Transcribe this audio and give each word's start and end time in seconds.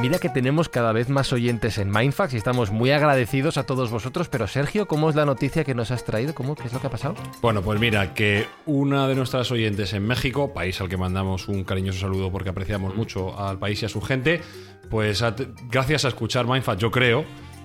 Mira 0.00 0.18
que 0.18 0.28
tenemos 0.28 0.68
cada 0.68 0.92
vez 0.92 1.08
más 1.08 1.32
oyentes 1.32 1.76
en 1.78 1.90
Mindfax 1.90 2.34
y 2.34 2.36
estamos 2.36 2.70
muy 2.70 2.92
agradecidos 2.92 3.56
a 3.58 3.64
todos 3.64 3.90
vosotros, 3.90 4.28
pero 4.28 4.46
Sergio, 4.46 4.86
¿cómo 4.86 5.10
es 5.10 5.16
la 5.16 5.24
noticia 5.24 5.64
que 5.64 5.74
nos 5.74 5.90
has 5.90 6.04
traído? 6.04 6.34
¿Cómo, 6.34 6.54
¿Qué 6.54 6.64
es 6.68 6.72
lo 6.72 6.80
que 6.80 6.86
ha 6.86 6.90
pasado? 6.90 7.16
Bueno, 7.42 7.62
pues 7.62 7.80
mira, 7.80 8.14
que 8.14 8.46
una 8.66 9.08
de 9.08 9.16
nuestras 9.16 9.50
oyentes 9.50 9.92
en 9.94 10.06
México, 10.06 10.54
país 10.54 10.80
al 10.80 10.88
que 10.88 10.96
mandamos 10.96 11.48
un 11.48 11.64
cariñoso 11.64 11.98
saludo 12.00 12.30
porque 12.30 12.50
apreciamos 12.50 12.94
mucho 12.94 13.38
al 13.40 13.58
país 13.58 13.82
y 13.82 13.86
a 13.86 13.88
su 13.88 14.00
gente, 14.00 14.40
pues 14.88 15.22
a- 15.22 15.34
gracias 15.68 16.04
a 16.04 16.08
escuchar 16.08 16.46
Mindfax, 16.46 16.80
yo 16.80 16.92
creo, 16.92 17.24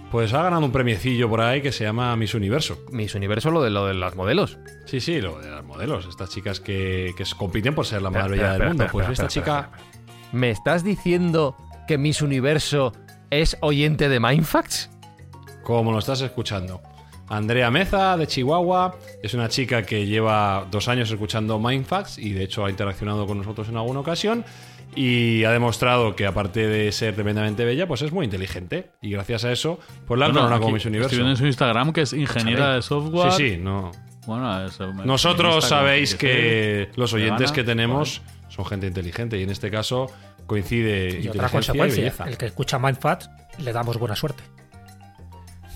pues 0.10 0.34
ha 0.34 0.42
ganado 0.42 0.66
un 0.66 0.72
premiecillo 0.72 1.30
por 1.30 1.42
ahí 1.42 1.62
que 1.62 1.72
se 1.72 1.84
llama 1.84 2.16
Miss 2.16 2.34
Universo. 2.34 2.80
Miss 2.92 3.14
Universo, 3.14 3.52
lo 3.52 3.62
de, 3.62 3.70
lo 3.70 3.86
de 3.86 3.94
las 3.94 4.16
modelos. 4.16 4.58
Sí, 4.86 5.02
sí, 5.02 5.22
lo 5.22 5.40
de 5.40 5.52
las 5.52 5.64
modelos, 5.64 6.08
estas 6.08 6.30
chicas 6.32 6.60
que, 6.60 7.12
que 7.16 7.26
compiten 7.38 7.76
por 7.76 7.86
ser 7.86 8.02
la 8.02 8.10
más 8.10 8.28
bella 8.28 8.54
del 8.54 8.70
mundo. 8.70 8.88
pues 8.92 9.08
esta 9.10 9.28
chica... 9.28 9.72
¿Me 10.32 10.50
estás 10.50 10.84
diciendo 10.84 11.56
que 11.88 11.98
Miss 11.98 12.22
Universo 12.22 12.94
es 13.30 13.58
oyente 13.62 14.10
de 14.10 14.20
Mindfax? 14.20 14.90
como 15.64 15.92
lo 15.92 16.00
estás 16.00 16.22
escuchando. 16.22 16.82
Andrea 17.30 17.72
Meza, 17.72 18.16
de 18.18 18.28
Chihuahua, 18.28 18.96
es 19.24 19.34
una 19.34 19.50
chica 19.50 19.82
que 19.84 20.06
lleva 20.06 20.68
dos 20.70 20.88
años 20.88 21.10
escuchando 21.10 21.58
Mindfax 21.58 22.20
y 22.20 22.34
de 22.34 22.44
hecho 22.44 22.66
ha 22.66 22.70
interaccionado 22.70 23.26
con 23.26 23.38
nosotros 23.38 23.70
en 23.70 23.78
alguna 23.78 24.02
ocasión 24.02 24.46
y 24.96 25.44
ha 25.46 25.52
demostrado 25.52 26.16
que 26.16 26.28
aparte 26.28 26.68
de 26.68 26.92
ser 26.92 27.16
tremendamente 27.16 27.66
bella, 27.66 27.88
pues 27.88 28.04
es 28.04 28.12
muy 28.12 28.26
inteligente 28.26 28.92
y 29.02 29.12
gracias 29.12 29.46
a 29.46 29.52
eso, 29.52 29.80
pues 30.06 30.20
la 30.20 30.28
han 30.28 30.34
Bueno, 30.34 30.60
como 30.60 30.74
Miss 30.74 30.86
Universo. 30.86 31.08
Estoy 31.08 31.20
viendo 31.20 31.32
en 31.32 31.38
su 31.38 31.48
Instagram 31.48 31.94
que 31.94 32.02
es 32.02 32.14
ingeniera 32.14 32.76
de 32.76 32.82
software. 32.84 33.32
Sí, 33.32 33.52
sí, 33.52 33.58
no. 33.58 33.92
Bueno, 34.28 34.66
es, 34.66 34.80
Nosotros 34.80 35.48
feminista, 35.48 35.68
sabéis 35.68 36.16
que 36.16 36.90
los 36.96 37.14
oyentes 37.14 37.52
que 37.52 37.64
tenemos 37.64 38.22
son 38.50 38.66
gente 38.66 38.86
inteligente 38.86 39.40
y 39.40 39.44
en 39.44 39.50
este 39.50 39.72
caso 39.72 40.08
coincide 40.48 41.20
Y 41.22 41.28
otra 41.30 41.48
y 41.48 41.52
consecuencia, 41.52 42.14
el 42.26 42.38
que 42.38 42.46
escucha 42.48 42.80
Mindfat 42.80 43.26
le 43.60 43.72
damos 43.74 43.98
buena 43.98 44.16
suerte. 44.16 44.44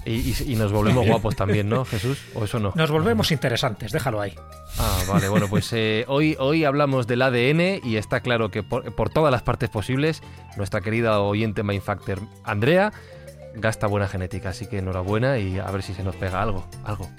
Y, 0.06 0.12
y- 0.32 0.54
y 0.54 0.56
nos 0.56 0.72
volvemos 0.72 1.06
guapos 1.06 1.36
también, 1.36 1.68
¿no, 1.68 1.84
Jesús? 1.84 2.18
¿O 2.34 2.46
eso 2.46 2.60
no? 2.60 2.72
Nos 2.76 2.90
volvemos 2.90 3.30
interesantes, 3.32 3.92
déjalo 3.92 4.22
ahí. 4.22 4.34
Ah, 4.80 5.00
vale, 5.06 5.28
bueno, 5.28 5.48
pues 5.50 5.72
eh, 5.74 6.06
hoy, 6.08 6.38
hoy 6.40 6.64
hablamos 6.64 7.08
del 7.08 7.22
ADN 7.24 7.82
y 7.84 7.98
está 7.98 8.22
claro 8.22 8.50
que 8.50 8.64
por, 8.64 8.96
por 8.96 9.10
todas 9.10 9.32
las 9.34 9.42
partes 9.44 9.70
posibles, 9.70 10.22
nuestra 10.56 10.80
querida 10.80 11.20
oyente 11.20 11.62
Mindfactor 11.62 12.22
Andrea 12.46 12.94
gasta 13.56 13.88
buena 13.88 14.08
genética, 14.08 14.50
así 14.50 14.68
que 14.68 14.78
enhorabuena 14.78 15.40
y 15.40 15.60
a 15.60 15.70
ver 15.72 15.84
si 15.84 15.94
se 15.94 16.04
nos 16.04 16.16
pega 16.16 16.42
algo. 16.42 16.66
Algo. 16.86 17.10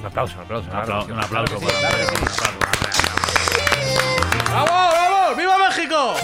Un 0.00 0.06
aplauso, 0.06 0.36
un 0.36 0.42
aplauso. 0.44 0.68
Un 0.70 0.76
aplauso, 0.76 1.12
un 1.12 1.18
aplauso. 1.20 1.60
¡Vamos, 4.50 4.70
vamos! 4.70 5.36
¡Viva 5.36 5.56
México! 5.68 6.14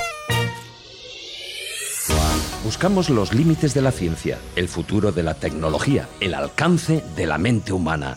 Buscamos 2.65 3.11
los 3.11 3.35
límites 3.35 3.75
de 3.75 3.83
la 3.83 3.91
ciencia, 3.91 4.39
el 4.55 4.69
futuro 4.69 5.11
de 5.11 5.23
la 5.23 5.35
tecnología, 5.35 6.09
el 6.21 6.35
alcance 6.35 7.03
de 7.17 7.27
la 7.27 7.37
mente 7.39 7.73
humana. 7.73 8.17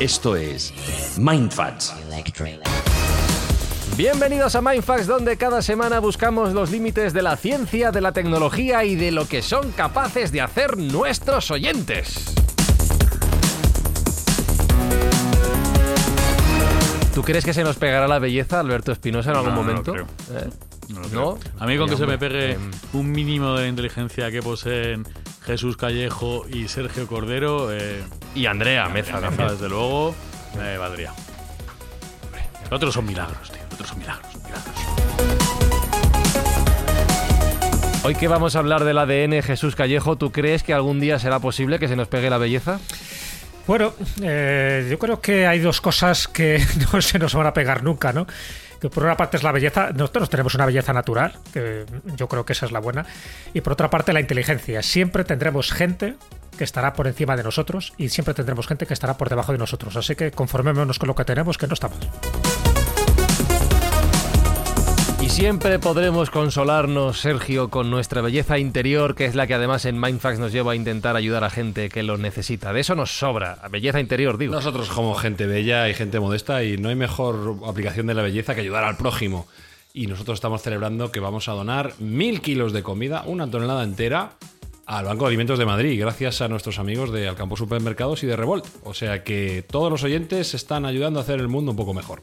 Esto 0.00 0.34
es 0.36 0.72
Mindfats. 1.18 1.94
Bienvenidos 3.96 4.54
a 4.56 4.60
Mindfax, 4.60 5.06
donde 5.06 5.36
cada 5.36 5.62
semana 5.62 6.00
buscamos 6.00 6.52
los 6.52 6.70
límites 6.70 7.12
de 7.12 7.22
la 7.22 7.36
ciencia, 7.36 7.92
de 7.92 8.00
la 8.00 8.12
tecnología 8.12 8.84
y 8.84 8.96
de 8.96 9.10
lo 9.12 9.26
que 9.28 9.42
son 9.42 9.70
capaces 9.72 10.32
de 10.32 10.40
hacer 10.40 10.76
nuestros 10.76 11.50
oyentes. 11.50 12.34
¿Tú 17.14 17.22
crees 17.22 17.44
que 17.46 17.54
se 17.54 17.64
nos 17.64 17.76
pegará 17.76 18.06
la 18.08 18.18
belleza, 18.18 18.60
Alberto 18.60 18.92
Espinosa, 18.92 19.30
en 19.30 19.36
algún 19.36 19.54
No, 19.54 19.62
no 19.62 19.62
momento? 19.66 19.92
creo. 19.92 20.06
¿Eh? 20.34 20.50
No, 20.88 21.00
lo 21.00 21.08
¿No? 21.08 21.34
creo. 21.36 21.52
A 21.58 21.66
mí 21.66 21.76
con 21.76 21.88
que 21.88 21.96
se 21.96 22.06
me 22.06 22.18
pegue 22.18 22.52
em, 22.52 22.70
un 22.92 23.10
mínimo 23.10 23.54
de 23.54 23.62
la 23.62 23.68
inteligencia 23.68 24.30
que 24.30 24.42
poseen 24.42 25.06
Jesús 25.44 25.76
Callejo 25.76 26.46
y 26.48 26.68
Sergio 26.68 27.06
Cordero, 27.06 27.72
eh, 27.72 28.02
Y 28.34 28.46
Andrea 28.46 28.88
Meza 28.88 29.20
desde 29.20 29.68
luego, 29.68 30.14
me 30.56 30.76
valdría. 30.78 31.12
Otros 32.70 32.94
son 32.94 33.06
milagros, 33.06 33.50
tío. 33.50 33.62
Otros 33.72 33.88
son 33.88 33.98
milagros, 33.98 34.34
milagros. 34.36 34.74
Hoy 38.02 38.14
que 38.14 38.28
vamos 38.28 38.54
a 38.54 38.60
hablar 38.60 38.84
del 38.84 38.98
ADN, 38.98 39.42
Jesús 39.42 39.74
Callejo, 39.74 40.16
¿tú 40.16 40.30
crees 40.30 40.62
que 40.62 40.72
algún 40.72 41.00
día 41.00 41.18
será 41.18 41.40
posible 41.40 41.78
que 41.78 41.88
se 41.88 41.96
nos 41.96 42.06
pegue 42.08 42.30
la 42.30 42.38
belleza? 42.38 42.78
Bueno, 43.66 43.92
eh, 44.22 44.86
yo 44.88 44.98
creo 44.98 45.20
que 45.20 45.46
hay 45.46 45.58
dos 45.58 45.80
cosas 45.80 46.28
que 46.28 46.64
no 46.92 47.02
se 47.02 47.18
nos 47.18 47.34
van 47.34 47.48
a 47.48 47.52
pegar 47.52 47.82
nunca, 47.82 48.12
¿no? 48.12 48.26
Que 48.80 48.90
por 48.90 49.04
una 49.04 49.16
parte 49.16 49.36
es 49.36 49.42
la 49.42 49.52
belleza, 49.52 49.90
nosotros 49.92 50.28
tenemos 50.28 50.54
una 50.54 50.66
belleza 50.66 50.92
natural, 50.92 51.38
que 51.52 51.86
yo 52.16 52.28
creo 52.28 52.44
que 52.44 52.52
esa 52.52 52.66
es 52.66 52.72
la 52.72 52.80
buena, 52.80 53.06
y 53.54 53.60
por 53.60 53.72
otra 53.72 53.88
parte 53.88 54.12
la 54.12 54.20
inteligencia. 54.20 54.82
Siempre 54.82 55.24
tendremos 55.24 55.72
gente 55.72 56.16
que 56.56 56.64
estará 56.64 56.92
por 56.92 57.06
encima 57.06 57.36
de 57.36 57.42
nosotros 57.42 57.92
y 57.96 58.08
siempre 58.08 58.34
tendremos 58.34 58.66
gente 58.66 58.86
que 58.86 58.94
estará 58.94 59.16
por 59.16 59.28
debajo 59.28 59.52
de 59.52 59.58
nosotros. 59.58 59.96
Así 59.96 60.16
que 60.16 60.30
conformémonos 60.30 60.98
con 60.98 61.08
lo 61.08 61.14
que 61.14 61.24
tenemos, 61.24 61.58
que 61.58 61.66
no 61.66 61.74
está 61.74 61.88
mal. 61.88 62.45
Y 65.26 65.28
siempre 65.28 65.80
podremos 65.80 66.30
consolarnos, 66.30 67.20
Sergio, 67.20 67.68
con 67.68 67.90
nuestra 67.90 68.20
belleza 68.20 68.60
interior, 68.60 69.16
que 69.16 69.24
es 69.24 69.34
la 69.34 69.48
que 69.48 69.54
además 69.54 69.84
en 69.84 70.00
Mindfax 70.00 70.38
nos 70.38 70.52
lleva 70.52 70.70
a 70.70 70.76
intentar 70.76 71.16
ayudar 71.16 71.42
a 71.42 71.50
gente 71.50 71.88
que 71.88 72.04
lo 72.04 72.16
necesita. 72.16 72.72
De 72.72 72.78
eso 72.78 72.94
nos 72.94 73.18
sobra, 73.18 73.58
belleza 73.68 73.98
interior, 73.98 74.38
digo. 74.38 74.54
Nosotros 74.54 74.86
somos 74.86 75.20
gente 75.20 75.46
bella 75.46 75.88
y 75.88 75.94
gente 75.94 76.20
modesta 76.20 76.62
y 76.62 76.78
no 76.78 76.90
hay 76.90 76.94
mejor 76.94 77.56
aplicación 77.66 78.06
de 78.06 78.14
la 78.14 78.22
belleza 78.22 78.54
que 78.54 78.60
ayudar 78.60 78.84
al 78.84 78.96
prójimo. 78.96 79.48
Y 79.92 80.06
nosotros 80.06 80.36
estamos 80.36 80.62
celebrando 80.62 81.10
que 81.10 81.18
vamos 81.18 81.48
a 81.48 81.54
donar 81.54 81.94
mil 81.98 82.40
kilos 82.40 82.72
de 82.72 82.84
comida, 82.84 83.24
una 83.26 83.50
tonelada 83.50 83.82
entera, 83.82 84.34
al 84.86 85.06
Banco 85.06 85.24
de 85.24 85.30
Alimentos 85.30 85.58
de 85.58 85.66
Madrid, 85.66 86.00
gracias 86.00 86.40
a 86.40 86.46
nuestros 86.46 86.78
amigos 86.78 87.10
de 87.10 87.26
Alcampo 87.26 87.56
Supermercados 87.56 88.22
y 88.22 88.28
de 88.28 88.36
Revolt. 88.36 88.64
O 88.84 88.94
sea 88.94 89.24
que 89.24 89.64
todos 89.68 89.90
los 89.90 90.04
oyentes 90.04 90.54
están 90.54 90.86
ayudando 90.86 91.18
a 91.18 91.24
hacer 91.24 91.40
el 91.40 91.48
mundo 91.48 91.72
un 91.72 91.76
poco 91.76 91.94
mejor. 91.94 92.20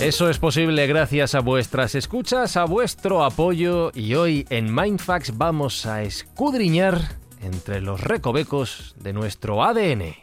Eso 0.00 0.30
es 0.30 0.38
posible 0.38 0.86
gracias 0.86 1.34
a 1.34 1.40
vuestras 1.40 1.96
escuchas, 1.96 2.56
a 2.56 2.66
vuestro 2.66 3.24
apoyo 3.24 3.90
y 3.92 4.14
hoy 4.14 4.46
en 4.48 4.72
Mindfax 4.72 5.36
vamos 5.36 5.86
a 5.86 6.04
escudriñar 6.04 7.16
entre 7.42 7.80
los 7.80 8.00
recovecos 8.00 8.94
de 9.02 9.12
nuestro 9.12 9.64
ADN. 9.64 10.14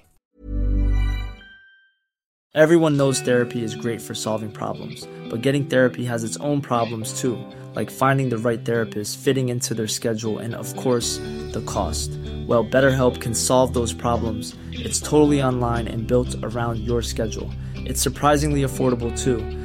Everyone 2.54 2.96
knows 2.96 3.20
therapy 3.20 3.66
is 3.66 3.76
great 3.76 4.00
for 4.00 4.16
solving 4.16 4.50
problems, 4.50 5.10
but 5.30 5.42
getting 5.42 5.66
therapy 5.66 6.06
has 6.06 6.24
its 6.24 6.38
own 6.40 6.62
problems 6.62 7.20
too, 7.20 7.38
like 7.76 7.92
finding 7.92 8.30
the 8.30 8.38
right 8.38 8.64
therapist, 8.64 9.20
fitting 9.20 9.50
into 9.50 9.74
their 9.74 9.90
schedule, 9.90 10.40
and 10.40 10.56
of 10.56 10.74
course, 10.78 11.18
the 11.52 11.62
cost. 11.66 12.12
Well, 12.48 12.64
BetterHelp 12.64 13.20
can 13.20 13.36
solve 13.36 13.74
those 13.74 13.94
problems. 13.94 14.56
It's 14.72 15.02
totally 15.02 15.44
online 15.44 15.90
and 15.90 16.08
built 16.08 16.34
around 16.44 16.80
your 16.80 17.02
schedule. 17.02 17.52
It's 17.76 18.02
surprisingly 18.02 18.62
affordable 18.62 19.12
too. 19.22 19.65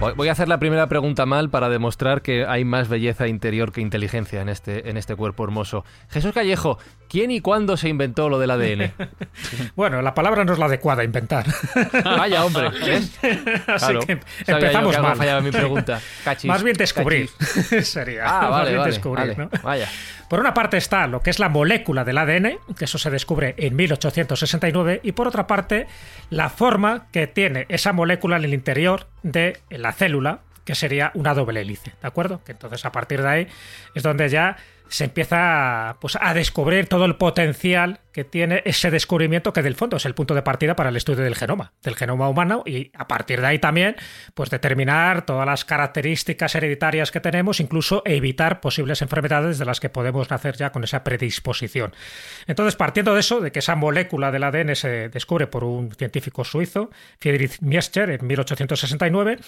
Voy, 0.00 0.28
a 0.28 0.32
hacer 0.32 0.48
la 0.48 0.58
primera 0.58 0.88
pregunta 0.88 1.26
mal 1.26 1.50
para 1.50 1.68
demostrar 1.68 2.22
que 2.22 2.46
hay 2.46 2.64
más 2.64 2.88
belleza 2.88 3.28
interior 3.28 3.70
que 3.70 3.82
inteligencia 3.82 4.40
en 4.40 4.48
este, 4.48 4.88
en 4.88 4.96
este 4.96 5.14
cuerpo 5.14 5.44
hermoso. 5.44 5.84
Jesús 6.08 6.32
Callejo, 6.32 6.78
¿quién 7.10 7.30
y 7.30 7.42
cuándo 7.42 7.76
se 7.76 7.90
inventó 7.90 8.30
lo 8.30 8.38
del 8.38 8.50
ADN? 8.50 8.92
Bueno, 9.76 10.00
la 10.00 10.14
palabra 10.14 10.44
no 10.44 10.52
es 10.54 10.58
la 10.58 10.66
adecuada, 10.66 11.04
inventar. 11.04 11.44
Vaya, 12.02 12.44
hombre. 12.46 12.70
¿ves? 12.84 13.18
Así 13.66 13.86
Claro. 13.86 14.00
que 14.00 14.20
empezamos 14.46 14.96
que 14.96 15.02
mal. 15.02 15.42
mi 15.42 15.50
pregunta. 15.50 16.00
Cachis, 16.24 16.48
Más 16.48 16.62
bien 16.62 16.76
descubrir. 16.76 17.28
cachis. 17.38 17.88
Sería. 17.88 18.24
Ah, 18.26 18.40
Más 18.42 18.50
vale, 18.50 18.70
bien 18.70 18.78
vale, 18.80 18.92
descubrir, 18.92 19.36
vale. 19.36 19.36
¿no? 19.36 19.50
Vaya. 19.62 19.88
Por 20.28 20.40
una 20.40 20.54
parte 20.54 20.76
está 20.76 21.06
lo 21.08 21.20
que 21.22 21.30
es 21.30 21.38
la 21.38 21.48
molécula 21.48 22.04
del 22.04 22.16
ADN, 22.16 22.58
que 22.78 22.84
eso 22.84 22.98
se 22.98 23.10
descubre 23.10 23.54
en 23.58 23.74
1869, 23.76 25.00
y 25.02 25.12
por 25.12 25.26
otra 25.28 25.46
parte 25.46 25.88
la 26.30 26.48
forma 26.48 27.06
que 27.10 27.26
tiene 27.26 27.66
esa 27.68 27.92
molécula 27.92 28.36
en 28.36 28.44
el 28.44 28.54
interior 28.54 29.08
de 29.22 29.58
la 29.70 29.92
célula, 29.92 30.40
que 30.64 30.74
sería 30.74 31.10
una 31.14 31.34
doble 31.34 31.60
hélice, 31.60 31.92
¿de 32.00 32.08
acuerdo? 32.08 32.42
Que 32.44 32.52
entonces 32.52 32.84
a 32.84 32.92
partir 32.92 33.22
de 33.22 33.28
ahí 33.28 33.48
es 33.94 34.02
donde 34.02 34.28
ya 34.28 34.56
se 34.90 35.04
empieza 35.04 35.96
pues, 36.00 36.18
a 36.20 36.34
descubrir 36.34 36.86
todo 36.88 37.04
el 37.04 37.14
potencial 37.16 38.00
que 38.12 38.24
tiene 38.24 38.60
ese 38.64 38.90
descubrimiento 38.90 39.52
que 39.52 39.62
del 39.62 39.76
fondo 39.76 39.96
es 39.96 40.04
el 40.04 40.14
punto 40.16 40.34
de 40.34 40.42
partida 40.42 40.74
para 40.74 40.90
el 40.90 40.96
estudio 40.96 41.22
del 41.22 41.36
genoma, 41.36 41.72
del 41.84 41.94
genoma 41.94 42.28
humano 42.28 42.64
y 42.66 42.90
a 42.94 43.06
partir 43.06 43.40
de 43.40 43.46
ahí 43.46 43.58
también 43.60 43.94
pues 44.34 44.50
determinar 44.50 45.24
todas 45.24 45.46
las 45.46 45.64
características 45.64 46.56
hereditarias 46.56 47.12
que 47.12 47.20
tenemos, 47.20 47.60
incluso 47.60 48.02
evitar 48.04 48.60
posibles 48.60 49.00
enfermedades 49.00 49.58
de 49.58 49.64
las 49.64 49.78
que 49.78 49.90
podemos 49.90 50.28
nacer 50.28 50.56
ya 50.56 50.72
con 50.72 50.82
esa 50.82 51.04
predisposición. 51.04 51.94
Entonces, 52.48 52.74
partiendo 52.74 53.14
de 53.14 53.20
eso, 53.20 53.40
de 53.40 53.52
que 53.52 53.60
esa 53.60 53.76
molécula 53.76 54.32
del 54.32 54.42
ADN 54.42 54.74
se 54.74 55.08
descubre 55.08 55.46
por 55.46 55.62
un 55.62 55.92
científico 55.92 56.44
suizo, 56.44 56.90
Friedrich 57.20 57.60
Miescher, 57.60 58.10
en 58.10 58.26
1869, 58.26 59.36
de- 59.36 59.42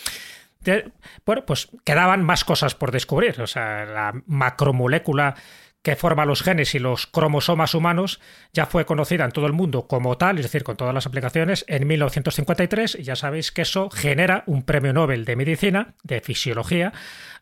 bueno, 1.24 1.44
pues 1.46 1.68
quedaban 1.84 2.22
más 2.22 2.44
cosas 2.44 2.74
por 2.74 2.90
descubrir. 2.90 3.40
O 3.40 3.46
sea, 3.46 3.84
la 3.84 4.12
macromolécula 4.26 5.34
que 5.82 5.96
forma 5.96 6.24
los 6.24 6.42
genes 6.42 6.74
y 6.74 6.78
los 6.78 7.06
cromosomas 7.06 7.74
humanos 7.74 8.20
ya 8.52 8.66
fue 8.66 8.86
conocida 8.86 9.24
en 9.24 9.32
todo 9.32 9.46
el 9.46 9.52
mundo 9.52 9.88
como 9.88 10.16
tal, 10.16 10.38
es 10.38 10.44
decir, 10.44 10.62
con 10.62 10.76
todas 10.76 10.94
las 10.94 11.06
aplicaciones, 11.06 11.64
en 11.68 11.86
1953, 11.86 12.96
y 13.00 13.02
ya 13.02 13.16
sabéis 13.16 13.50
que 13.50 13.62
eso 13.62 13.90
genera 13.90 14.44
un 14.46 14.62
premio 14.62 14.92
Nobel 14.92 15.24
de 15.24 15.36
Medicina, 15.36 15.94
de 16.04 16.20
Fisiología, 16.20 16.92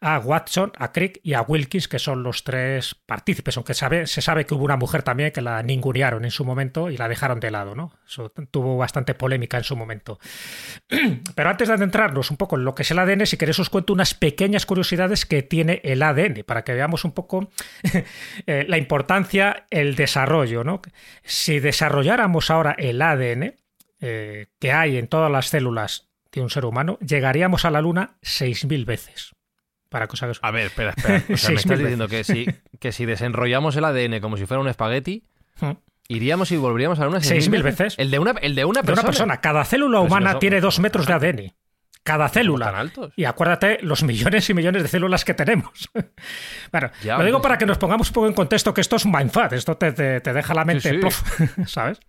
a 0.00 0.18
Watson, 0.18 0.72
a 0.78 0.92
Crick 0.92 1.20
y 1.22 1.34
a 1.34 1.42
Wilkins, 1.42 1.86
que 1.86 1.98
son 1.98 2.22
los 2.22 2.42
tres 2.42 2.94
partícipes, 2.94 3.56
aunque 3.56 3.74
se 3.74 4.22
sabe 4.22 4.46
que 4.46 4.54
hubo 4.54 4.64
una 4.64 4.76
mujer 4.76 5.02
también 5.02 5.30
que 5.30 5.42
la 5.42 5.62
ningunearon 5.62 6.24
en 6.24 6.30
su 6.30 6.44
momento 6.44 6.90
y 6.90 6.96
la 6.96 7.08
dejaron 7.08 7.38
de 7.40 7.50
lado, 7.50 7.74
¿no? 7.74 7.92
Eso 8.06 8.32
tuvo 8.50 8.78
bastante 8.78 9.14
polémica 9.14 9.58
en 9.58 9.64
su 9.64 9.76
momento. 9.76 10.18
Pero 11.34 11.50
antes 11.50 11.68
de 11.68 11.74
adentrarnos 11.74 12.30
un 12.30 12.38
poco 12.38 12.56
en 12.56 12.64
lo 12.64 12.74
que 12.74 12.82
es 12.82 12.90
el 12.90 12.98
ADN, 12.98 13.26
si 13.26 13.36
queréis 13.36 13.58
os 13.58 13.68
cuento 13.68 13.92
unas 13.92 14.14
pequeñas 14.14 14.64
curiosidades 14.64 15.26
que 15.26 15.42
tiene 15.42 15.80
el 15.84 16.02
ADN, 16.02 16.44
para 16.46 16.64
que 16.64 16.72
veamos 16.72 17.04
un 17.04 17.12
poco 17.12 17.50
eh, 18.46 18.64
la 18.68 18.78
importancia, 18.78 19.66
el 19.70 19.94
desarrollo. 19.96 20.64
¿no? 20.64 20.80
Si 21.24 21.60
desarrolláramos 21.60 22.50
ahora 22.50 22.74
el 22.78 23.00
ADN 23.02 23.54
eh, 24.00 24.46
que 24.58 24.72
hay 24.72 24.96
en 24.96 25.08
todas 25.08 25.30
las 25.30 25.46
células 25.48 26.08
de 26.32 26.40
un 26.40 26.50
ser 26.50 26.64
humano, 26.64 26.98
llegaríamos 27.00 27.64
a 27.64 27.70
la 27.70 27.80
Luna 27.80 28.16
6.000 28.22 28.84
veces. 28.84 29.32
Para 29.88 30.06
que 30.06 30.12
os 30.14 30.22
hagáis- 30.22 30.38
A 30.42 30.50
ver, 30.52 30.66
espera, 30.66 30.90
espera. 30.96 31.22
O 31.32 31.36
sea, 31.36 31.50
me 31.54 31.56
estás 31.56 31.78
diciendo 31.78 32.06
que 32.08 32.22
si, 32.24 32.46
que 32.78 32.92
si 32.92 33.04
desenrollamos 33.06 33.74
el 33.76 33.84
ADN 33.84 34.20
como 34.20 34.36
si 34.36 34.46
fuera 34.46 34.60
un 34.60 34.68
espagueti, 34.68 35.24
Hmm. 35.60 35.72
iríamos 36.08 36.50
y 36.52 36.56
volveríamos 36.56 36.98
a 37.00 37.08
una 37.08 37.20
Seis 37.20 37.48
mil 37.50 37.62
veces. 37.62 37.94
El 37.98 38.10
de 38.10 38.18
una, 38.18 38.30
el 38.40 38.54
de 38.54 38.64
una 38.64 38.80
de 38.80 38.86
persona. 38.86 39.02
una 39.02 39.06
persona. 39.10 39.40
Cada 39.42 39.64
célula 39.64 39.98
si 40.00 40.06
humana 40.06 40.26
no 40.26 40.32
son- 40.32 40.40
tiene 40.40 40.60
dos 40.60 40.78
metros 40.80 41.06
de 41.06 41.12
ADN. 41.12 41.52
Cada 42.02 42.28
¿Somos 42.28 42.32
célula. 42.32 42.66
tan 42.66 42.74
altos? 42.76 43.12
Y 43.16 43.24
acuérdate 43.26 43.78
los 43.82 44.02
millones 44.02 44.48
y 44.48 44.54
millones 44.54 44.82
de 44.82 44.88
células 44.88 45.24
que 45.24 45.34
tenemos. 45.34 45.90
bueno, 46.72 46.90
Ya, 47.04 47.18
lo 47.18 47.24
digo 47.24 47.42
para 47.42 47.58
que 47.58 47.66
nos 47.66 47.76
pongamos 47.78 48.08
un 48.08 48.14
poco 48.14 48.26
en 48.26 48.32
contexto 48.32 48.72
que 48.72 48.80
esto 48.80 48.96
es 48.96 49.04
un 49.04 49.12
mindfuck, 49.12 49.52
esto 49.52 49.76
te, 49.76 49.92
te- 49.92 50.20
te 50.20 50.32
deja 50.32 50.54
la 50.54 50.64
mente 50.64 50.88
Sí, 50.88 50.94
sí. 50.94 51.00
plof, 51.00 51.22
¿sabes? 51.66 52.00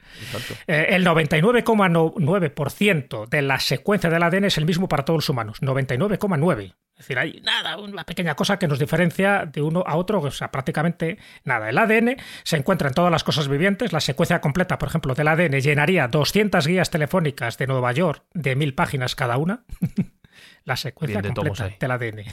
Eh, 0.68 0.88
el 0.92 1.06
99,9% 1.06 3.28
de 3.30 3.42
la 3.42 3.60
secuencia 3.60 4.10
del 4.10 4.24
ADN 4.24 4.46
es 4.46 4.58
el 4.58 4.66
mismo 4.66 4.88
para 4.88 5.04
todos 5.06 5.18
los 5.18 5.30
humanos. 5.30 5.62
99,9%. 5.62 6.74
Es 7.02 7.08
decir, 7.08 7.18
hay 7.18 7.42
nada, 7.42 7.78
una 7.78 8.04
pequeña 8.04 8.36
cosa 8.36 8.60
que 8.60 8.68
nos 8.68 8.78
diferencia 8.78 9.48
de 9.52 9.64
uno 9.64 9.84
a 9.88 9.96
otro, 9.96 10.22
o 10.22 10.30
sea, 10.30 10.52
prácticamente 10.52 11.18
nada. 11.44 11.68
El 11.68 11.80
ADN 11.80 12.18
se 12.44 12.58
encuentra 12.58 12.90
en 12.90 12.94
todas 12.94 13.12
las 13.12 13.24
cosas 13.24 13.48
vivientes. 13.48 13.92
La 13.92 14.00
secuencia 14.02 14.40
completa, 14.40 14.78
por 14.78 14.88
ejemplo, 14.90 15.16
del 15.16 15.28
ADN 15.28 15.60
llenaría 15.62 16.08
200 16.08 16.68
guías 16.68 16.92
telefónicas 16.92 17.58
de 17.58 17.66
Nueva 17.66 17.92
York 17.92 18.24
de 18.36 18.56
mil 18.56 18.76
páginas 18.76 19.16
cada 19.16 19.38
una. 19.38 19.64
la 20.64 20.78
secuencia 20.78 21.24
de 21.24 21.34
completa 21.34 21.70
del 21.80 21.92
ADN. 21.92 22.24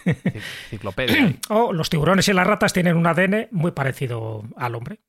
Ciclopedia. 0.69 1.33
o 1.49 1.73
los 1.73 1.89
tiburones 1.89 2.29
y 2.29 2.35
las 2.35 2.47
ratas 2.47 2.75
tienen 2.75 2.99
un 2.99 3.07
ADN 3.07 3.49
muy 3.51 3.71
parecido 3.71 4.45
al 4.59 4.75
hombre. 4.75 5.01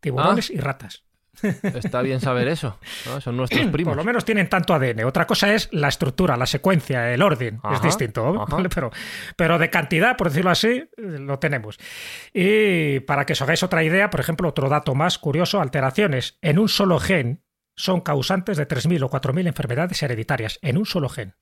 Tiburones 0.00 0.50
Ah. 0.50 0.54
y 0.54 0.58
ratas. 0.58 1.04
Está 1.40 2.02
bien 2.02 2.20
saber 2.20 2.48
eso. 2.48 2.78
¿no? 3.06 3.20
Son 3.20 3.36
nuestros 3.36 3.66
primos. 3.72 3.92
Por 3.92 3.96
lo 3.96 4.04
menos 4.04 4.24
tienen 4.24 4.48
tanto 4.48 4.74
ADN. 4.74 5.04
Otra 5.04 5.26
cosa 5.26 5.52
es 5.54 5.68
la 5.72 5.88
estructura, 5.88 6.36
la 6.36 6.46
secuencia, 6.46 7.12
el 7.12 7.22
orden. 7.22 7.60
es 7.72 7.82
distinto. 7.82 8.46
Pero, 8.74 8.90
pero 9.36 9.58
de 9.58 9.70
cantidad, 9.70 10.16
por 10.16 10.28
decirlo 10.28 10.50
así, 10.50 10.84
lo 10.96 11.38
tenemos. 11.38 11.78
Y 12.32 13.00
para 13.00 13.26
que 13.26 13.32
os 13.32 13.42
hagáis 13.42 13.62
otra 13.62 13.82
idea, 13.82 14.10
por 14.10 14.20
ejemplo, 14.20 14.48
otro 14.48 14.68
dato 14.68 14.94
más 14.94 15.18
curioso, 15.18 15.60
alteraciones 15.60 16.38
en 16.42 16.58
un 16.58 16.68
solo 16.68 16.98
gen 16.98 17.42
son 17.74 18.02
causantes 18.02 18.56
de 18.58 18.68
3.000 18.68 19.02
o 19.04 19.10
4.000 19.10 19.46
enfermedades 19.46 20.02
hereditarias. 20.02 20.58
En 20.62 20.76
un 20.76 20.86
solo 20.86 21.08
gen. 21.08 21.34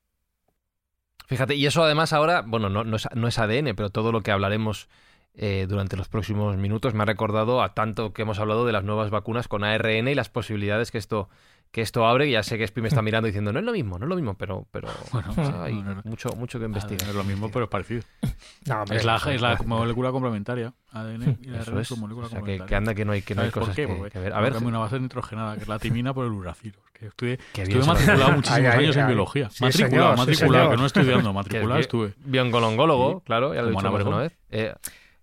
Fíjate, 1.27 1.55
y 1.55 1.65
eso 1.65 1.83
además 1.83 2.11
ahora, 2.13 2.41
bueno, 2.45 2.69
no, 2.69 2.83
no 2.83 2.97
es, 2.97 3.07
no 3.13 3.27
es 3.27 3.39
ADN, 3.39 3.75
pero 3.75 3.89
todo 3.89 4.11
lo 4.11 4.21
que 4.21 4.31
hablaremos 4.31 4.89
eh, 5.33 5.65
durante 5.69 5.95
los 5.97 6.07
próximos 6.09 6.57
minutos 6.57 6.93
me 6.93 7.03
ha 7.03 7.05
recordado 7.05 7.61
a 7.63 7.73
tanto 7.73 8.13
que 8.13 8.23
hemos 8.23 8.39
hablado 8.39 8.65
de 8.65 8.73
las 8.73 8.83
nuevas 8.83 9.09
vacunas 9.11 9.47
con 9.47 9.63
ARN 9.63 10.07
y 10.09 10.15
las 10.15 10.29
posibilidades 10.29 10.91
que 10.91 10.97
esto 10.97 11.29
que 11.71 11.79
esto 11.81 12.05
abre. 12.05 12.29
Ya 12.29 12.43
sé 12.43 12.57
que 12.57 12.67
Spi 12.67 12.81
me 12.81 12.89
está 12.89 13.01
mirando 13.01 13.27
diciendo, 13.27 13.53
no 13.53 13.59
es 13.59 13.63
lo 13.65 13.71
mismo, 13.71 13.97
no 13.97 14.03
es 14.05 14.09
lo 14.09 14.15
mismo, 14.17 14.33
pero, 14.33 14.67
pero 14.71 14.89
Bueno, 15.13 15.29
o 15.31 15.33
sea, 15.33 15.63
hay 15.63 15.75
no, 15.75 15.83
no, 15.83 15.95
no. 15.95 16.01
mucho, 16.03 16.27
mucho 16.35 16.59
que 16.59 16.65
Ah, 16.65 16.67
investigar. 16.67 17.07
Es 17.07 17.15
lo 17.15 17.23
mismo, 17.23 17.49
pero 17.49 17.65
es 17.65 17.71
parecido. 17.71 18.01
No, 18.67 18.81
hombre, 18.81 18.97
Es 18.97 19.05
la, 19.05 19.15
es 19.15 19.41
la 19.41 19.57
molécula 19.65 20.11
complementaria. 20.11 20.73
ADN 20.91 21.37
y 21.41 21.47
la 21.47 21.61
Eso 21.61 21.79
es. 21.79 21.87
son 21.87 22.01
moléculas 22.01 22.27
O 22.27 22.29
sea, 22.31 22.39
que, 22.39 22.57
complementarias. 22.57 22.67
que 22.69 22.75
anda 22.75 22.93
que 22.93 23.05
no 23.05 23.13
hay, 23.13 23.21
que 23.21 23.33
no 23.35 23.41
hay 23.41 23.49
¿Sabes 23.49 23.53
por 23.53 23.61
cosas 23.63 23.75
qué? 23.77 24.09
que, 24.11 24.19
ver. 24.19 24.33
A 24.33 24.41
ver, 24.41 24.57
una 24.57 24.79
base 24.79 24.99
nitrogenada, 24.99 25.55
que 25.55 25.61
es 25.61 25.67
la 25.69 25.79
timina 25.79 26.13
por 26.13 26.25
el 26.25 26.31
uracilo. 26.33 26.77
Que 26.93 27.05
estuve, 27.07 27.39
matriculado 27.57 28.19
sabe. 28.19 28.35
muchísimos 28.35 28.59
Ay, 28.59 28.65
ay, 28.65 28.83
años 28.83 28.95
en 28.97 29.01
ay. 29.03 29.07
biología. 29.07 29.49
Sí, 29.49 29.63
matriculado, 29.63 30.09
señor, 30.11 30.17
matriculado, 30.27 30.69
que 30.71 30.77
no 30.77 30.85
estudiando, 30.85 31.33
matriculado 31.33 31.79
es 31.79 31.85
estuve. 31.85 32.13
Bioncolongólogo, 32.17 33.19
Sí. 33.19 33.23
claro, 33.25 33.53
ya 33.55 33.61
lo 33.61 33.67
dijimos 33.69 33.83
anabroma. 33.85 34.09
una 34.17 34.19
vez. 34.23 34.37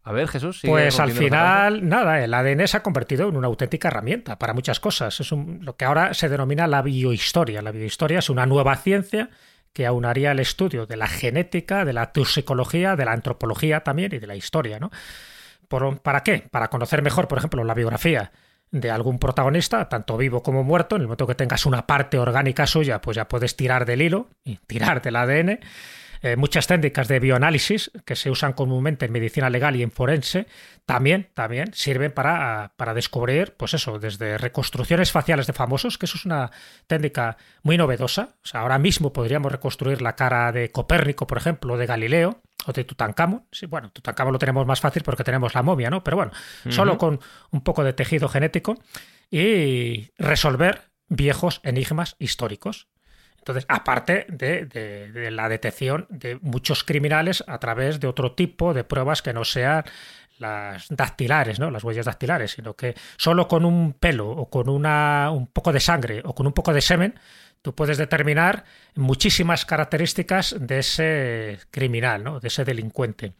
A 0.08 0.12
ver, 0.12 0.26
Jesús. 0.28 0.60
Pues 0.64 0.99
al 1.00 1.10
final, 1.25 1.88
nada, 1.88 2.25
el 2.25 2.32
ADN 2.32 2.66
se 2.66 2.76
ha 2.78 2.82
convertido 2.82 3.28
en 3.28 3.37
una 3.37 3.46
auténtica 3.49 3.88
herramienta 3.88 4.38
para 4.38 4.55
muchas 4.55 4.81
cosas. 4.81 5.20
Es 5.20 5.32
un- 5.32 5.58
lo 5.62 5.76
que 5.76 5.84
ahora 5.84 6.14
se 6.14 6.28
denomina 6.31 6.66
la 6.66 6.81
biohistoria. 6.82 7.60
La 7.60 7.72
biohistoria 7.72 8.20
es 8.20 8.31
una 8.31 8.46
nueva 8.46 8.75
ciencia 8.76 9.28
que 9.75 9.84
aunaría 9.87 10.32
el 10.32 10.40
estudio 10.40 10.87
de 10.87 10.96
la 10.96 11.06
genética, 11.08 11.84
de 11.84 11.93
la 11.93 12.10
toxicología, 12.12 12.96
de 12.96 13.05
la 13.05 13.12
antropología 13.12 13.81
también 13.81 14.14
y 14.14 14.19
de 14.19 14.26
la 14.26 14.34
historia. 14.34 14.78
¿no? 14.81 14.90
Por- 15.69 16.00
¿Para 16.00 16.22
qué? 16.22 16.44
Para 16.50 16.69
conocer 16.69 17.03
mejor, 17.03 17.29
por 17.29 17.36
ejemplo, 17.38 17.62
la 17.62 17.74
biografía 17.74 18.32
de 18.70 18.91
algún 18.91 19.19
protagonista, 19.19 19.88
tanto 19.91 20.17
vivo 20.17 20.43
como 20.43 20.65
muerto. 20.65 20.96
En 20.96 21.03
el 21.03 21.08
momento 21.08 21.27
que 21.27 21.34
tengas 21.34 21.67
una 21.67 21.86
parte 21.86 22.19
orgánica 22.19 22.67
suya, 22.67 23.00
pues 23.03 23.17
ya 23.17 23.29
puedes 23.29 23.56
tirar 23.56 23.84
del 23.84 24.00
hilo 24.03 24.29
y 24.43 24.56
tirar 24.67 25.00
del 25.03 25.17
ADN. 25.17 25.60
Eh, 26.22 26.37
muchas 26.37 26.67
técnicas 26.67 27.08
de 27.08 27.20
bioanálisis 27.20 27.91
que 28.05 28.17
se 28.17 28.31
usan 28.31 28.53
comúnmente 28.53 29.06
en 29.06 29.13
medicina 29.13 29.51
legal 29.51 29.77
y 29.77 29.82
en 29.82 29.91
forense 29.91 30.46
también, 30.87 31.29
también 31.34 31.72
sirven 31.75 32.13
para, 32.13 32.72
para 32.77 32.94
descubrir, 32.94 33.55
pues 33.56 33.75
eso, 33.75 33.98
desde 33.98 34.39
reconstrucciones 34.39 35.13
faciales 35.13 35.46
de 35.46 35.53
famosos, 35.53 35.98
que 35.98 36.06
eso 36.06 36.17
es 36.17 36.25
una 36.25 36.51
técnica 36.87 37.37
muy 37.63 37.77
novedosa. 37.77 38.37
O 38.43 38.46
sea, 38.46 38.60
ahora 38.60 38.79
mismo 38.79 39.13
podríamos 39.13 39.53
reconstruir 39.53 40.03
la 40.03 40.17
cara 40.17 40.51
de 40.53 40.70
Copérnico, 40.70 41.27
por 41.27 41.39
ejemplo, 41.39 41.77
de 41.77 41.87
Galileo, 41.87 42.41
o 42.67 42.72
de 42.72 42.84
Tutankamón. 42.84 43.44
Sí, 43.53 43.67
bueno, 43.67 43.91
Tutankamón 43.91 44.32
lo 44.32 44.39
tenemos 44.39 44.67
más 44.67 44.81
fácil 44.81 45.03
porque 45.03 45.25
tenemos 45.25 45.55
la 45.55 45.63
momia, 45.63 45.91
¿no? 45.91 46.03
Pero 46.03 46.17
bueno, 46.17 46.32
solo 46.69 46.98
con 46.98 47.20
un 47.51 47.60
poco 47.63 47.84
de 47.84 47.93
tejido 47.93 48.29
genético 48.29 48.77
y 49.31 50.10
resolver 50.19 50.91
viejos 51.08 51.60
enigmas 51.65 52.17
históricos. 52.19 52.89
Entonces, 53.38 53.64
aparte 53.68 54.26
de, 54.28 54.66
de- 54.66 55.30
la 55.30 55.48
detección 55.48 56.06
de 56.10 56.38
muchos 56.42 56.84
criminales 56.84 57.42
a 57.46 57.58
través 57.58 57.98
de 58.00 58.06
otro 58.06 58.32
tipo 58.32 58.74
de 58.74 58.84
pruebas 58.84 59.22
que 59.22 59.32
no 59.32 59.44
sean 59.44 59.84
las 60.38 60.86
dactilares, 60.88 61.58
¿no? 61.58 61.70
Las 61.70 61.82
huellas 61.82 62.06
dactilares, 62.06 62.52
sino 62.52 62.74
que 62.74 62.94
solo 63.16 63.48
con 63.48 63.64
un 63.64 63.92
pelo 63.94 64.28
o 64.28 64.48
con 64.50 64.68
una, 64.68 65.30
un 65.32 65.46
poco 65.48 65.72
de 65.72 65.80
sangre 65.80 66.22
o 66.24 66.34
con 66.34 66.46
un 66.46 66.52
poco 66.52 66.72
de 66.72 66.80
semen, 66.80 67.18
tú 67.62 67.74
puedes 67.74 67.98
determinar 67.98 68.64
muchísimas 68.94 69.64
características 69.64 70.54
de 70.60 70.78
ese 70.78 71.58
criminal, 71.72 72.22
¿no? 72.22 72.38
De 72.40 72.48
ese 72.48 72.64
delincuente. 72.64 73.32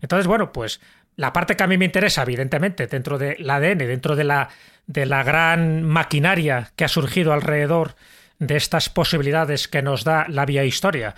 Entonces, 0.00 0.26
bueno, 0.26 0.50
pues 0.52 0.80
la 1.16 1.32
parte 1.32 1.56
que 1.56 1.64
a 1.64 1.66
mí 1.66 1.76
me 1.76 1.84
interesa, 1.84 2.22
evidentemente, 2.22 2.86
dentro 2.86 3.18
del 3.18 3.48
ADN, 3.48 3.78
dentro 3.78 4.16
de 4.16 4.24
la, 4.24 4.48
de 4.86 5.04
la 5.06 5.22
gran 5.24 5.82
maquinaria 5.82 6.70
que 6.76 6.84
ha 6.84 6.88
surgido 6.88 7.32
alrededor 7.34 7.96
de 8.38 8.56
estas 8.56 8.88
posibilidades 8.88 9.68
que 9.68 9.82
nos 9.82 10.04
da 10.04 10.26
la 10.28 10.46
biohistoria, 10.46 11.14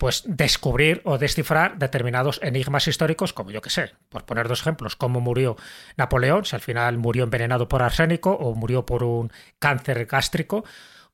pues 0.00 0.22
descubrir 0.26 1.02
o 1.04 1.18
descifrar 1.18 1.76
determinados 1.76 2.40
enigmas 2.42 2.88
históricos, 2.88 3.34
como 3.34 3.50
yo 3.50 3.60
que 3.60 3.68
sé, 3.68 3.92
por 4.08 4.24
poner 4.24 4.48
dos 4.48 4.62
ejemplos, 4.62 4.96
cómo 4.96 5.20
murió 5.20 5.56
Napoleón, 5.98 6.46
si 6.46 6.56
al 6.56 6.62
final 6.62 6.96
murió 6.96 7.24
envenenado 7.24 7.68
por 7.68 7.82
arsénico 7.82 8.32
o 8.32 8.54
murió 8.54 8.86
por 8.86 9.04
un 9.04 9.30
cáncer 9.58 10.06
gástrico, 10.06 10.64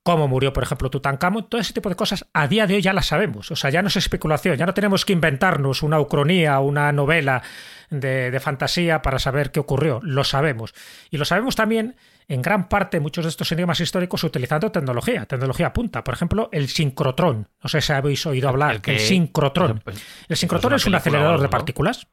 cómo 0.04 0.28
murió, 0.28 0.52
por 0.52 0.62
ejemplo, 0.62 0.88
Tutankamón, 0.88 1.48
todo 1.48 1.60
ese 1.60 1.72
tipo 1.72 1.88
de 1.88 1.96
cosas 1.96 2.26
a 2.32 2.46
día 2.46 2.68
de 2.68 2.74
hoy 2.74 2.80
ya 2.80 2.92
las 2.92 3.06
sabemos. 3.06 3.50
O 3.50 3.56
sea, 3.56 3.70
ya 3.70 3.82
no 3.82 3.88
es 3.88 3.96
especulación, 3.96 4.56
ya 4.56 4.64
no 4.64 4.72
tenemos 4.72 5.04
que 5.04 5.12
inventarnos 5.12 5.82
una 5.82 5.98
ucronía, 5.98 6.60
una 6.60 6.92
novela 6.92 7.42
de, 7.90 8.30
de 8.30 8.40
fantasía 8.40 9.02
para 9.02 9.18
saber 9.18 9.50
qué 9.50 9.58
ocurrió. 9.58 9.98
Lo 10.04 10.22
sabemos. 10.22 10.74
Y 11.10 11.16
lo 11.16 11.24
sabemos 11.24 11.56
también 11.56 11.96
en 12.28 12.42
gran 12.42 12.68
parte 12.68 13.00
muchos 13.00 13.24
de 13.24 13.30
estos 13.30 13.50
enigmas 13.52 13.80
históricos 13.80 14.24
utilizando 14.24 14.70
tecnología, 14.72 15.26
tecnología 15.26 15.72
punta. 15.72 16.02
Por 16.02 16.14
ejemplo, 16.14 16.48
el 16.52 16.68
sincrotrón. 16.68 17.48
No 17.62 17.68
sé 17.68 17.80
si 17.80 17.92
habéis 17.92 18.26
oído 18.26 18.48
hablar. 18.48 18.76
El, 18.76 18.80
que, 18.80 18.98
sincrotrón. 18.98 19.80
Pues, 19.84 20.02
el 20.28 20.36
sincrotrón 20.36 20.74
es, 20.74 20.86
un 20.86 20.94
acelerador 20.94 21.40
de 21.40 21.48
partículas. 21.48 22.08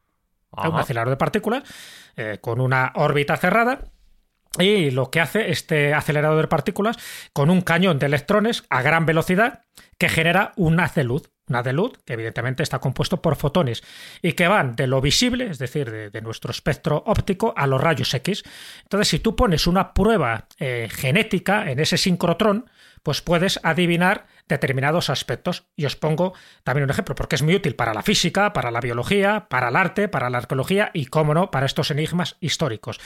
Un 0.51 0.75
acelerador 0.75 1.09
de 1.09 1.17
partículas 1.17 1.63
eh, 2.15 2.37
con 2.39 2.61
una 2.61 2.91
órbita 2.95 3.37
cerrada 3.37 3.79
y 4.59 4.91
lo 4.91 5.09
que 5.09 5.19
hace 5.19 5.49
este 5.49 5.95
acelerador 5.95 6.41
de 6.41 6.47
partículas 6.47 6.97
con 7.33 7.49
un 7.49 7.61
cañón 7.61 7.97
de 7.97 8.05
electrones 8.05 8.63
a 8.69 8.83
gran 8.83 9.07
velocidad 9.07 9.63
que 9.97 10.09
genera 10.09 10.51
un 10.55 10.79
haz 10.79 10.93
de 10.93 11.05
luz. 11.05 11.32
Un 11.49 11.55
haz 11.57 11.65
de 11.65 11.73
luz 11.73 11.91
que 12.05 12.13
evidentemente 12.13 12.63
está 12.63 12.79
compuesto 12.79 13.21
por 13.21 13.35
fotones 13.35 13.83
y 14.21 14.33
que 14.33 14.47
van 14.47 14.75
de 14.75 14.87
lo 14.87 15.01
visible, 15.01 15.47
es 15.47 15.59
decir, 15.59 16.11
de, 16.11 16.21
nuestro 16.21 16.51
espectro 16.51 17.03
óptico, 17.05 17.53
a 17.57 17.67
los 17.67 17.81
rayos 17.81 18.13
X. 18.13 18.43
Entonces, 18.83 19.09
si 19.09 19.19
tú 19.19 19.35
pones 19.35 19.67
una 19.67 19.93
prueba 19.93 20.47
eh, 20.57 20.87
genética 20.89 21.69
en 21.69 21.79
ese 21.79 21.97
sincrotrón, 21.97 22.69
pues 23.03 23.21
puedes 23.21 23.59
adivinar 23.63 24.25
determinados 24.47 25.09
aspectos. 25.09 25.67
Y 25.75 25.85
os 25.85 25.97
pongo 25.97 26.33
también 26.63 26.85
un 26.85 26.89
ejemplo, 26.89 27.15
porque 27.15 27.35
es 27.35 27.41
muy 27.41 27.55
útil 27.55 27.75
para 27.75 27.93
la 27.93 28.01
física, 28.01 28.53
para 28.53 28.71
la 28.71 28.79
biología, 28.79 29.47
para 29.49 29.67
el 29.67 29.75
arte, 29.75 30.07
para 30.07 30.29
la 30.29 30.39
arqueología 30.39 30.91
y, 30.93 31.07
cómo 31.07 31.33
no, 31.33 31.51
para 31.51 31.65
estos 31.65 31.91
enigmas 31.91 32.37
históricos. 32.39 32.99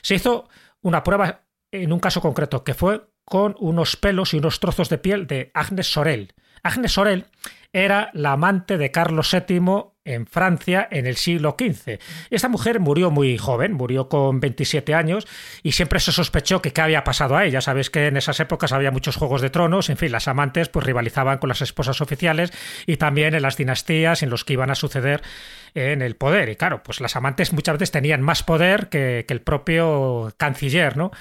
Se 0.00 0.14
hizo 0.14 0.48
una 0.80 1.04
prueba 1.04 1.42
en 1.70 1.92
un 1.92 2.00
caso 2.00 2.20
concreto 2.20 2.64
que 2.64 2.74
fue 2.74 3.11
con 3.24 3.56
unos 3.58 3.96
pelos 3.96 4.34
y 4.34 4.38
unos 4.38 4.60
trozos 4.60 4.88
de 4.88 4.98
piel 4.98 5.26
de 5.26 5.50
Agnes 5.54 5.86
Sorel. 5.86 6.34
Agnes 6.62 6.92
Sorel 6.92 7.26
era 7.72 8.10
la 8.12 8.32
amante 8.32 8.76
de 8.76 8.90
Carlos 8.90 9.32
VII 9.32 9.92
en 10.04 10.26
Francia 10.26 10.88
en 10.90 11.06
el 11.06 11.16
siglo 11.16 11.56
XV. 11.58 11.98
Esta 12.30 12.48
mujer 12.48 12.80
murió 12.80 13.10
muy 13.10 13.38
joven, 13.38 13.72
murió 13.72 14.08
con 14.08 14.40
27 14.40 14.94
años 14.94 15.26
y 15.62 15.72
siempre 15.72 16.00
se 16.00 16.12
sospechó 16.12 16.60
que 16.60 16.72
qué 16.72 16.80
había 16.80 17.04
pasado 17.04 17.36
a 17.36 17.44
ella. 17.44 17.60
Sabéis 17.60 17.88
que 17.88 18.08
en 18.08 18.16
esas 18.16 18.40
épocas 18.40 18.72
había 18.72 18.90
muchos 18.90 19.16
juegos 19.16 19.40
de 19.40 19.50
tronos, 19.50 19.90
en 19.90 19.96
fin, 19.96 20.12
las 20.12 20.28
amantes 20.28 20.68
pues 20.68 20.84
rivalizaban 20.84 21.38
con 21.38 21.48
las 21.48 21.62
esposas 21.62 22.00
oficiales 22.00 22.52
y 22.86 22.96
también 22.96 23.34
en 23.34 23.42
las 23.42 23.56
dinastías 23.56 24.22
en 24.22 24.30
los 24.30 24.44
que 24.44 24.54
iban 24.54 24.70
a 24.70 24.74
suceder 24.74 25.22
en 25.74 26.02
el 26.02 26.16
poder. 26.16 26.48
Y 26.48 26.56
claro, 26.56 26.82
pues 26.82 27.00
las 27.00 27.16
amantes 27.16 27.52
muchas 27.52 27.74
veces 27.74 27.92
tenían 27.92 28.22
más 28.22 28.42
poder 28.42 28.88
que, 28.88 29.24
que 29.26 29.34
el 29.34 29.40
propio 29.40 30.34
canciller, 30.36 30.96
¿no? 30.96 31.12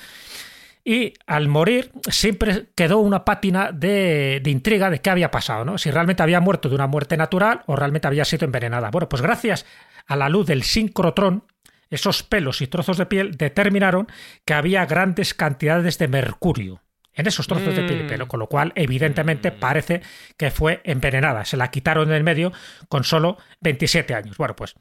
Y 0.83 1.13
al 1.27 1.47
morir 1.47 1.91
siempre 2.09 2.67
quedó 2.75 2.99
una 2.99 3.23
pátina 3.23 3.71
de, 3.71 4.41
intriga 4.45 4.89
de 4.89 4.99
qué 4.99 5.09
había 5.09 5.31
pasado, 5.31 5.65
¿no? 5.65 5.77
Si 5.77 5.91
realmente 5.91 6.23
había 6.23 6.39
muerto 6.39 6.69
de 6.69 6.75
una 6.75 6.87
muerte 6.87 7.17
natural 7.17 7.61
o 7.67 7.75
realmente 7.75 8.07
había 8.07 8.25
sido 8.25 8.45
envenenada. 8.45 8.89
Bueno, 8.89 9.07
pues 9.07 9.21
gracias 9.21 9.65
a 10.07 10.15
la 10.15 10.29
luz 10.29 10.47
del 10.47 10.63
sincrotrón, 10.63 11.45
esos 11.89 12.23
pelos 12.23 12.61
y 12.61 12.67
trozos 12.67 12.97
de 12.97 13.05
piel 13.05 13.37
determinaron 13.37 14.07
que 14.45 14.53
había 14.53 14.85
grandes 14.85 15.33
cantidades 15.33 15.97
de 15.97 16.07
mercurio 16.07 16.81
en 17.13 17.27
esos 17.27 17.45
trozos 17.45 17.75
de 17.75 17.83
piel 17.83 18.05
y 18.05 18.07
pelo, 18.07 18.25
mm. 18.25 18.29
con 18.29 18.39
lo 18.39 18.47
cual 18.47 18.71
evidentemente 18.75 19.51
mm. 19.51 19.59
parece 19.59 20.01
que 20.37 20.49
fue 20.49 20.81
envenenada. 20.83 21.45
Se 21.45 21.57
la 21.57 21.69
quitaron 21.69 22.09
del 22.09 22.23
medio 22.23 22.51
con 22.87 23.03
solo 23.03 23.37
27 23.59 24.13
años. 24.15 24.37
Bueno, 24.37 24.55
pues 24.55 24.75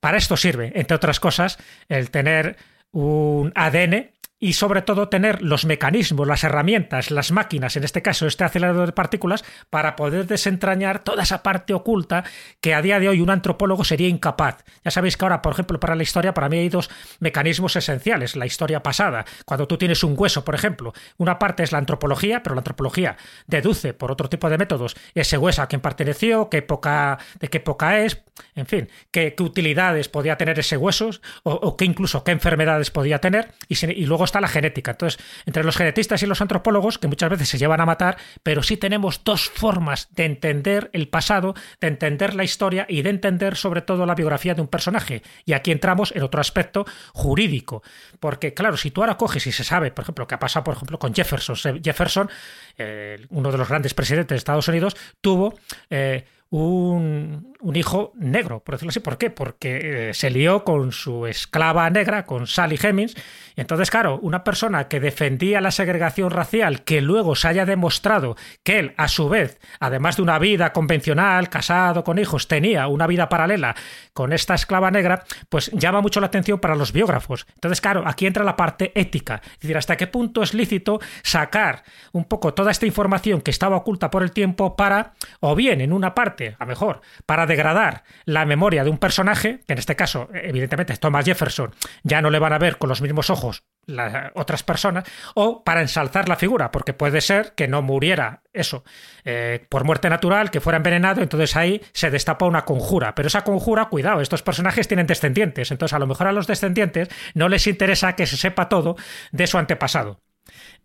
para 0.00 0.18
esto 0.18 0.36
sirve, 0.36 0.72
entre 0.74 0.96
otras 0.96 1.20
cosas, 1.20 1.58
el 1.88 2.10
tener 2.10 2.56
un 2.90 3.52
ADN 3.54 4.10
y 4.38 4.52
sobre 4.52 4.82
todo 4.82 5.08
tener 5.08 5.42
los 5.42 5.64
mecanismos, 5.64 6.26
las 6.26 6.44
herramientas, 6.44 7.10
las 7.10 7.32
máquinas, 7.32 7.76
en 7.76 7.84
este 7.84 8.02
caso 8.02 8.26
este 8.26 8.44
acelerador 8.44 8.86
de 8.86 8.92
partículas, 8.92 9.44
para 9.70 9.96
poder 9.96 10.26
desentrañar 10.26 10.98
toda 10.98 11.22
esa 11.22 11.42
parte 11.42 11.72
oculta 11.72 12.24
que 12.60 12.74
a 12.74 12.82
día 12.82 13.00
de 13.00 13.08
hoy 13.08 13.20
un 13.20 13.30
antropólogo 13.30 13.84
sería 13.84 14.08
incapaz. 14.08 14.64
Ya 14.84 14.90
sabéis 14.90 15.16
que 15.16 15.24
ahora, 15.24 15.40
por 15.40 15.52
ejemplo, 15.52 15.80
para 15.80 15.94
la 15.94 16.02
historia, 16.02 16.34
para 16.34 16.48
mí 16.48 16.58
hay 16.58 16.68
dos 16.68 16.90
mecanismos 17.18 17.76
esenciales. 17.76 18.36
La 18.36 18.46
historia 18.46 18.82
pasada, 18.82 19.24
cuando 19.46 19.66
tú 19.66 19.78
tienes 19.78 20.04
un 20.04 20.14
hueso, 20.16 20.44
por 20.44 20.54
ejemplo, 20.54 20.92
una 21.16 21.38
parte 21.38 21.62
es 21.62 21.72
la 21.72 21.78
antropología, 21.78 22.42
pero 22.42 22.54
la 22.54 22.60
antropología 22.60 23.16
deduce 23.46 23.94
por 23.94 24.12
otro 24.12 24.28
tipo 24.28 24.50
de 24.50 24.58
métodos 24.58 24.96
ese 25.14 25.38
hueso 25.38 25.62
a 25.62 25.66
quién 25.66 25.80
perteneció, 25.80 26.50
qué 26.50 26.58
época, 26.58 27.18
de 27.40 27.48
qué 27.48 27.58
época 27.58 28.00
es, 28.00 28.22
en 28.54 28.66
fin, 28.66 28.88
qué, 29.10 29.34
utilidades 29.40 30.08
podía 30.08 30.36
tener 30.36 30.58
ese 30.58 30.76
hueso, 30.76 31.10
o, 31.42 31.76
qué 31.76 31.84
incluso 31.84 32.24
qué 32.24 32.32
enfermedades 32.32 32.90
podía 32.90 33.20
tener, 33.20 33.52
y, 33.68 33.86
y 33.90 34.06
luego 34.06 34.25
está 34.26 34.40
la 34.40 34.48
genética. 34.48 34.90
Entonces, 34.90 35.18
entre 35.46 35.64
los 35.64 35.76
genetistas 35.76 36.22
y 36.22 36.26
los 36.26 36.40
antropólogos, 36.40 36.98
que 36.98 37.08
muchas 37.08 37.30
veces 37.30 37.48
se 37.48 37.58
llevan 37.58 37.80
a 37.80 37.86
matar, 37.86 38.18
pero 38.42 38.62
sí 38.62 38.76
tenemos 38.76 39.24
dos 39.24 39.48
formas 39.48 40.08
de 40.14 40.26
entender 40.26 40.90
el 40.92 41.08
pasado, 41.08 41.54
de 41.80 41.88
entender 41.88 42.34
la 42.34 42.44
historia 42.44 42.86
y 42.88 43.02
de 43.02 43.10
entender 43.10 43.56
sobre 43.56 43.80
todo 43.80 44.04
la 44.06 44.14
biografía 44.14 44.54
de 44.54 44.60
un 44.60 44.68
personaje. 44.68 45.22
Y 45.44 45.54
aquí 45.54 45.72
entramos 45.72 46.12
en 46.14 46.22
otro 46.22 46.40
aspecto 46.40 46.84
jurídico. 47.12 47.82
Porque, 48.20 48.54
claro, 48.54 48.76
si 48.76 48.90
tú 48.90 49.00
ahora 49.00 49.16
coges 49.16 49.46
y 49.46 49.52
se 49.52 49.64
sabe, 49.64 49.90
por 49.90 50.02
ejemplo, 50.02 50.26
que 50.26 50.34
ha 50.34 50.38
pasado, 50.38 50.64
por 50.64 50.74
ejemplo, 50.74 50.98
con 50.98 51.14
Jefferson. 51.14 51.82
Jefferson, 51.82 52.28
eh, 52.76 53.26
uno 53.30 53.50
de 53.50 53.58
los 53.58 53.68
grandes 53.68 53.94
presidentes 53.94 54.34
de 54.34 54.36
Estados 54.36 54.68
Unidos, 54.68 54.96
tuvo 55.20 55.54
eh, 55.90 56.24
un, 56.56 57.54
hijo 57.74 58.12
negro, 58.14 58.60
por 58.60 58.74
decirlo 58.76 58.90
así. 58.90 59.00
¿Por 59.00 59.18
qué? 59.18 59.28
Porque 59.28 60.08
eh, 60.10 60.14
se 60.14 60.30
lió 60.30 60.64
con 60.64 60.92
su 60.92 61.26
esclava 61.26 61.90
negra, 61.90 62.24
con 62.24 62.46
Sally 62.46 62.78
Hemings. 62.80 63.14
Y 63.56 63.60
entonces, 63.60 63.90
claro, 63.90 64.18
una 64.22 64.44
persona 64.44 64.88
que 64.88 65.00
defendía 65.00 65.60
la 65.60 65.70
segregación 65.70 66.30
racial, 66.30 66.84
que 66.84 67.00
luego 67.00 67.34
se 67.34 67.48
haya 67.48 67.66
demostrado 67.66 68.36
que 68.62 68.78
él, 68.78 68.94
a 68.96 69.08
su 69.08 69.28
vez, 69.28 69.58
además 69.80 70.16
de 70.16 70.22
una 70.22 70.38
vida 70.38 70.72
convencional, 70.72 71.50
casado, 71.50 72.04
con 72.04 72.18
hijos, 72.18 72.48
tenía 72.48 72.86
una 72.86 73.06
vida 73.06 73.28
paralela 73.28 73.74
con 74.12 74.32
esta 74.32 74.54
esclava 74.54 74.90
negra, 74.90 75.24
pues 75.48 75.70
llama 75.72 76.00
mucho 76.00 76.20
la 76.20 76.28
atención 76.28 76.58
para 76.58 76.76
los 76.76 76.92
biógrafos. 76.92 77.46
Entonces, 77.54 77.80
claro, 77.80 78.04
aquí 78.06 78.26
entra 78.26 78.44
la 78.44 78.56
parte 78.56 78.92
ética. 78.94 79.42
Es 79.44 79.60
decir, 79.60 79.76
hasta 79.76 79.96
qué 79.96 80.06
punto 80.06 80.42
es 80.42 80.54
lícito 80.54 81.00
sacar 81.22 81.82
un 82.12 82.24
poco 82.24 82.54
toda 82.54 82.70
esta 82.70 82.86
información 82.86 83.42
que 83.42 83.50
estaba 83.50 83.76
oculta 83.76 84.10
por 84.10 84.22
el 84.22 84.30
tiempo 84.30 84.76
para, 84.76 85.14
o 85.40 85.54
bien 85.54 85.80
en 85.80 85.92
una 85.92 86.14
parte, 86.14 86.45
a 86.58 86.66
mejor, 86.66 87.00
para 87.24 87.46
degradar 87.46 88.04
la 88.24 88.44
memoria 88.44 88.84
de 88.84 88.90
un 88.90 88.98
personaje, 88.98 89.60
que 89.66 89.72
en 89.72 89.78
este 89.78 89.96
caso, 89.96 90.28
evidentemente, 90.32 90.96
Thomas 90.96 91.24
Jefferson, 91.24 91.74
ya 92.02 92.20
no 92.22 92.30
le 92.30 92.38
van 92.38 92.52
a 92.52 92.58
ver 92.58 92.78
con 92.78 92.88
los 92.88 93.02
mismos 93.02 93.30
ojos 93.30 93.64
las 93.86 94.32
otras 94.34 94.62
personas, 94.62 95.04
o 95.34 95.62
para 95.62 95.80
ensalzar 95.80 96.28
la 96.28 96.36
figura, 96.36 96.72
porque 96.72 96.92
puede 96.92 97.20
ser 97.20 97.54
que 97.54 97.68
no 97.68 97.82
muriera 97.82 98.42
eso 98.52 98.84
eh, 99.24 99.64
por 99.68 99.84
muerte 99.84 100.10
natural, 100.10 100.50
que 100.50 100.60
fuera 100.60 100.78
envenenado, 100.78 101.22
entonces 101.22 101.54
ahí 101.56 101.80
se 101.92 102.10
destapa 102.10 102.46
una 102.46 102.64
conjura. 102.64 103.14
Pero 103.14 103.28
esa 103.28 103.44
conjura, 103.44 103.86
cuidado, 103.86 104.20
estos 104.20 104.42
personajes 104.42 104.88
tienen 104.88 105.06
descendientes, 105.06 105.70
entonces 105.70 105.94
a 105.94 105.98
lo 105.98 106.06
mejor 106.06 106.26
a 106.26 106.32
los 106.32 106.46
descendientes 106.46 107.08
no 107.34 107.48
les 107.48 107.66
interesa 107.66 108.16
que 108.16 108.26
se 108.26 108.36
sepa 108.36 108.68
todo 108.68 108.96
de 109.30 109.46
su 109.46 109.58
antepasado. 109.58 110.20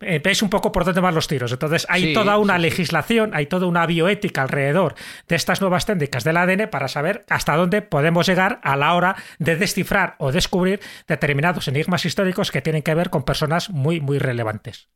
Eh, 0.01 0.21
veis 0.23 0.41
un 0.41 0.49
poco 0.49 0.71
por 0.71 0.85
dónde 0.85 1.01
van 1.01 1.15
los 1.15 1.27
tiros. 1.27 1.51
Entonces, 1.51 1.85
hay 1.89 2.13
toda 2.13 2.37
una 2.37 2.57
legislación, 2.57 3.31
hay 3.33 3.45
toda 3.45 3.67
una 3.67 3.85
bioética 3.85 4.43
alrededor 4.43 4.95
de 5.27 5.35
estas 5.35 5.61
nuevas 5.61 5.85
técnicas 5.85 6.23
del 6.23 6.37
ADN 6.37 6.69
para 6.69 6.87
saber 6.87 7.25
hasta 7.29 7.55
dónde 7.55 7.81
podemos 7.81 8.27
llegar 8.27 8.59
a 8.63 8.75
la 8.75 8.93
hora 8.93 9.15
de 9.39 9.55
descifrar 9.55 10.15
o 10.19 10.31
descubrir 10.31 10.79
determinados 11.07 11.67
enigmas 11.67 12.05
históricos 12.05 12.51
que 12.51 12.61
tienen 12.61 12.83
que 12.83 12.95
ver 12.95 13.09
con 13.09 13.23
personas 13.23 13.69
muy, 13.69 14.01
muy 14.01 14.19
relevantes. 14.19 14.89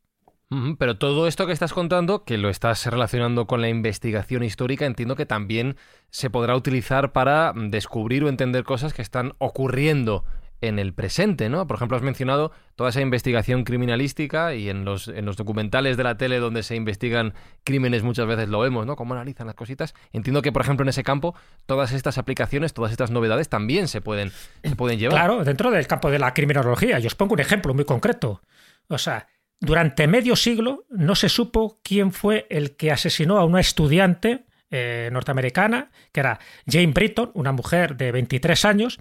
Pero 0.78 0.96
todo 0.96 1.26
esto 1.26 1.46
que 1.46 1.52
estás 1.52 1.72
contando, 1.72 2.24
que 2.24 2.38
lo 2.38 2.48
estás 2.48 2.86
relacionando 2.86 3.48
con 3.48 3.60
la 3.60 3.68
investigación 3.68 4.44
histórica, 4.44 4.86
entiendo 4.86 5.16
que 5.16 5.26
también 5.26 5.76
se 6.10 6.30
podrá 6.30 6.54
utilizar 6.54 7.10
para 7.10 7.52
descubrir 7.54 8.22
o 8.22 8.28
entender 8.28 8.62
cosas 8.62 8.94
que 8.94 9.02
están 9.02 9.34
ocurriendo 9.38 10.24
en 10.60 10.78
el 10.78 10.94
presente, 10.94 11.48
¿no? 11.48 11.66
Por 11.66 11.76
ejemplo, 11.76 11.96
has 11.96 12.02
mencionado 12.02 12.52
toda 12.76 12.90
esa 12.90 13.00
investigación 13.00 13.64
criminalística 13.64 14.54
y 14.54 14.68
en 14.68 14.84
los, 14.84 15.08
en 15.08 15.24
los 15.24 15.36
documentales 15.36 15.96
de 15.96 16.04
la 16.04 16.16
tele 16.16 16.38
donde 16.38 16.62
se 16.62 16.76
investigan 16.76 17.34
crímenes 17.64 18.02
muchas 18.02 18.26
veces 18.26 18.48
lo 18.48 18.60
vemos, 18.60 18.86
¿no? 18.86 18.96
Cómo 18.96 19.14
analizan 19.14 19.46
las 19.46 19.56
cositas. 19.56 19.94
Entiendo 20.12 20.42
que, 20.42 20.52
por 20.52 20.62
ejemplo, 20.62 20.84
en 20.84 20.88
ese 20.88 21.02
campo, 21.02 21.34
todas 21.66 21.92
estas 21.92 22.18
aplicaciones, 22.18 22.72
todas 22.72 22.90
estas 22.90 23.10
novedades 23.10 23.48
también 23.48 23.88
se 23.88 24.00
pueden, 24.00 24.32
se 24.62 24.76
pueden 24.76 24.98
llevar. 24.98 25.16
Claro, 25.16 25.44
dentro 25.44 25.70
del 25.70 25.86
campo 25.86 26.10
de 26.10 26.18
la 26.18 26.32
criminología. 26.32 26.98
Y 27.00 27.06
os 27.06 27.14
pongo 27.14 27.34
un 27.34 27.40
ejemplo 27.40 27.74
muy 27.74 27.84
concreto. 27.84 28.42
O 28.88 28.98
sea, 28.98 29.26
durante 29.60 30.06
medio 30.06 30.36
siglo 30.36 30.84
no 30.90 31.14
se 31.14 31.28
supo 31.28 31.80
quién 31.82 32.12
fue 32.12 32.46
el 32.50 32.76
que 32.76 32.92
asesinó 32.92 33.38
a 33.38 33.44
una 33.44 33.60
estudiante 33.60 34.46
eh, 34.70 35.08
norteamericana, 35.12 35.90
que 36.12 36.20
era 36.20 36.40
Jane 36.66 36.88
Britton, 36.88 37.30
una 37.34 37.52
mujer 37.52 37.96
de 37.96 38.10
23 38.12 38.64
años, 38.64 38.98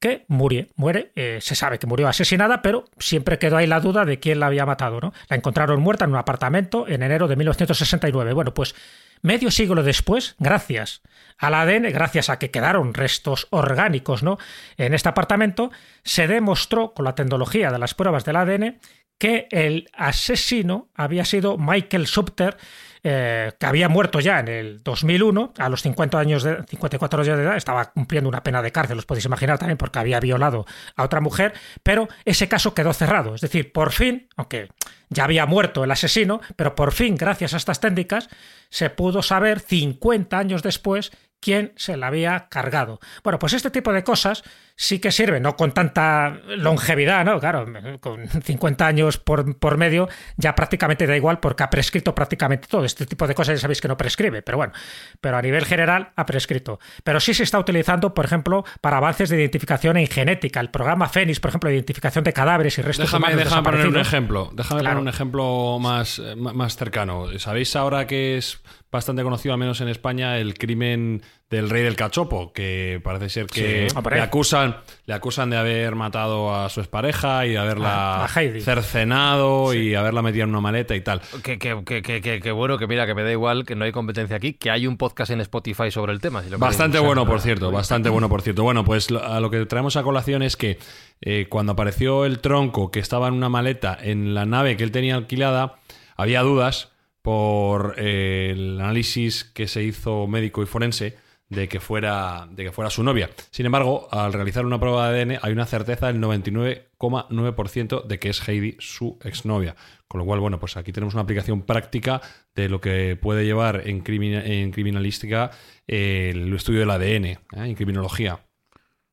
que 0.00 0.24
muere, 0.28 0.68
muere, 0.76 1.12
eh, 1.14 1.38
se 1.42 1.54
sabe 1.54 1.78
que 1.78 1.86
murió 1.86 2.08
asesinada, 2.08 2.62
pero 2.62 2.86
siempre 2.98 3.38
quedó 3.38 3.58
ahí 3.58 3.66
la 3.66 3.80
duda 3.80 4.06
de 4.06 4.18
quién 4.18 4.40
la 4.40 4.46
había 4.46 4.64
matado, 4.64 4.98
¿no? 5.00 5.12
La 5.28 5.36
encontraron 5.36 5.80
muerta 5.80 6.06
en 6.06 6.12
un 6.12 6.16
apartamento 6.16 6.88
en 6.88 7.02
enero 7.02 7.28
de 7.28 7.36
1969. 7.36 8.32
Bueno, 8.32 8.54
pues 8.54 8.74
medio 9.20 9.50
siglo 9.50 9.82
después, 9.82 10.36
gracias 10.38 11.02
al 11.36 11.54
ADN, 11.54 11.92
gracias 11.92 12.30
a 12.30 12.38
que 12.38 12.50
quedaron 12.50 12.94
restos 12.94 13.46
orgánicos, 13.50 14.22
¿no? 14.22 14.38
En 14.78 14.94
este 14.94 15.10
apartamento, 15.10 15.70
se 16.02 16.26
demostró 16.26 16.94
con 16.94 17.04
la 17.04 17.14
tecnología 17.14 17.70
de 17.70 17.78
las 17.78 17.94
pruebas 17.94 18.24
del 18.24 18.36
ADN 18.36 18.80
que 19.18 19.48
el 19.50 19.90
asesino 19.92 20.88
había 20.94 21.26
sido 21.26 21.58
Michael 21.58 22.06
Subter, 22.06 22.56
eh, 23.02 23.52
que 23.58 23.66
había 23.66 23.88
muerto 23.88 24.20
ya 24.20 24.40
en 24.40 24.48
el 24.48 24.82
2001, 24.82 25.54
a 25.58 25.68
los 25.68 25.82
50 25.82 26.18
años 26.18 26.42
de, 26.42 26.62
54 26.64 27.22
años 27.22 27.36
de 27.36 27.42
edad, 27.44 27.56
estaba 27.56 27.92
cumpliendo 27.92 28.28
una 28.28 28.42
pena 28.42 28.60
de 28.62 28.72
cárcel, 28.72 28.98
os 28.98 29.06
podéis 29.06 29.24
imaginar 29.24 29.58
también, 29.58 29.78
porque 29.78 29.98
había 29.98 30.20
violado 30.20 30.66
a 30.96 31.04
otra 31.04 31.20
mujer, 31.20 31.54
pero 31.82 32.08
ese 32.24 32.48
caso 32.48 32.74
quedó 32.74 32.92
cerrado. 32.92 33.34
Es 33.34 33.40
decir, 33.40 33.72
por 33.72 33.92
fin, 33.92 34.28
aunque 34.36 34.68
ya 35.08 35.24
había 35.24 35.46
muerto 35.46 35.84
el 35.84 35.90
asesino, 35.90 36.40
pero 36.56 36.74
por 36.74 36.92
fin, 36.92 37.16
gracias 37.16 37.54
a 37.54 37.56
estas 37.56 37.80
técnicas, 37.80 38.28
se 38.68 38.90
pudo 38.90 39.22
saber 39.22 39.60
50 39.60 40.38
años 40.38 40.62
después 40.62 41.10
quién 41.40 41.72
se 41.76 41.96
la 41.96 42.08
había 42.08 42.48
cargado. 42.48 43.00
Bueno, 43.24 43.38
pues 43.38 43.54
este 43.54 43.70
tipo 43.70 43.92
de 43.92 44.04
cosas 44.04 44.44
sí 44.80 44.98
que 44.98 45.12
sirven, 45.12 45.42
no 45.42 45.56
con 45.56 45.72
tanta 45.72 46.40
longevidad, 46.56 47.22
¿no? 47.22 47.38
Claro, 47.38 47.66
con 48.00 48.26
50 48.26 48.86
años 48.86 49.18
por, 49.18 49.58
por, 49.58 49.76
medio 49.76 50.08
ya 50.38 50.54
prácticamente 50.54 51.06
da 51.06 51.14
igual 51.14 51.38
porque 51.38 51.62
ha 51.62 51.68
prescrito 51.68 52.14
prácticamente 52.14 52.66
todo. 52.66 52.86
Este 52.86 53.04
tipo 53.04 53.28
de 53.28 53.34
cosas 53.34 53.58
ya 53.58 53.60
sabéis 53.60 53.82
que 53.82 53.88
no 53.88 53.98
prescribe, 53.98 54.40
pero 54.40 54.56
bueno, 54.56 54.72
pero 55.20 55.36
a 55.36 55.42
nivel 55.42 55.66
general 55.66 56.12
ha 56.16 56.24
prescrito. 56.24 56.80
Pero 57.04 57.20
sí 57.20 57.34
se 57.34 57.42
está 57.42 57.58
utilizando, 57.58 58.14
por 58.14 58.24
ejemplo, 58.24 58.64
para 58.80 58.96
avances 58.96 59.28
de 59.28 59.36
identificación 59.36 59.98
en 59.98 60.06
genética. 60.06 60.60
El 60.60 60.70
programa 60.70 61.10
Fénix, 61.10 61.40
por 61.40 61.50
ejemplo, 61.50 61.68
de 61.68 61.76
identificación 61.76 62.24
de 62.24 62.32
cadáveres 62.32 62.78
y 62.78 62.82
restos 62.82 63.04
déjame, 63.04 63.34
humanos 63.34 63.44
déjame 63.44 63.62
poner 63.62 63.86
un 63.86 63.98
ejemplo. 63.98 64.50
Déjame 64.54 64.80
Claro. 64.80 64.96
poner 64.96 65.02
un 65.02 65.14
ejemplo 65.14 65.78
más, 65.78 66.18
eh, 66.20 66.36
más 66.36 66.76
cercano. 66.76 67.26
¿Sabéis 67.38 67.76
ahora 67.76 68.06
que 68.06 68.38
es 68.38 68.62
bastante 68.90 69.22
conocido, 69.22 69.52
al 69.52 69.60
menos 69.60 69.82
en 69.82 69.88
España, 69.88 70.38
el 70.38 70.54
crimen 70.54 71.22
del 71.50 71.68
rey 71.68 71.82
del 71.82 71.96
cachopo? 71.96 72.52
Que 72.52 73.00
parece 73.02 73.28
ser 73.28 73.46
que 73.46 73.88
Sí, 73.90 73.96
le 74.10 74.20
acusan, 74.20 74.76
le 75.06 75.14
acusan 75.14 75.50
de 75.50 75.56
haber 75.56 75.94
matado 75.96 76.54
a 76.54 76.68
su 76.68 76.80
expareja 76.80 77.44
y 77.46 77.50
de 77.50 77.58
haberla 77.58 78.22
A- 78.22 78.24
a 78.24 78.28
Heidi. 78.40 78.60
cercenado 78.60 79.74
y 79.74 79.94
haberla 79.94 80.22
metido 80.22 80.44
en 80.44 80.50
una 80.50 80.60
maleta 80.60 80.94
y 80.94 81.00
tal. 81.00 81.20
Que, 81.42 81.58
que, 81.58 81.82
que, 81.84 82.02
que, 82.02 82.20
que- 82.20 82.40
que 82.40 82.52
bueno, 82.52 82.78
que 82.78 82.86
mira, 82.86 83.06
que 83.06 83.14
me 83.14 83.22
da 83.24 83.32
igual, 83.32 83.64
que 83.66 83.74
no 83.74 83.84
hay 83.84 83.92
competencia 83.92 84.36
aquí, 84.36 84.52
que 84.54 84.70
hay 84.70 84.86
un 84.86 84.96
podcast 84.96 85.30
en 85.32 85.40
Spotify 85.40 85.90
sobre 85.90 86.12
el 86.12 86.20
tema. 86.20 86.40
si 86.42 86.46
lo 86.50 86.56
queréis 86.58 86.60
Bastante 86.60 86.98
bueno, 87.00 87.26
por 87.26 87.40
cierto, 87.40 87.70
bastante 87.70 88.08
bueno, 88.08 88.28
por 88.28 88.42
cierto. 88.42 88.62
Bueno, 88.62 88.84
pues 88.84 89.10
lo- 89.10 89.24
a 89.24 89.40
lo 89.40 89.50
que 89.50 89.66
traemos 89.66 89.96
a 89.96 90.02
colación 90.02 90.42
es 90.42 90.56
que 90.56 90.78
eh, 91.20 91.46
cuando 91.48 91.72
apareció 91.72 92.24
el 92.24 92.38
tronco 92.38 92.90
que 92.90 93.00
estaba 93.00 93.28
en 93.28 93.34
una 93.34 93.48
maleta 93.48 93.98
en 94.00 94.34
la 94.34 94.46
nave 94.46 94.76
que 94.76 94.84
él 94.84 94.92
tenía 94.92 95.16
alquilada, 95.16 95.74
había 96.16 96.42
dudas 96.42 96.92
por 97.22 97.94
eh, 97.98 98.50
el 98.52 98.80
análisis 98.80 99.44
que 99.44 99.68
se 99.68 99.82
hizo 99.82 100.26
médico 100.26 100.62
y 100.62 100.66
forense 100.66 101.18
de 101.50 101.68
que 101.68 101.80
fuera 101.80 102.48
de 102.50 102.64
que 102.64 102.72
fuera 102.72 102.88
su 102.90 103.02
novia. 103.02 103.28
Sin 103.50 103.66
embargo, 103.66 104.08
al 104.10 104.32
realizar 104.32 104.64
una 104.64 104.80
prueba 104.80 105.10
de 105.10 105.20
ADN 105.22 105.38
hay 105.42 105.52
una 105.52 105.66
certeza 105.66 106.06
del 106.06 106.18
99,9% 106.20 108.04
de 108.06 108.18
que 108.18 108.30
es 108.30 108.48
Heidi 108.48 108.76
su 108.78 109.18
exnovia. 109.22 109.74
Con 110.08 110.20
lo 110.20 110.24
cual, 110.24 110.40
bueno, 110.40 110.58
pues 110.58 110.76
aquí 110.76 110.92
tenemos 110.92 111.14
una 111.14 111.22
aplicación 111.24 111.62
práctica 111.62 112.20
de 112.54 112.68
lo 112.68 112.80
que 112.80 113.16
puede 113.20 113.44
llevar 113.44 113.82
en, 113.88 114.02
crimina- 114.02 114.44
en 114.44 114.70
criminalística 114.72 115.50
eh, 115.86 116.30
el 116.34 116.52
estudio 116.54 116.80
del 116.80 116.90
ADN, 116.90 117.24
¿eh? 117.26 117.38
en 117.52 117.74
criminología. 117.74 118.40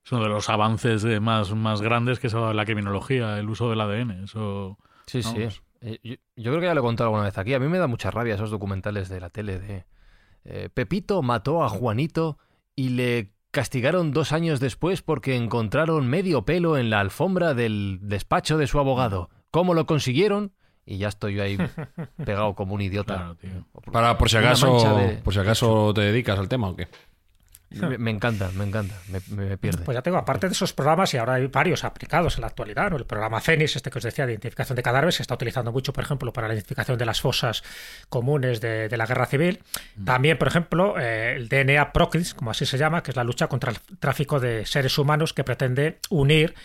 Es 0.03 0.12
uno 0.12 0.24
de 0.24 0.29
los 0.29 0.50
avances 0.50 1.03
eh, 1.03 1.20
más, 1.20 1.53
más 1.53 1.82
grandes 1.82 2.20
que 2.20 2.29
se 2.29 2.38
ha 2.38 2.39
dado 2.39 2.51
en 2.51 2.58
la 2.58 2.65
criminología, 2.65 3.38
el 3.39 3.50
uso 3.50 3.70
del 3.70 3.82
ADN. 3.82 4.24
Eso, 4.24 4.77
Sí, 5.06 5.22
sí. 5.24 5.34
Vamos. 5.36 5.62
Eh, 5.82 6.00
yo, 6.03 6.15
yo 6.36 6.51
creo 6.51 6.60
que 6.60 6.65
ya 6.65 6.74
lo 6.74 6.82
he 6.82 6.84
contado 6.84 7.10
alguna 7.10 7.24
vez 7.25 7.38
aquí. 7.38 7.53
A 7.53 7.60
mí 7.60 7.67
me 7.67 7.77
da 7.77 7.88
mucha 7.88 8.10
rabia 8.12 8.36
esos 8.36 8.50
documentales 8.50 9.10
de 9.10 9.20
la 9.22 9.29
tele 9.29 9.60
de 9.60 9.86
eh, 10.48 10.70
Pepito 10.74 11.22
mató 11.22 11.63
a 11.63 11.70
Juanito 11.70 12.38
y 12.75 12.89
le 12.89 13.34
castigaron 13.51 14.12
dos 14.12 14.32
años 14.32 14.60
después 14.60 15.01
porque 15.01 15.36
encontraron 15.36 16.08
medio 16.08 16.46
pelo 16.46 16.77
en 16.77 16.89
la 16.89 17.00
alfombra 17.00 17.54
del 17.54 18.00
despacho 18.01 18.58
de 18.58 18.68
su 18.68 18.80
abogado. 18.80 19.30
¿Cómo 19.51 19.74
lo 19.74 19.86
consiguieron? 19.86 20.54
Y 20.86 20.98
ya 21.00 21.10
estoy 21.10 21.36
yo 21.36 21.44
ahí 21.44 21.58
pegado 22.25 22.56
como 22.56 22.74
un 22.75 22.82
idiota. 22.82 23.16
claro, 23.16 23.36
tío. 23.36 23.66
Para, 23.92 24.18
por 24.18 24.30
si 24.30 24.38
acaso, 24.38 24.98
de- 24.98 25.16
por 25.18 25.34
si 25.34 25.39
acaso 25.39 25.94
te 25.94 26.01
dedicas 26.01 26.39
al 26.39 26.48
tema 26.48 26.70
o 26.70 26.75
qué. 26.75 26.88
Me, 27.69 27.97
me 27.97 28.12
encanta, 28.12 28.50
me 28.55 28.63
encanta, 28.63 28.95
me, 29.09 29.19
me 29.36 29.57
pierde. 29.57 29.83
Pues 29.83 29.95
ya 29.95 30.01
tengo, 30.01 30.17
aparte 30.17 30.47
de 30.47 30.53
esos 30.53 30.71
programas, 30.71 31.13
y 31.13 31.17
ahora 31.17 31.33
hay 31.33 31.47
varios 31.47 31.83
aplicados 31.83 32.36
en 32.36 32.41
la 32.41 32.47
actualidad, 32.47 32.89
¿no? 32.89 32.97
el 32.97 33.05
programa 33.05 33.41
Fénix, 33.41 33.75
este 33.75 33.91
que 33.91 33.97
os 33.97 34.03
decía 34.03 34.25
de 34.25 34.33
identificación 34.33 34.75
de 34.75 34.83
cadáveres, 34.83 35.15
se 35.15 35.21
está 35.21 35.36
utilizando 35.36 35.71
mucho, 35.71 35.91
por 35.91 36.03
ejemplo, 36.03 36.32
para 36.32 36.47
la 36.47 36.53
identificación 36.53 36.97
de 36.97 37.06
las 37.06 37.19
fosas 37.19 37.63
comunes 38.10 38.62
de, 38.62 38.88
de 38.88 38.97
la 38.97 39.06
guerra 39.06 39.25
civil. 39.25 39.62
También, 40.06 40.38
por 40.38 40.47
ejemplo, 40.47 40.97
eh, 40.97 41.36
el 41.36 41.49
DNA 41.49 41.91
Procris, 41.91 42.34
como 42.34 42.51
así 42.51 42.65
se 42.65 42.77
llama, 42.77 43.03
que 43.03 43.12
es 43.12 43.17
la 43.17 43.25
lucha 43.25 43.47
contra 43.47 43.71
el 43.71 43.80
tráfico 43.99 44.39
de 44.39 44.65
seres 44.65 44.97
humanos 44.97 45.34
que 45.34 45.43
pretende 45.43 45.99
unir 46.10 46.56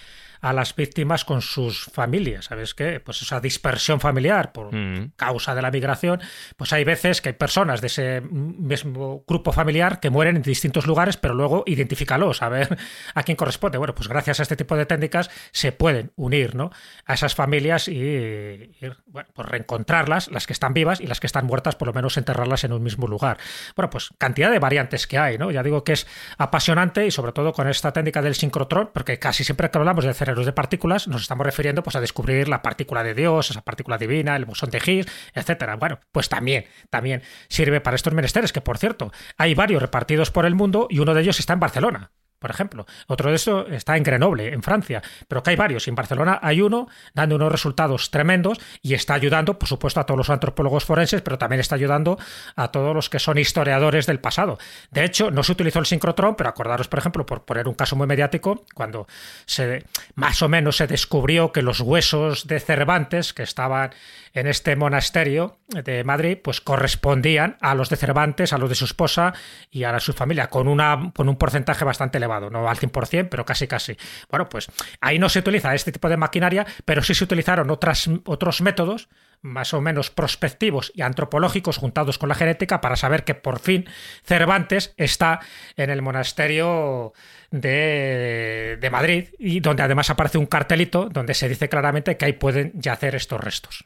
a 0.43 0.53
las 0.53 0.77
víctimas 0.77 1.25
con 1.25 1.41
sus 1.41 1.85
familias. 1.87 2.47
¿Sabes 2.47 2.75
qué? 2.75 3.01
Pues 3.01 3.23
esa 3.23 3.41
dispersión 3.41 4.01
familiar 4.01 4.53
por 4.53 4.75
Mm. 4.75 5.13
causa 5.17 5.55
de 5.55 5.63
la 5.63 5.71
migración, 5.71 6.21
pues 6.57 6.73
hay 6.73 6.85
veces 6.85 7.21
que 7.23 7.31
hay 7.31 7.35
personas 7.35 7.81
de 7.81 7.87
ese 7.87 8.21
mismo 8.21 9.25
grupo 9.27 9.53
familiar 9.53 10.01
que 10.01 10.11
mueren 10.11 10.37
en 10.37 10.43
distintos 10.43 10.87
lugares, 10.87 11.17
pero 11.17 11.35
luego 11.35 11.63
identifícalos, 11.67 12.43
a 12.43 12.49
ver 12.49 12.77
a 13.15 13.23
quién 13.23 13.37
corresponde. 13.37 13.79
Bueno, 13.79 13.95
pues 13.95 14.09
gracias 14.09 14.41
a 14.41 14.43
este 14.43 14.57
tipo 14.57 14.77
de 14.77 14.85
técnicas 14.85 15.31
se 15.53 15.73
pueden 15.73 16.13
unir 16.17 16.55
¿no? 16.55 16.71
a 17.07 17.15
esas 17.15 17.35
familias 17.35 17.87
y, 17.89 17.95
y, 17.95 18.75
bueno, 19.07 19.29
pues 19.33 19.49
reencontrarlas, 19.49 20.29
las 20.31 20.47
que 20.47 20.53
están 20.53 20.75
vivas 20.75 21.01
y 21.01 21.07
las 21.07 21.21
que 21.21 21.27
están 21.29 21.47
muertas, 21.47 21.77
por 21.77 21.87
lo 21.89 21.95
menos 21.95 22.17
enterrarlas 22.17 22.65
en 22.65 22.73
un 22.73 22.83
mismo 22.83 23.07
lugar. 23.07 23.39
Bueno, 23.77 23.91
pues 23.91 24.11
cantidad 24.19 24.51
de 24.51 24.59
variantes 24.59 25.07
que 25.07 25.19
hay, 25.19 25.39
¿no? 25.39 25.51
Ya 25.53 25.63
digo 25.63 25.85
que 25.85 25.93
es 25.93 26.07
apasionante 26.39 27.07
y 27.07 27.11
sobre 27.13 27.33
todo 27.33 27.53
con 27.53 27.69
esta 27.69 27.93
técnica 27.93 28.23
del 28.23 28.35
sincrotrón, 28.35 28.91
porque 28.93 29.19
casi 29.19 29.45
siempre 29.45 29.71
que 29.71 29.79
hablamos 29.79 30.05
de 30.05 30.15
de 30.35 30.53
partículas 30.53 31.09
nos 31.09 31.23
estamos 31.23 31.45
refiriendo 31.45 31.83
pues 31.83 31.97
a 31.97 32.01
descubrir 32.01 32.49
la 32.49 32.63
partícula 32.63 33.03
de 33.03 33.15
Dios, 33.15 33.51
esa 33.51 33.63
partícula 33.63 33.99
divina, 33.99 34.37
el 34.37 34.45
bosón 34.45 34.71
de 34.71 34.79
Higgs, 34.79 35.11
etcétera. 35.35 35.77
Bueno, 35.77 36.01
pues 36.11 36.29
también, 36.29 36.67
también 36.91 37.23
sirve 37.49 37.81
para 37.81 37.97
estos 37.97 38.13
menesteres, 38.13 38.53
que 38.53 38.61
por 38.61 38.79
cierto, 38.79 39.13
hay 39.37 39.55
varios 39.55 39.83
repartidos 39.83 40.31
por 40.31 40.47
el 40.47 40.55
mundo 40.55 40.87
y 40.91 40.99
uno 40.99 41.15
de 41.15 41.23
ellos 41.23 41.39
está 41.39 41.53
en 41.53 41.61
Barcelona 41.61 42.11
por 42.43 42.51
ejemplo. 42.51 42.85
Otro 43.07 43.31
de 43.31 43.37
estos 43.37 43.71
está 43.71 43.97
en 43.97 44.03
Grenoble, 44.03 44.53
en 44.53 44.63
Francia, 44.63 45.01
pero 45.29 45.43
que 45.43 45.51
hay 45.51 45.57
varios. 45.57 45.89
En 45.89 45.95
Barcelona 45.95 46.41
hay 46.43 46.61
uno 46.61 46.89
dando 47.15 47.37
unos 47.37 47.51
resultados 47.51 48.11
tremendos 48.11 48.59
y 48.83 48.95
está 48.95 49.15
ayudando, 49.15 49.59
por 49.59 49.69
supuesto, 49.69 50.01
a 50.01 50.05
todos 50.05 50.19
los 50.19 50.29
antropólogos 50.29 50.85
forenses, 50.85 51.23
pero 51.23 51.39
también 51.39 51.61
está 51.61 51.77
ayudando 51.77 52.19
a 52.57 52.69
todos 52.69 52.95
los 52.95 53.09
que 53.09 53.19
son 53.19 53.39
historiadores 53.39 54.07
del 54.07 54.21
pasado. 54.21 54.59
De 54.91 55.05
hecho, 55.05 55.31
no 55.31 55.43
se 55.43 55.53
utilizó 55.53 55.79
el 55.79 55.87
sincrotrón, 55.87 56.35
pero 56.35 56.51
acordaros, 56.51 56.89
por 56.89 56.99
ejemplo, 56.99 57.25
por 57.25 57.45
poner 57.45 57.69
un 57.69 57.75
caso 57.75 57.97
muy 57.97 58.07
mediático, 58.07 58.65
cuando 58.75 59.07
se 59.47 59.85
más 60.15 60.43
o 60.43 60.49
menos 60.49 60.77
se 60.77 60.87
descubrió 60.87 61.53
que 61.53 61.63
los 61.63 61.81
huesos 61.81 62.47
de 62.47 62.59
Cervantes, 62.59 63.33
que 63.33 63.45
estaban 63.45 63.93
en 64.35 64.47
este 64.47 64.77
monasterio 64.77 65.59
de 65.69 66.05
Madrid, 66.05 66.39
pues 66.43 66.61
correspondían 66.61 67.57
a 67.61 67.75
los 67.75 67.89
de 67.89 67.97
Cervantes, 67.97 68.53
a 68.53 68.59
los 68.59 68.69
de 68.69 68.75
su 68.75 68.85
esposa 68.85 69.35
y 69.71 69.85
a 69.85 69.99
su 70.01 70.13
familia, 70.13 70.49
con, 70.49 70.69
una, 70.69 71.13
con 71.15 71.29
un 71.29 71.37
porcentaje 71.37 71.85
bastante 71.85 72.19
elevado, 72.19 72.32
no 72.41 72.69
al 72.69 72.77
100%, 72.77 73.29
pero 73.31 73.45
casi 73.45 73.67
casi. 73.67 73.97
Bueno, 74.31 74.49
pues 74.49 74.69
ahí 75.01 75.19
no 75.19 75.29
se 75.29 75.41
utiliza 75.41 75.75
este 75.75 75.93
tipo 75.93 76.09
de 76.09 76.17
maquinaria, 76.17 76.67
pero 76.85 77.03
sí 77.03 77.15
se 77.15 77.25
utilizaron 77.25 77.71
otras, 77.71 78.09
otros 78.25 78.61
métodos 78.61 79.09
más 79.43 79.75
o 79.75 79.81
menos 79.81 80.11
prospectivos 80.11 80.93
y 80.95 81.03
antropológicos 81.03 81.77
juntados 81.77 82.17
con 82.17 82.29
la 82.29 82.37
genética 82.37 82.81
para 82.81 82.97
saber 82.97 83.25
que 83.25 83.35
por 83.35 83.59
fin 83.59 83.89
Cervantes 84.25 84.95
está 84.97 85.41
en 85.77 85.91
el 85.91 86.01
monasterio 86.01 87.13
de, 87.51 88.79
de 88.81 88.91
Madrid 88.91 89.31
y 89.39 89.59
donde 89.61 89.83
además 89.83 90.11
aparece 90.11 90.39
un 90.39 90.47
cartelito 90.47 91.09
donde 91.11 91.35
se 91.35 91.49
dice 91.49 91.69
claramente 91.69 92.17
que 92.17 92.25
ahí 92.25 92.33
pueden 92.35 92.73
yacer 92.81 93.17
estos 93.17 93.41
restos. 93.41 93.85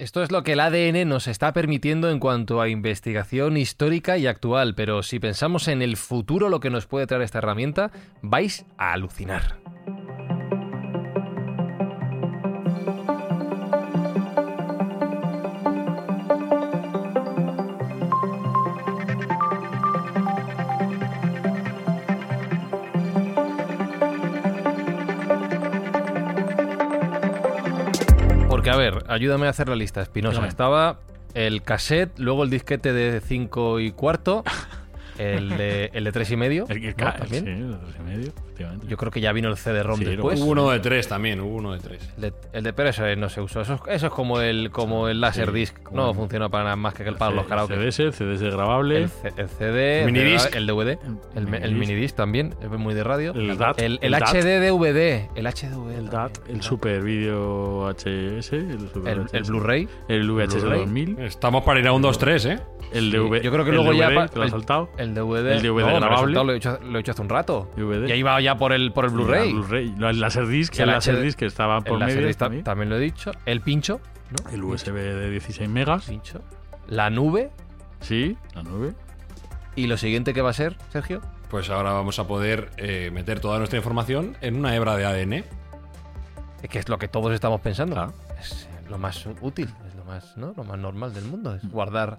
Esto 0.00 0.22
es 0.22 0.32
lo 0.32 0.42
que 0.42 0.52
el 0.52 0.60
ADN 0.60 1.06
nos 1.06 1.28
está 1.28 1.52
permitiendo 1.52 2.08
en 2.08 2.20
cuanto 2.20 2.62
a 2.62 2.70
investigación 2.70 3.58
histórica 3.58 4.16
y 4.16 4.26
actual, 4.26 4.74
pero 4.74 5.02
si 5.02 5.20
pensamos 5.20 5.68
en 5.68 5.82
el 5.82 5.98
futuro, 5.98 6.48
lo 6.48 6.58
que 6.58 6.70
nos 6.70 6.86
puede 6.86 7.06
traer 7.06 7.22
esta 7.22 7.36
herramienta, 7.36 7.90
vais 8.22 8.64
a 8.78 8.94
alucinar. 8.94 9.58
Ayúdame 29.10 29.46
a 29.46 29.50
hacer 29.50 29.68
la 29.68 29.76
lista, 29.76 30.00
Espinosa. 30.00 30.46
Estaba 30.46 31.00
el 31.34 31.62
cassette, 31.62 32.18
luego 32.18 32.44
el 32.44 32.50
disquete 32.50 32.92
de 32.92 33.20
5 33.20 33.80
y 33.80 33.92
cuarto, 33.92 34.44
el 35.18 35.50
de, 35.50 35.90
el 35.92 36.04
de 36.04 36.12
3,5. 36.12 36.66
El, 36.70 36.84
el, 36.84 36.96
¿no? 36.96 37.12
También. 37.12 37.44
sí, 37.44 37.50
el 37.50 37.78
tres 37.80 37.96
y 37.98 38.02
medio, 38.02 38.32
efectivamente. 38.60 38.86
Yo 38.88 38.96
creo 38.96 39.10
que 39.12 39.20
ya 39.20 39.32
vino 39.32 39.48
el 39.48 39.56
CD-ROM 39.56 39.98
Sí, 39.98 40.04
después. 40.04 40.40
Hubo 40.40 40.50
uno 40.50 40.70
de 40.70 40.80
tres 40.80 41.08
también, 41.08 41.40
hubo 41.40 41.56
uno 41.56 41.72
de 41.72 41.78
tres. 41.80 42.08
El 42.16 42.22
de, 42.22 42.32
el 42.52 42.62
de- 42.64 42.72
pero 42.72 42.88
eso 42.90 43.04
no 43.16 43.28
se 43.28 43.40
usó. 43.40 43.60
Eso, 43.62 43.74
es- 43.74 43.80
eso 43.88 44.06
es 44.06 44.12
como 44.12 44.40
el, 44.40 44.70
como 44.70 45.08
el 45.08 45.20
Laserdisc. 45.20 45.82
como 45.82 46.02
no 46.06 46.14
funciona 46.14 46.48
para 46.48 46.64
nada 46.64 46.76
más 46.76 46.94
que 46.94 47.02
el 47.04 47.14
para 47.16 47.34
los 47.34 47.46
karaoke. 47.46 47.74
El 47.74 47.92
CDS, 47.92 48.00
el 48.00 48.12
CDS 48.12 48.50
grabable, 48.54 48.96
El, 48.98 49.08
C- 49.08 49.32
el 49.36 49.48
CD, 49.48 50.00
el, 50.04 50.12
Minidisc. 50.12 50.54
el 50.54 50.66
DVD, 50.66 50.98
el, 51.34 51.46
me- 51.46 51.58
el 51.58 51.72
minidisc. 51.72 51.88
minidisc 51.90 52.16
también, 52.16 52.54
es 52.62 52.68
muy 52.70 52.94
de 52.94 53.04
radio. 53.04 53.32
el 53.32 53.56
DAT, 53.56 53.80
el, 53.80 53.98
el 54.02 54.12
DAT, 54.12 54.22
HD 54.34 54.60
DVD, 54.60 55.28
el 55.34 55.46
HD 55.46 55.64
el 55.64 55.70
también, 55.72 56.10
DAT, 56.10 56.38
el 56.48 56.62
Super 56.62 57.02
Video 57.02 57.88
HS, 57.90 58.52
el, 58.52 58.90
Blu-ray. 59.48 59.88
el 60.08 60.30
VHS 60.30 60.54
Blu-ray. 60.62 60.80
2000, 60.80 61.18
Estamos 61.20 61.64
para 61.64 61.80
ir 61.80 61.86
a 61.88 61.92
un 61.92 62.02
2-3, 62.02 62.50
¿eh? 62.50 62.60
el 62.92 63.10
Sí, 63.12 63.16
DVD. 63.16 63.40
yo 63.42 63.52
creo 63.52 63.64
que 63.64 63.70
el 63.70 63.76
luego 63.76 63.92
ya 63.92 64.08
DVD, 64.08 64.14
pa- 64.16 64.28
te 64.28 64.36
lo 64.36 64.42
has 64.42 64.46
el- 64.46 64.50
saltado. 64.52 64.88
El 64.98 65.14
DVD. 65.14 65.52
El 65.52 65.62
DVD 65.62 65.80
no, 65.80 65.86
me 65.86 65.90
lo 65.92 65.96
he 65.96 66.00
grabable. 66.00 66.34
Lo 66.44 66.52
he 66.52 66.56
hecho, 66.56 66.78
lo 66.82 66.98
he 66.98 67.00
hecho 67.00 67.12
hace 67.12 67.22
un 67.22 67.28
rato. 67.28 67.70
DVD. 67.76 68.08
Y 68.08 68.12
ahí 68.12 68.22
va 68.22 68.40
ya 68.50 68.58
por 68.58 68.72
el, 68.72 68.92
por 68.92 69.04
el 69.04 69.10
Blu-ray. 69.12 69.52
Blu-ray. 69.52 69.94
El 69.98 70.20
Laserdisc, 70.20 70.74
el 70.74 70.82
el 70.82 70.86
Laserdisc 70.88 71.38
que 71.38 71.46
estaba 71.46 71.80
por 71.80 72.02
el 72.02 72.14
medio 72.14 72.34
también. 72.36 72.64
también 72.64 72.88
lo 72.88 72.96
he 72.96 73.00
dicho. 73.00 73.30
El 73.46 73.60
pincho, 73.60 74.00
¿no? 74.30 74.50
El 74.50 74.64
USB 74.64 74.94
de 74.94 75.30
16 75.30 75.68
megas. 75.68 76.06
Pincho. 76.06 76.42
La 76.88 77.10
nube. 77.10 77.50
Sí, 78.00 78.36
la 78.54 78.62
9. 78.62 78.94
Y 79.76 79.86
lo 79.86 79.96
siguiente 79.96 80.34
que 80.34 80.42
va 80.42 80.50
a 80.50 80.54
ser, 80.54 80.76
Sergio. 80.90 81.20
Pues 81.48 81.70
ahora 81.70 81.92
vamos 81.92 82.18
a 82.18 82.26
poder 82.26 82.70
eh, 82.76 83.10
meter 83.12 83.40
toda 83.40 83.58
nuestra 83.58 83.76
información 83.76 84.36
en 84.40 84.56
una 84.56 84.74
hebra 84.74 84.96
de 84.96 85.04
ADN. 85.04 85.44
Es 86.62 86.68
que 86.68 86.78
es 86.78 86.88
lo 86.88 86.98
que 86.98 87.08
todos 87.08 87.32
estamos 87.32 87.60
pensando. 87.60 87.94
Claro. 87.94 88.12
Es 88.38 88.68
lo 88.88 88.98
más 88.98 89.26
útil, 89.40 89.68
es 89.88 89.94
lo 89.94 90.04
más, 90.04 90.36
¿no? 90.36 90.52
lo 90.56 90.64
más 90.64 90.78
normal 90.78 91.14
del 91.14 91.24
mundo. 91.24 91.52
Mm. 91.52 91.56
Es 91.56 91.70
guardar 91.70 92.18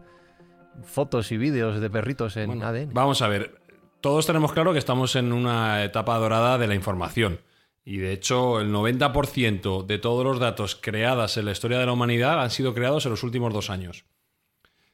fotos 0.83 1.31
y 1.31 1.37
vídeos 1.37 1.79
de 1.79 1.89
perritos 1.89 2.37
en 2.37 2.47
Bueno, 2.47 2.67
ADN. 2.67 2.93
Vamos 2.93 3.21
a 3.21 3.27
ver. 3.27 3.60
Todos 4.01 4.25
tenemos 4.25 4.51
claro 4.53 4.73
que 4.73 4.79
estamos 4.79 5.15
en 5.15 5.31
una 5.31 5.83
etapa 5.83 6.17
dorada 6.17 6.57
de 6.57 6.67
la 6.67 6.75
información. 6.75 7.39
Y 7.83 7.97
de 7.97 8.13
hecho, 8.13 8.59
el 8.59 8.71
90% 8.71 9.85
de 9.85 9.97
todos 9.97 10.23
los 10.23 10.39
datos 10.39 10.75
creados 10.75 11.37
en 11.37 11.45
la 11.45 11.51
historia 11.51 11.79
de 11.79 11.85
la 11.85 11.93
humanidad 11.93 12.41
han 12.41 12.51
sido 12.51 12.73
creados 12.73 13.05
en 13.05 13.11
los 13.11 13.23
últimos 13.23 13.53
dos 13.53 13.69
años. 13.69 14.05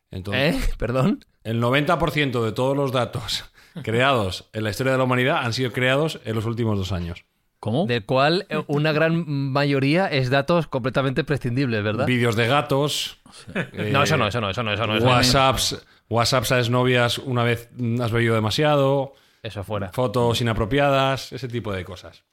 Entonces, 0.10 0.56
¿Eh? 0.56 0.74
¿Perdón? 0.78 1.26
el 1.44 1.62
90% 1.62 2.44
de 2.44 2.52
todos 2.54 2.78
los 2.78 2.92
datos 2.92 3.46
creados 3.84 4.50
en 4.54 4.64
la 4.64 4.70
historia 4.70 4.94
de 4.94 4.98
la 4.98 5.04
humanidad 5.04 5.40
han 5.44 5.54
sido 5.54 5.72
creados 5.72 6.20
en 6.24 6.36
los 6.36 6.46
últimos 6.46 6.78
dos 6.78 6.92
años. 6.92 7.26
¿Cómo? 7.60 7.88
Del 7.88 8.06
cual 8.06 8.46
eh, 8.50 8.64
una 8.68 8.92
gran 8.92 9.26
mayoría 9.28 10.08
es 10.08 10.30
datos 10.30 10.68
completamente 10.68 11.24
prescindibles, 11.24 11.84
¿verdad? 11.84 12.06
Vídeos 12.06 12.36
de 12.36 12.48
gatos. 12.48 13.18
eh, 13.56 13.90
No, 13.92 14.04
eso 14.04 14.16
no, 14.16 14.28
eso 14.28 14.40
no, 14.40 14.50
eso 14.52 14.64
no, 14.64 14.74
eso 14.74 14.86
no. 14.86 14.98
Eso, 14.98 15.08
WhatsApps, 15.08 15.86
WhatsApps 16.10 16.52
a 16.52 16.60
exnovias 16.60 17.18
una 17.18 17.44
vez 17.44 17.70
has 18.02 18.12
bebido 18.12 18.36
demasiado. 18.36 19.14
eso 19.44 19.64
fuera. 19.64 19.92
Fotos 19.92 20.42
inapropiadas, 20.42 21.32
ese 21.34 21.48
tipo 21.48 21.74
de 21.74 21.84
cosas. 21.84 22.24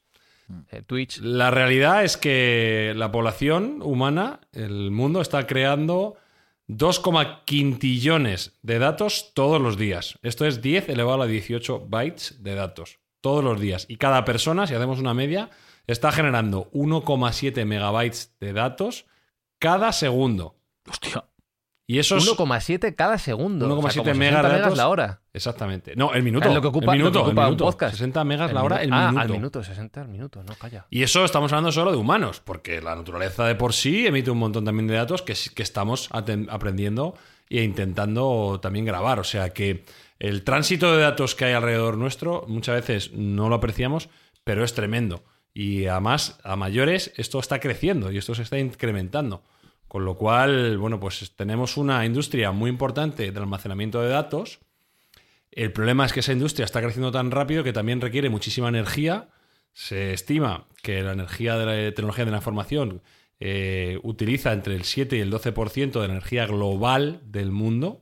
Eh, 0.70 0.82
Twitch. 0.82 1.18
La 1.20 1.50
realidad 1.50 2.04
es 2.04 2.16
que 2.16 2.92
la 2.96 3.10
población 3.10 3.80
humana, 3.82 4.40
el 4.52 4.90
mundo, 4.90 5.20
está 5.20 5.46
creando 5.46 6.16
2,5 6.68 7.44
quintillones 7.44 8.52
de 8.62 8.78
datos 8.78 9.32
todos 9.34 9.60
los 9.60 9.76
días. 9.76 10.18
Esto 10.22 10.46
es 10.46 10.60
10 10.62 10.88
elevado 10.90 11.22
a 11.22 11.26
la 11.26 11.26
18 11.26 11.86
bytes 11.88 12.42
de 12.42 12.54
datos 12.54 12.98
todos 13.20 13.42
los 13.42 13.58
días. 13.58 13.86
Y 13.88 13.96
cada 13.96 14.24
persona, 14.24 14.66
si 14.66 14.74
hacemos 14.74 14.98
una 14.98 15.14
media, 15.14 15.50
está 15.86 16.12
generando 16.12 16.70
1,7 16.72 17.64
megabytes 17.64 18.34
de 18.38 18.52
datos 18.52 19.06
cada 19.58 19.92
segundo. 19.92 20.56
Hostia. 20.86 21.24
Y 21.86 21.98
eso 21.98 22.16
es 22.16 22.26
1,7 22.26 22.94
cada 22.94 23.18
segundo. 23.18 23.66
1,7 23.66 24.00
O 24.00 24.04
sea, 24.04 24.14
megas 24.14 24.42
60 24.42 24.48
de 24.48 24.60
datos 24.60 24.78
la 24.78 24.88
hora. 24.88 25.20
Exactamente. 25.34 25.94
No, 25.96 26.14
el 26.14 26.22
minuto. 26.22 26.48
Es 26.48 26.54
lo 26.54 26.62
que 26.62 26.68
ocupa- 26.68 26.92
el 26.92 26.98
minuto, 26.98 27.18
lo 27.18 27.24
que 27.24 27.30
ocupa 27.30 27.46
el 27.46 27.52
un 27.52 27.56
podcast. 27.58 27.92
60 27.92 28.24
megas 28.24 28.52
la 28.52 28.62
hora, 28.62 28.82
el 28.82 28.92
ah, 28.92 29.08
minuto. 29.08 29.20
al 29.20 29.28
minuto, 29.30 29.64
60 29.64 30.00
al 30.00 30.08
minuto, 30.08 30.42
no, 30.42 30.54
calla. 30.54 30.86
Y 30.88 31.02
eso 31.02 31.24
estamos 31.24 31.52
hablando 31.52 31.72
solo 31.72 31.90
de 31.90 31.98
humanos, 31.98 32.40
porque 32.42 32.80
la 32.80 32.94
naturaleza 32.94 33.44
de 33.46 33.54
por 33.54 33.74
sí 33.74 34.06
emite 34.06 34.30
un 34.30 34.38
montón 34.38 34.64
también 34.64 34.86
de 34.86 34.94
datos 34.94 35.20
que, 35.20 35.34
que 35.54 35.62
estamos 35.62 36.08
aprendiendo 36.10 37.16
e 37.50 37.62
intentando 37.62 38.58
también 38.62 38.86
grabar. 38.86 39.20
O 39.20 39.24
sea 39.24 39.50
que 39.50 39.84
el 40.18 40.42
tránsito 40.42 40.96
de 40.96 41.02
datos 41.02 41.34
que 41.34 41.44
hay 41.44 41.52
alrededor 41.52 41.98
nuestro 41.98 42.46
muchas 42.48 42.76
veces 42.76 43.12
no 43.12 43.50
lo 43.50 43.56
apreciamos, 43.56 44.08
pero 44.42 44.64
es 44.64 44.72
tremendo. 44.72 45.22
Y 45.52 45.86
además, 45.86 46.40
a 46.42 46.56
mayores, 46.56 47.12
esto 47.16 47.38
está 47.38 47.60
creciendo 47.60 48.10
y 48.10 48.18
esto 48.18 48.34
se 48.34 48.42
está 48.42 48.58
incrementando. 48.58 49.42
Con 49.94 50.04
lo 50.04 50.16
cual, 50.16 50.76
bueno, 50.76 50.98
pues 50.98 51.36
tenemos 51.36 51.76
una 51.76 52.04
industria 52.04 52.50
muy 52.50 52.68
importante 52.68 53.30
del 53.30 53.44
almacenamiento 53.44 54.02
de 54.02 54.08
datos. 54.08 54.58
El 55.52 55.70
problema 55.70 56.04
es 56.04 56.12
que 56.12 56.18
esa 56.18 56.32
industria 56.32 56.64
está 56.64 56.82
creciendo 56.82 57.12
tan 57.12 57.30
rápido 57.30 57.62
que 57.62 57.72
también 57.72 58.00
requiere 58.00 58.28
muchísima 58.28 58.66
energía. 58.68 59.28
Se 59.72 60.12
estima 60.12 60.66
que 60.82 61.00
la 61.02 61.12
energía 61.12 61.56
de 61.56 61.66
la 61.66 61.94
tecnología 61.94 62.24
de 62.24 62.32
la 62.32 62.38
información 62.38 63.02
eh, 63.38 64.00
utiliza 64.02 64.52
entre 64.52 64.74
el 64.74 64.82
7 64.82 65.16
y 65.16 65.20
el 65.20 65.32
12% 65.32 65.92
de 65.92 66.08
la 66.08 66.14
energía 66.14 66.46
global 66.46 67.20
del 67.26 67.52
mundo. 67.52 68.00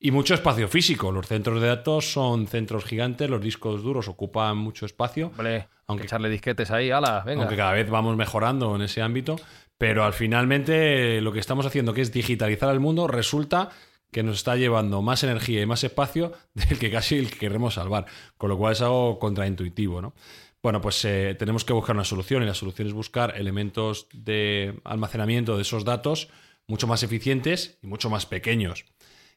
Y 0.00 0.10
mucho 0.10 0.34
espacio 0.34 0.66
físico. 0.66 1.12
Los 1.12 1.28
centros 1.28 1.60
de 1.60 1.68
datos 1.68 2.12
son 2.12 2.48
centros 2.48 2.84
gigantes, 2.84 3.30
los 3.30 3.40
discos 3.40 3.84
duros 3.84 4.08
ocupan 4.08 4.56
mucho 4.56 4.86
espacio. 4.86 5.28
Hombre, 5.28 5.54
Aunque- 5.54 5.68
aunque 5.86 6.04
echarle 6.06 6.28
disquetes 6.30 6.72
ahí, 6.72 6.90
ala, 6.90 7.22
venga. 7.24 7.42
Aunque 7.42 7.56
cada 7.56 7.70
vez 7.72 7.88
vamos 7.88 8.16
mejorando 8.16 8.74
en 8.74 8.82
ese 8.82 9.02
ámbito, 9.02 9.36
pero 9.82 10.04
al 10.04 10.12
finalmente 10.12 11.20
lo 11.22 11.32
que 11.32 11.40
estamos 11.40 11.66
haciendo, 11.66 11.92
que 11.92 12.02
es 12.02 12.12
digitalizar 12.12 12.72
el 12.72 12.78
mundo, 12.78 13.08
resulta 13.08 13.70
que 14.12 14.22
nos 14.22 14.36
está 14.36 14.54
llevando 14.54 15.02
más 15.02 15.24
energía 15.24 15.60
y 15.60 15.66
más 15.66 15.82
espacio 15.82 16.34
del 16.54 16.78
que 16.78 16.88
casi 16.88 17.16
el 17.16 17.28
que 17.28 17.40
queremos 17.40 17.74
salvar, 17.74 18.06
con 18.36 18.48
lo 18.48 18.56
cual 18.56 18.74
es 18.74 18.80
algo 18.80 19.18
contraintuitivo, 19.18 20.00
¿no? 20.00 20.14
Bueno, 20.62 20.80
pues 20.80 21.04
eh, 21.04 21.34
tenemos 21.36 21.64
que 21.64 21.72
buscar 21.72 21.96
una 21.96 22.04
solución 22.04 22.44
y 22.44 22.46
la 22.46 22.54
solución 22.54 22.86
es 22.86 22.94
buscar 22.94 23.36
elementos 23.36 24.06
de 24.12 24.80
almacenamiento 24.84 25.56
de 25.56 25.62
esos 25.62 25.84
datos 25.84 26.28
mucho 26.68 26.86
más 26.86 27.02
eficientes 27.02 27.80
y 27.82 27.88
mucho 27.88 28.08
más 28.08 28.24
pequeños. 28.24 28.84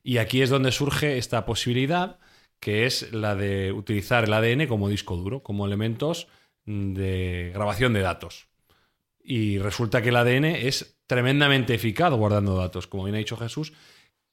Y 0.03 0.19
aquí 0.19 0.43
es 0.43 0.51
donde 0.51 0.71
surge 0.71 1.17
esta 1.17 1.43
posibilidad, 1.47 2.19
que 2.59 2.85
es 2.85 3.11
la 3.13 3.33
de 3.33 3.71
utilizar 3.71 4.25
el 4.25 4.33
ADN 4.33 4.67
como 4.67 4.89
disco 4.89 5.15
duro, 5.15 5.41
como 5.41 5.65
elementos 5.65 6.27
mm, 6.65 6.93
de 6.93 7.51
grabación 7.51 7.93
de 7.93 8.01
datos. 8.01 8.47
Y 9.27 9.57
resulta 9.57 10.03
que 10.03 10.09
el 10.09 10.17
ADN 10.17 10.45
es 10.45 10.99
tremendamente 11.07 11.73
eficaz 11.73 12.13
guardando 12.13 12.55
datos. 12.55 12.85
Como 12.85 13.03
bien 13.05 13.15
ha 13.15 13.19
dicho 13.19 13.37
Jesús, 13.37 13.73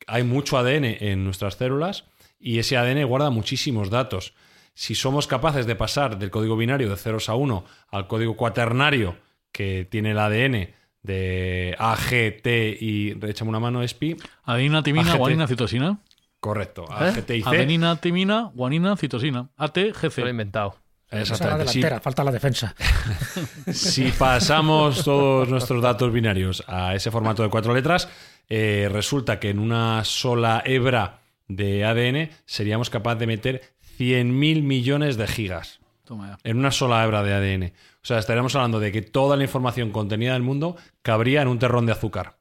hay 0.06 0.22
mucho 0.22 0.58
ADN 0.58 0.84
en 0.84 1.24
nuestras 1.24 1.54
células 1.54 2.04
y 2.38 2.58
ese 2.58 2.76
ADN 2.76 3.06
guarda 3.06 3.30
muchísimos 3.30 3.88
datos. 3.88 4.34
Si 4.74 4.94
somos 4.94 5.26
capaces 5.26 5.66
de 5.66 5.76
pasar 5.76 6.18
del 6.18 6.30
código 6.30 6.56
binario 6.56 6.90
de 6.90 6.96
ceros 6.96 7.28
a 7.28 7.34
1 7.34 7.64
al 7.88 8.06
código 8.06 8.36
cuaternario 8.36 9.16
que 9.50 9.86
tiene 9.90 10.10
el 10.10 10.18
ADN 10.18 10.74
de 11.02 11.74
A, 11.78 11.96
G, 11.96 12.40
T 12.42 12.76
y, 12.80 13.18
échame 13.26 13.48
una 13.48 13.60
mano, 13.60 13.82
ESPI, 13.82 14.16
Adenina, 14.44 14.82
timina, 14.82 15.10
AGT. 15.10 15.18
guanina, 15.18 15.46
citosina. 15.46 15.98
correcto, 16.40 16.86
A, 16.90 17.08
¿Eh? 17.08 17.12
G, 17.12 17.24
T 17.24 17.36
y 17.38 17.42
C. 17.42 17.48
Adenina, 17.48 17.96
timina, 17.96 18.50
guanina, 18.54 18.96
citosina. 18.96 19.50
AT, 19.56 19.74
Se 19.74 20.20
lo 20.20 20.28
he 20.28 20.32
GC. 20.32 20.81
Esa 21.12 21.16
la 21.16 21.22
Exactamente. 21.22 21.72
Si- 21.72 21.78
delantera, 21.80 22.00
falta 22.00 22.24
la 22.24 22.32
defensa. 22.32 22.74
Si 23.72 24.10
pasamos 24.12 25.04
todos 25.04 25.48
nuestros 25.48 25.82
datos 25.82 26.12
binarios 26.12 26.64
a 26.66 26.94
ese 26.94 27.10
formato 27.10 27.42
de 27.42 27.48
cuatro 27.50 27.74
letras, 27.74 28.08
eh, 28.48 28.88
resulta 28.90 29.38
que 29.38 29.50
en 29.50 29.58
una 29.58 30.04
sola 30.04 30.62
hebra 30.64 31.20
de 31.48 31.84
ADN 31.84 32.30
seríamos 32.46 32.90
capaces 32.90 33.20
de 33.20 33.26
meter 33.26 33.62
100.000 33.98 34.62
millones 34.62 35.16
de 35.16 35.26
gigas 35.26 35.80
Toma 36.04 36.28
ya. 36.30 36.38
en 36.50 36.58
una 36.58 36.70
sola 36.70 37.04
hebra 37.04 37.22
de 37.22 37.34
ADN. 37.34 37.72
O 38.02 38.04
sea, 38.04 38.18
estaríamos 38.18 38.54
hablando 38.56 38.80
de 38.80 38.90
que 38.90 39.02
toda 39.02 39.36
la 39.36 39.44
información 39.44 39.90
contenida 39.90 40.32
del 40.32 40.42
mundo 40.42 40.76
cabría 41.02 41.42
en 41.42 41.48
un 41.48 41.58
terrón 41.58 41.86
de 41.86 41.92
azúcar. 41.92 42.36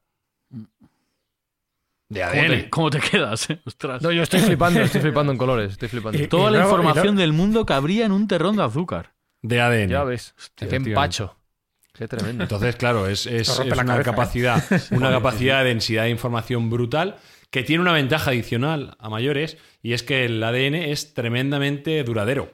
De 2.12 2.20
¿Cómo 2.22 2.32
te, 2.34 2.40
ADN. 2.40 2.70
cómo 2.70 2.90
te 2.90 3.00
quedas? 3.00 3.50
eh? 3.50 3.60
Ostras. 3.66 4.02
No, 4.02 4.12
yo 4.12 4.24
estoy 4.24 4.42
flipando, 4.42 4.82
estoy 4.82 5.00
flipando 5.00 5.32
en 5.32 5.38
colores, 5.38 5.72
estoy 5.72 5.88
flipando. 5.88 6.22
Y- 6.22 6.28
Toda 6.28 6.52
la 6.52 6.58
luego- 6.60 6.72
información 6.72 7.06
luego- 7.06 7.20
del 7.22 7.32
mundo 7.34 7.66
cabría 7.66 8.06
en 8.06 8.12
un 8.12 8.28
terrón 8.28 8.58
de 8.58 8.64
azúcar. 8.64 9.14
De 9.42 9.62
ADN. 9.62 9.90
Ya 9.90 10.04
ves, 10.04 10.36
qué 10.56 10.66
empacho. 10.76 11.38
Qué 11.94 12.08
tremendo. 12.08 12.44
Entonces, 12.44 12.76
claro, 12.76 13.08
es, 13.08 13.26
una 13.26 13.76
cabeza, 13.86 14.02
¿eh? 14.02 14.04
capacidad, 14.04 14.64
una 14.92 15.10
capacidad 15.10 15.60
de 15.64 15.70
densidad 15.70 16.04
de 16.04 16.10
información 16.10 16.70
brutal 16.70 17.16
que 17.50 17.64
tiene 17.64 17.82
una 17.82 17.94
ventaja 17.94 18.32
adicional 18.32 18.96
a 19.00 19.10
mayores 19.10 19.58
y 19.82 19.94
es 19.94 20.04
que 20.04 20.26
el 20.26 20.44
ADN 20.44 20.76
es 20.76 21.14
tremendamente 21.14 22.04
duradero 22.04 22.54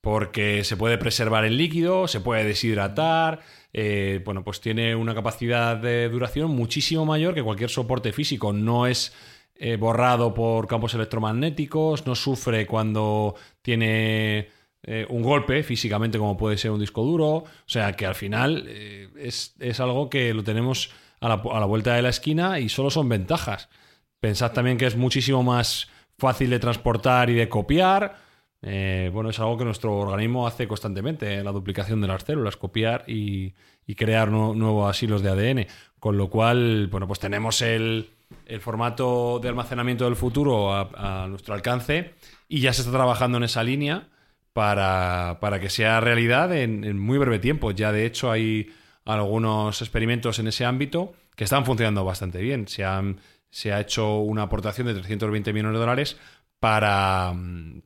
porque 0.00 0.64
se 0.64 0.76
puede 0.76 0.98
preservar 0.98 1.44
en 1.44 1.56
líquido, 1.56 2.08
se 2.08 2.20
puede 2.20 2.44
deshidratar, 2.44 3.40
eh, 3.76 4.22
bueno, 4.24 4.44
pues 4.44 4.60
tiene 4.60 4.94
una 4.94 5.16
capacidad 5.16 5.76
de 5.76 6.08
duración 6.08 6.52
muchísimo 6.52 7.04
mayor 7.04 7.34
que 7.34 7.42
cualquier 7.42 7.70
soporte 7.70 8.12
físico. 8.12 8.52
No 8.52 8.86
es 8.86 9.12
eh, 9.56 9.74
borrado 9.76 10.32
por 10.32 10.68
campos 10.68 10.94
electromagnéticos, 10.94 12.06
no 12.06 12.14
sufre 12.14 12.68
cuando 12.68 13.34
tiene 13.62 14.48
eh, 14.84 15.04
un 15.08 15.22
golpe 15.24 15.64
físicamente 15.64 16.18
como 16.18 16.36
puede 16.36 16.56
ser 16.56 16.70
un 16.70 16.78
disco 16.78 17.02
duro. 17.02 17.28
O 17.28 17.44
sea 17.66 17.92
que 17.94 18.06
al 18.06 18.14
final 18.14 18.68
es, 19.18 19.56
es 19.58 19.80
algo 19.80 20.08
que 20.08 20.32
lo 20.32 20.44
tenemos 20.44 20.92
a 21.20 21.28
la 21.28 21.66
vuelta 21.66 21.94
de 21.94 22.02
la 22.02 22.10
esquina 22.10 22.60
y 22.60 22.68
solo 22.68 22.90
son 22.90 23.08
ventajas. 23.08 23.68
Pensad 24.20 24.52
también 24.52 24.78
que 24.78 24.86
es 24.86 24.96
muchísimo 24.96 25.42
más 25.42 25.88
fácil 26.16 26.50
de 26.50 26.60
transportar 26.60 27.28
y 27.28 27.34
de 27.34 27.48
copiar. 27.48 28.18
Eh, 28.66 29.10
bueno, 29.12 29.28
es 29.28 29.38
algo 29.40 29.58
que 29.58 29.64
nuestro 29.66 29.94
organismo 29.94 30.46
hace 30.46 30.66
constantemente, 30.66 31.44
la 31.44 31.52
duplicación 31.52 32.00
de 32.00 32.08
las 32.08 32.22
células, 32.24 32.56
copiar 32.56 33.04
y, 33.06 33.52
crear 33.94 34.30
nu- 34.30 34.54
nuevos 34.54 35.02
hilos 35.02 35.22
de 35.22 35.28
ADN. 35.30 35.66
Con 36.00 36.16
lo 36.16 36.30
cual, 36.30 36.88
bueno, 36.90 37.06
pues 37.06 37.20
tenemos 37.20 37.60
el, 37.60 38.08
el 38.46 38.60
formato 38.60 39.38
de 39.42 39.50
almacenamiento 39.50 40.06
del 40.06 40.16
futuro 40.16 40.72
a, 40.74 41.26
nuestro 41.28 41.54
alcance 41.54 42.14
y 42.48 42.60
ya 42.60 42.72
se 42.72 42.80
está 42.82 42.92
trabajando 42.92 43.36
en 43.38 43.44
esa 43.44 43.62
línea 43.62 44.08
para, 44.54 45.38
para 45.40 45.60
que 45.60 45.68
sea 45.68 46.00
realidad 46.00 46.54
en, 46.56 46.98
muy 46.98 47.18
breve 47.18 47.38
tiempo. 47.40 47.70
Ya 47.70 47.92
de 47.92 48.06
hecho 48.06 48.30
hay 48.30 48.72
algunos 49.04 49.82
experimentos 49.82 50.38
en 50.38 50.46
ese 50.48 50.64
ámbito 50.64 51.12
que 51.36 51.44
están 51.44 51.66
funcionando 51.66 52.02
bastante 52.04 52.40
bien. 52.40 52.66
Se, 52.68 52.84
se 53.50 53.72
ha 53.72 53.80
hecho 53.80 54.18
una 54.20 54.42
aportación 54.44 54.86
de 54.86 54.94
320 54.94 55.52
millones 55.52 55.74
de 55.74 55.78
dólares 55.80 56.16
para, 56.64 57.34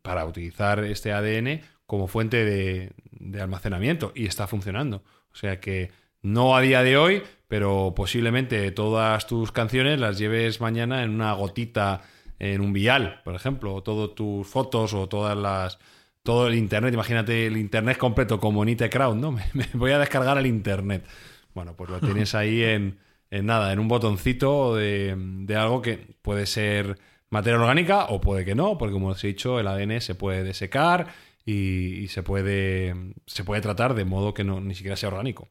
para 0.02 0.24
utilizar 0.24 0.84
este 0.84 1.12
ADN 1.12 1.62
como 1.84 2.06
fuente 2.06 2.44
de, 2.44 2.92
almacenamiento 3.40 4.12
y 4.14 4.26
está 4.26 4.46
funcionando. 4.46 5.02
O 5.32 5.34
sea 5.34 5.58
que 5.58 5.90
no 6.22 6.56
a 6.56 6.60
día 6.60 6.84
de 6.84 6.96
hoy, 6.96 7.24
pero 7.48 7.92
posiblemente 7.96 8.70
todas 8.70 9.26
tus 9.26 9.50
canciones 9.50 9.98
las 9.98 10.16
lleves 10.16 10.60
mañana 10.60 11.02
en 11.02 11.10
una 11.10 11.32
gotita 11.32 12.02
en 12.38 12.60
un 12.60 12.72
vial, 12.72 13.20
por 13.24 13.34
ejemplo, 13.34 13.74
o 13.74 13.82
todas 13.82 14.14
tus 14.14 14.46
fotos 14.46 14.94
o 14.94 15.08
todas 15.08 15.36
las 15.36 15.80
todo 16.22 16.46
el 16.46 16.54
internet, 16.54 16.94
imagínate 16.94 17.48
el 17.48 17.56
internet 17.56 17.98
completo 17.98 18.38
como 18.38 18.64
Nite 18.64 18.88
Crowd, 18.88 19.16
¿no? 19.16 19.32
Me, 19.54 19.66
voy 19.72 19.90
a 19.90 19.98
descargar 19.98 20.38
el 20.38 20.46
internet. 20.46 21.04
Bueno, 21.52 21.74
pues 21.74 21.90
lo 21.90 21.98
tienes 21.98 22.32
ahí 22.36 22.62
en, 22.62 23.00
en 23.32 23.46
nada, 23.46 23.72
en 23.72 23.80
un 23.80 23.88
botoncito 23.88 24.76
de 24.76 25.56
algo 25.56 25.82
que 25.82 26.14
puede 26.22 26.46
ser 26.46 26.96
materia 27.30 27.58
orgánica 27.58 28.06
o 28.06 28.20
puede 28.20 28.44
que 28.44 28.54
no, 28.54 28.78
porque 28.78 28.92
como 28.92 29.08
os 29.08 29.22
he 29.24 29.28
dicho, 29.28 29.60
el 29.60 29.66
ADN 29.68 30.00
se 30.00 30.14
puede 30.14 30.42
desecar 30.44 31.08
y, 31.44 31.94
y 32.00 32.08
se 32.08 32.22
puede 32.22 32.94
se 33.26 33.44
puede 33.44 33.60
tratar 33.60 33.94
de 33.94 34.04
modo 34.04 34.34
que 34.34 34.44
no 34.44 34.60
ni 34.60 34.74
siquiera 34.74 34.96
sea 34.96 35.08
orgánico. 35.10 35.48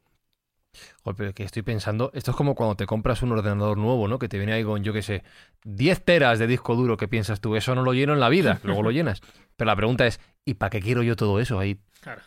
Joder, 1.04 1.16
pero 1.18 1.34
que 1.34 1.44
estoy 1.44 1.64
pensando, 1.64 2.12
esto 2.14 2.32
es 2.32 2.38
como 2.38 2.54
cuando 2.54 2.76
te 2.76 2.86
compras 2.86 3.24
un 3.24 3.32
ordenador 3.32 3.78
nuevo, 3.78 4.08
¿no? 4.08 4.20
Que 4.20 4.28
te 4.28 4.38
viene 4.38 4.54
ahí 4.54 4.64
con, 4.64 4.84
yo 4.84 4.94
qué 4.94 5.02
sé, 5.02 5.24
10 5.64 6.04
teras 6.06 6.38
de 6.38 6.46
disco 6.46 6.76
duro 6.76 6.98
que 6.98 7.08
piensas 7.08 7.42
tú, 7.42 7.56
eso 7.56 7.74
no 7.74 7.82
lo 7.82 7.94
lleno 7.94 8.14
en 8.14 8.20
la 8.20 8.30
vida, 8.30 8.60
luego 8.64 8.84
lo 8.84 8.92
llenas. 8.92 9.22
Pero 9.56 9.68
la 9.68 9.76
pregunta 9.76 10.06
es, 10.06 10.20
¿y 10.46 10.54
para 10.56 10.70
qué 10.70 10.80
quiero 10.82 11.02
yo 11.02 11.16
todo 11.16 11.40
eso 11.40 11.58
ahí? 11.60 11.80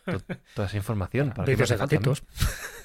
to- 0.05 0.21
toda 0.55 0.67
esa 0.67 0.77
información. 0.77 1.31
¿Para 1.31 1.45
qué 1.45 1.53
Vídeos 1.53 1.69
de 1.69 1.77
gatitos. 1.77 2.25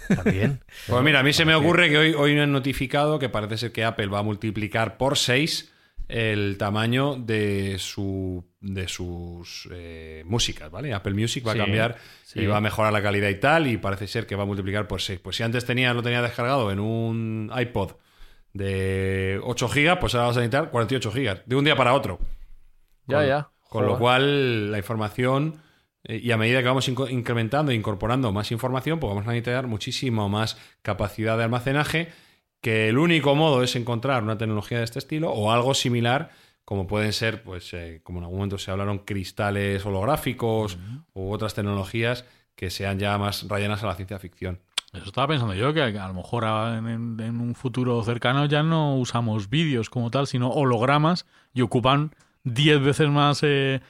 También. 0.07 0.61
Pues 0.87 1.03
mira, 1.03 1.21
a 1.21 1.23
mí 1.23 1.33
se 1.33 1.45
me 1.45 1.55
ocurre 1.55 1.89
que 1.89 1.97
hoy, 1.97 2.13
hoy 2.13 2.35
me 2.35 2.41
han 2.41 2.51
notificado 2.51 3.17
que 3.17 3.29
parece 3.29 3.57
ser 3.57 3.71
que 3.71 3.83
Apple 3.83 4.05
va 4.07 4.19
a 4.19 4.23
multiplicar 4.23 4.97
por 4.97 5.17
6 5.17 5.73
el 6.07 6.57
tamaño 6.57 7.15
de 7.15 7.77
su 7.79 8.45
de 8.61 8.87
sus 8.87 9.67
eh, 9.71 10.23
músicas, 10.25 10.69
¿vale? 10.71 10.93
Apple 10.93 11.13
Music 11.13 11.45
va 11.47 11.53
Sí, 11.53 11.59
a 11.59 11.63
cambiar 11.63 11.97
sí. 12.23 12.39
y 12.41 12.45
va 12.47 12.57
a 12.57 12.61
mejorar 12.61 12.91
la 12.93 13.01
calidad 13.01 13.29
y 13.29 13.39
tal, 13.39 13.67
y 13.67 13.77
parece 13.77 14.07
ser 14.07 14.25
que 14.27 14.35
va 14.35 14.43
a 14.43 14.45
multiplicar 14.45 14.87
por 14.87 15.01
6. 15.01 15.19
Pues 15.19 15.35
si 15.35 15.43
antes 15.43 15.65
tenía, 15.65 15.93
lo 15.93 16.01
tenía 16.03 16.21
descargado 16.21 16.71
en 16.71 16.79
un 16.79 17.51
iPod 17.55 17.93
de 18.53 19.39
8 19.43 19.67
gigas, 19.69 19.97
pues 19.99 20.15
ahora 20.15 20.27
vas 20.27 20.37
a 20.37 20.39
necesitar 20.39 20.71
48 20.71 21.11
gigas, 21.11 21.41
de 21.45 21.55
un 21.55 21.65
día 21.65 21.75
para 21.75 21.93
otro. 21.93 22.19
Ya, 23.07 23.17
Con- 23.17 23.27
ya. 23.27 23.49
Con 23.69 23.85
lo 23.87 23.97
cual, 23.99 24.71
la 24.71 24.77
información, 24.77 25.61
eh, 26.03 26.21
y 26.23 26.31
a 26.31 26.37
medida 26.37 26.61
que 26.61 26.67
vamos 26.67 26.87
incrementando 26.87 27.71
e 27.71 27.75
incorporando 27.75 28.31
más 28.31 28.51
información, 28.51 28.99
pues 28.99 29.09
vamos 29.09 29.27
a 29.27 29.31
necesitar 29.31 29.67
muchísimo 29.67 30.29
más 30.29 30.57
capacidad 30.81 31.37
de 31.37 31.43
almacenaje, 31.43 32.09
que 32.65 32.89
el 32.89 32.97
único 32.97 33.35
modo 33.35 33.61
es 33.61 33.75
encontrar 33.75 34.23
una 34.23 34.39
tecnología 34.39 34.79
de 34.79 34.85
este 34.85 34.97
estilo 34.97 35.29
o 35.29 35.51
algo 35.51 35.75
similar, 35.75 36.31
como 36.65 36.87
pueden 36.87 37.13
ser, 37.13 37.43
pues, 37.43 37.71
eh, 37.75 38.01
como 38.01 38.17
en 38.17 38.23
algún 38.23 38.39
momento 38.39 38.57
se 38.57 38.71
hablaron, 38.71 38.97
cristales 39.05 39.85
holográficos 39.85 40.79
u 41.13 41.31
otras 41.31 41.53
tecnologías 41.53 42.25
que 42.55 42.71
sean 42.71 42.97
ya 42.97 43.19
más 43.19 43.47
rayanas 43.47 43.83
a 43.83 43.85
la 43.85 43.93
ciencia 43.93 44.17
ficción. 44.17 44.61
Eso 44.93 45.05
estaba 45.05 45.27
pensando 45.27 45.53
yo, 45.53 45.75
que 45.75 45.83
a 45.83 46.07
lo 46.07 46.15
mejor 46.15 46.43
en, 46.43 47.39
un 47.39 47.53
futuro 47.53 48.01
cercano 48.01 48.47
ya 48.47 48.63
no 48.63 48.95
usamos 48.95 49.47
vídeos 49.51 49.91
como 49.91 50.09
tal, 50.09 50.25
sino 50.25 50.49
hologramas 50.49 51.27
y 51.53 51.61
ocupan 51.61 52.15
10 52.45 52.81
veces 52.81 53.09
más, 53.09 53.41
eh, 53.43 53.81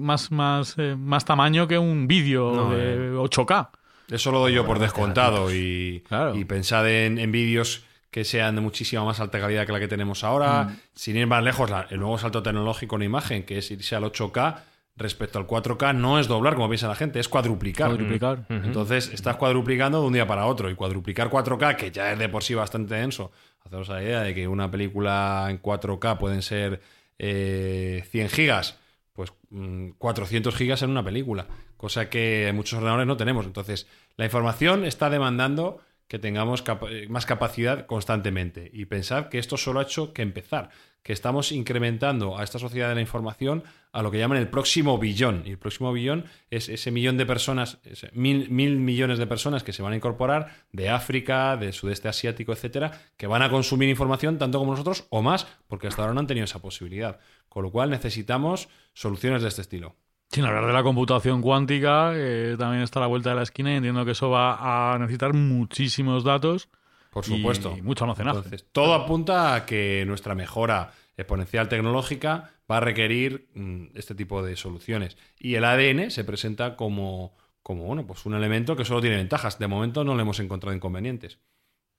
más, 0.00 0.30
más, 0.30 0.76
eh, 0.78 0.94
más 0.96 1.24
tamaño 1.24 1.66
que 1.66 1.76
un 1.76 2.06
vídeo 2.06 2.52
No, 2.54 2.70
de 2.70 3.16
8K. 3.16 3.70
Eso 4.10 4.30
lo 4.30 4.38
doy 4.38 4.54
yo 4.54 4.64
por 4.64 4.78
descontado 4.78 5.52
y, 5.52 6.04
Claro. 6.06 6.36
y 6.36 6.44
pensad 6.44 6.88
en, 6.88 7.18
en 7.18 7.32
vídeos 7.32 7.84
que 8.12 8.22
sean 8.24 8.54
de 8.54 8.60
muchísima 8.60 9.04
más 9.04 9.18
alta 9.18 9.40
calidad 9.40 9.66
que 9.66 9.72
la 9.72 9.80
que 9.80 9.88
tenemos 9.88 10.22
ahora. 10.22 10.76
Sin 10.94 11.16
ir 11.16 11.26
más 11.26 11.42
lejos, 11.42 11.68
la- 11.70 11.86
el 11.90 11.98
nuevo 11.98 12.16
salto 12.18 12.42
tecnológico 12.44 12.94
en 12.96 13.02
imagen, 13.02 13.42
que 13.44 13.58
es 13.58 13.68
irse 13.72 13.96
al 13.96 14.04
8K 14.04 14.62
respecto 14.94 15.38
al 15.38 15.46
4K, 15.46 15.94
no 15.94 16.18
es 16.20 16.28
doblar 16.28 16.54
como 16.54 16.68
piensa 16.68 16.86
la 16.86 16.94
gente, 16.94 17.18
es 17.18 17.28
cuadruplicar. 17.28 17.88
Cuadruplicar. 17.88 18.44
Entonces 18.50 19.10
estás 19.12 19.36
cuadruplicando 19.36 20.00
de 20.02 20.06
un 20.06 20.12
día 20.12 20.26
para 20.26 20.44
otro 20.44 20.68
y 20.70 20.74
cuadruplicar 20.74 21.30
4K, 21.30 21.74
que 21.76 21.90
ya 21.90 22.12
es 22.12 22.18
de 22.18 22.28
por 22.28 22.42
sí 22.44 22.54
bastante 22.54 22.94
denso. 22.96 23.32
Haceros 23.64 23.88
la 23.88 24.02
idea 24.02 24.20
de 24.20 24.34
que 24.34 24.46
una 24.46 24.70
película 24.70 25.46
en 25.48 25.58
4K 25.62 26.18
pueden 26.18 26.42
ser 26.42 26.82
eh, 27.18 28.04
100 28.10 28.28
gigas, 28.28 28.76
pues 29.14 29.32
mm, 29.50 29.90
400 29.96 30.54
gigas 30.54 30.82
en 30.82 30.90
una 30.90 31.02
película, 31.02 31.46
cosa 31.78 32.10
que 32.10 32.52
muchos 32.54 32.74
ordenadores 32.74 33.06
no 33.06 33.16
tenemos. 33.16 33.46
Entonces, 33.46 33.86
la 34.16 34.26
información 34.26 34.84
está 34.84 35.08
demandando 35.08 35.80
que 36.12 36.18
tengamos 36.18 36.62
eh, 36.90 37.06
más 37.08 37.24
capacidad 37.24 37.86
constantemente. 37.86 38.70
Y 38.74 38.84
pensad 38.84 39.30
que 39.30 39.38
esto 39.38 39.56
solo 39.56 39.80
ha 39.80 39.84
hecho 39.84 40.12
que 40.12 40.20
empezar, 40.20 40.68
que 41.02 41.14
estamos 41.14 41.52
incrementando 41.52 42.36
a 42.36 42.44
esta 42.44 42.58
sociedad 42.58 42.90
de 42.90 42.96
la 42.96 43.00
información 43.00 43.64
a 43.92 44.02
lo 44.02 44.10
que 44.10 44.18
llaman 44.18 44.36
el 44.36 44.48
próximo 44.48 44.98
billón. 44.98 45.42
Y 45.46 45.52
el 45.52 45.58
próximo 45.58 45.90
billón 45.90 46.26
es 46.50 46.68
ese 46.68 46.90
millón 46.90 47.16
de 47.16 47.24
personas, 47.24 47.78
mil, 48.12 48.50
mil 48.50 48.76
millones 48.76 49.16
de 49.16 49.26
personas 49.26 49.62
que 49.62 49.72
se 49.72 49.80
van 49.80 49.94
a 49.94 49.96
incorporar 49.96 50.54
de 50.70 50.90
África, 50.90 51.56
del 51.56 51.72
sudeste 51.72 52.08
asiático, 52.08 52.52
etcétera, 52.52 52.92
que 53.16 53.26
van 53.26 53.40
a 53.40 53.48
consumir 53.48 53.88
información 53.88 54.36
tanto 54.36 54.58
como 54.58 54.72
nosotros 54.72 55.06
o 55.08 55.22
más, 55.22 55.46
porque 55.66 55.86
hasta 55.86 56.02
ahora 56.02 56.12
no 56.12 56.20
han 56.20 56.26
tenido 56.26 56.44
esa 56.44 56.60
posibilidad. 56.60 57.20
Con 57.48 57.62
lo 57.62 57.72
cual 57.72 57.88
necesitamos 57.88 58.68
soluciones 58.92 59.40
de 59.40 59.48
este 59.48 59.62
estilo. 59.62 59.96
Sin 60.32 60.46
hablar 60.46 60.66
de 60.66 60.72
la 60.72 60.82
computación 60.82 61.42
cuántica, 61.42 62.12
que 62.14 62.56
también 62.58 62.82
está 62.82 63.00
a 63.00 63.02
la 63.02 63.06
vuelta 63.06 63.30
de 63.30 63.36
la 63.36 63.42
esquina 63.42 63.70
y 63.72 63.76
entiendo 63.76 64.02
que 64.06 64.12
eso 64.12 64.30
va 64.30 64.94
a 64.94 64.98
necesitar 64.98 65.34
muchísimos 65.34 66.24
datos. 66.24 66.70
Por 67.10 67.22
y 67.26 67.36
supuesto. 67.36 67.76
mucho 67.82 68.04
almacenaje. 68.04 68.38
Entonces, 68.38 68.66
todo 68.72 68.94
apunta 68.94 69.54
a 69.54 69.66
que 69.66 70.04
nuestra 70.06 70.34
mejora 70.34 70.92
exponencial 71.18 71.68
tecnológica 71.68 72.50
va 72.70 72.78
a 72.78 72.80
requerir 72.80 73.50
mm, 73.54 73.88
este 73.94 74.14
tipo 74.14 74.42
de 74.42 74.56
soluciones. 74.56 75.18
Y 75.38 75.56
el 75.56 75.66
ADN 75.66 76.10
se 76.10 76.24
presenta 76.24 76.76
como, 76.76 77.36
como 77.62 77.84
bueno, 77.84 78.06
pues 78.06 78.24
un 78.24 78.32
elemento 78.32 78.74
que 78.74 78.86
solo 78.86 79.02
tiene 79.02 79.16
ventajas. 79.16 79.58
De 79.58 79.66
momento 79.66 80.02
no 80.02 80.14
le 80.14 80.22
hemos 80.22 80.40
encontrado 80.40 80.74
inconvenientes. 80.74 81.38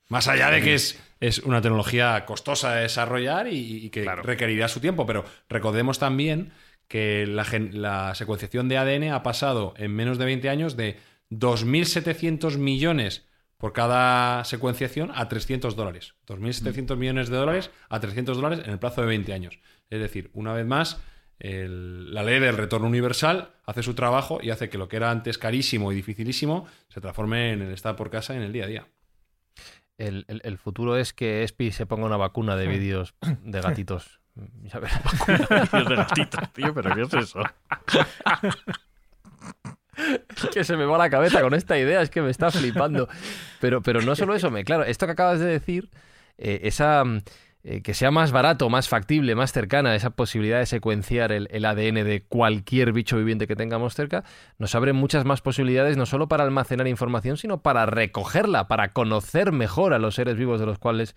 Más 0.09 0.27
allá 0.27 0.49
de 0.49 0.63
que 0.63 0.73
es, 0.73 0.99
es 1.19 1.37
una 1.39 1.61
tecnología 1.61 2.25
costosa 2.25 2.73
de 2.73 2.81
desarrollar 2.81 3.47
y, 3.47 3.85
y 3.85 3.89
que 3.91 4.03
requerirá 4.03 4.67
su 4.67 4.79
tiempo, 4.79 5.05
pero 5.05 5.23
recordemos 5.47 5.99
también 5.99 6.51
que 6.87 7.25
la, 7.27 7.45
la 7.71 8.15
secuenciación 8.15 8.69
de 8.69 8.77
ADN 8.77 9.11
ha 9.13 9.23
pasado 9.23 9.73
en 9.77 9.91
menos 9.95 10.17
de 10.17 10.25
20 10.25 10.49
años 10.49 10.75
de 10.77 10.97
2.700 11.31 12.57
millones 12.57 13.25
por 13.57 13.73
cada 13.73 14.43
secuenciación 14.43 15.11
a 15.15 15.29
300 15.29 15.75
dólares. 15.75 16.15
2.700 16.27 16.97
millones 16.97 17.29
de 17.29 17.37
dólares 17.37 17.71
a 17.89 17.99
300 17.99 18.35
dólares 18.37 18.61
en 18.65 18.71
el 18.71 18.79
plazo 18.79 19.01
de 19.01 19.07
20 19.07 19.33
años. 19.33 19.59
Es 19.89 19.99
decir, 20.01 20.29
una 20.33 20.53
vez 20.53 20.65
más, 20.65 21.01
el- 21.39 22.13
la 22.13 22.23
ley 22.23 22.39
del 22.39 22.57
retorno 22.57 22.87
universal 22.87 23.53
hace 23.65 23.81
su 23.81 23.93
trabajo 23.95 24.39
y 24.41 24.49
hace 24.49 24.69
que 24.69 24.77
lo 24.77 24.87
que 24.89 24.97
era 24.97 25.11
antes 25.11 25.37
carísimo 25.37 25.91
y 25.91 25.95
dificilísimo 25.95 26.67
se 26.89 27.01
transforme 27.01 27.53
en 27.53 27.61
el 27.61 27.71
estar 27.73 27.95
por 27.95 28.09
casa 28.09 28.35
en 28.35 28.41
el 28.41 28.51
día 28.53 28.65
a 28.65 28.67
día. 28.67 28.87
El, 29.97 30.25
el- 30.27 30.41
el 30.43 30.57
futuro 30.57 30.97
es 30.97 31.13
que 31.13 31.43
Espi 31.43 31.71
se 31.71 31.85
ponga 31.85 32.05
una 32.05 32.17
vacuna 32.17 32.55
de 32.57 32.67
vídeos 32.67 33.15
de 33.43 33.61
gatitos. 33.61 34.19
Gatitos, 35.71 36.49
tío, 36.53 36.73
pero 36.73 36.95
¿qué 36.95 37.01
es 37.01 37.13
eso? 37.13 37.41
que 40.53 40.63
se 40.63 40.75
me 40.75 40.85
va 40.85 40.97
la 40.97 41.09
cabeza 41.09 41.41
con 41.41 41.53
esta 41.53 41.77
idea, 41.77 42.01
es 42.01 42.09
que 42.09 42.21
me 42.21 42.31
está 42.31 42.49
flipando. 42.49 43.07
Pero, 43.59 43.81
pero 43.81 44.01
no 44.01 44.15
solo 44.15 44.33
eso, 44.35 44.49
me, 44.49 44.63
claro, 44.63 44.83
esto 44.83 45.05
que 45.05 45.11
acabas 45.11 45.39
de 45.39 45.45
decir, 45.45 45.89
eh, 46.37 46.61
esa 46.63 47.03
mm, 47.03 47.21
eh, 47.65 47.81
que 47.81 47.93
sea 47.93 48.11
más 48.11 48.33
barato, 48.33 48.69
más 48.69 48.89
factible, 48.89 49.35
más 49.35 49.53
cercana, 49.53 49.95
esa 49.95 50.09
posibilidad 50.09 50.59
de 50.59 50.65
secuenciar 50.65 51.31
el 51.31 51.65
ADN 51.65 52.03
de 52.03 52.25
cualquier 52.27 52.91
bicho 52.91 53.17
viviente 53.17 53.47
que 53.47 53.55
tengamos 53.55 53.93
cerca, 53.93 54.25
nos 54.57 54.75
abre 54.75 54.91
muchas 54.91 55.23
más 55.23 55.39
posibilidades, 55.41 55.95
no 55.95 56.05
solo 56.05 56.27
para 56.27 56.43
almacenar 56.43 56.89
información, 56.89 57.37
sino 57.37 57.61
para 57.61 57.85
recogerla, 57.85 58.67
para 58.67 58.91
conocer 58.91 59.53
mejor 59.53 59.93
a 59.93 59.99
los 59.99 60.15
seres 60.15 60.35
vivos 60.35 60.59
de 60.59 60.65
los 60.65 60.77
cuales 60.77 61.15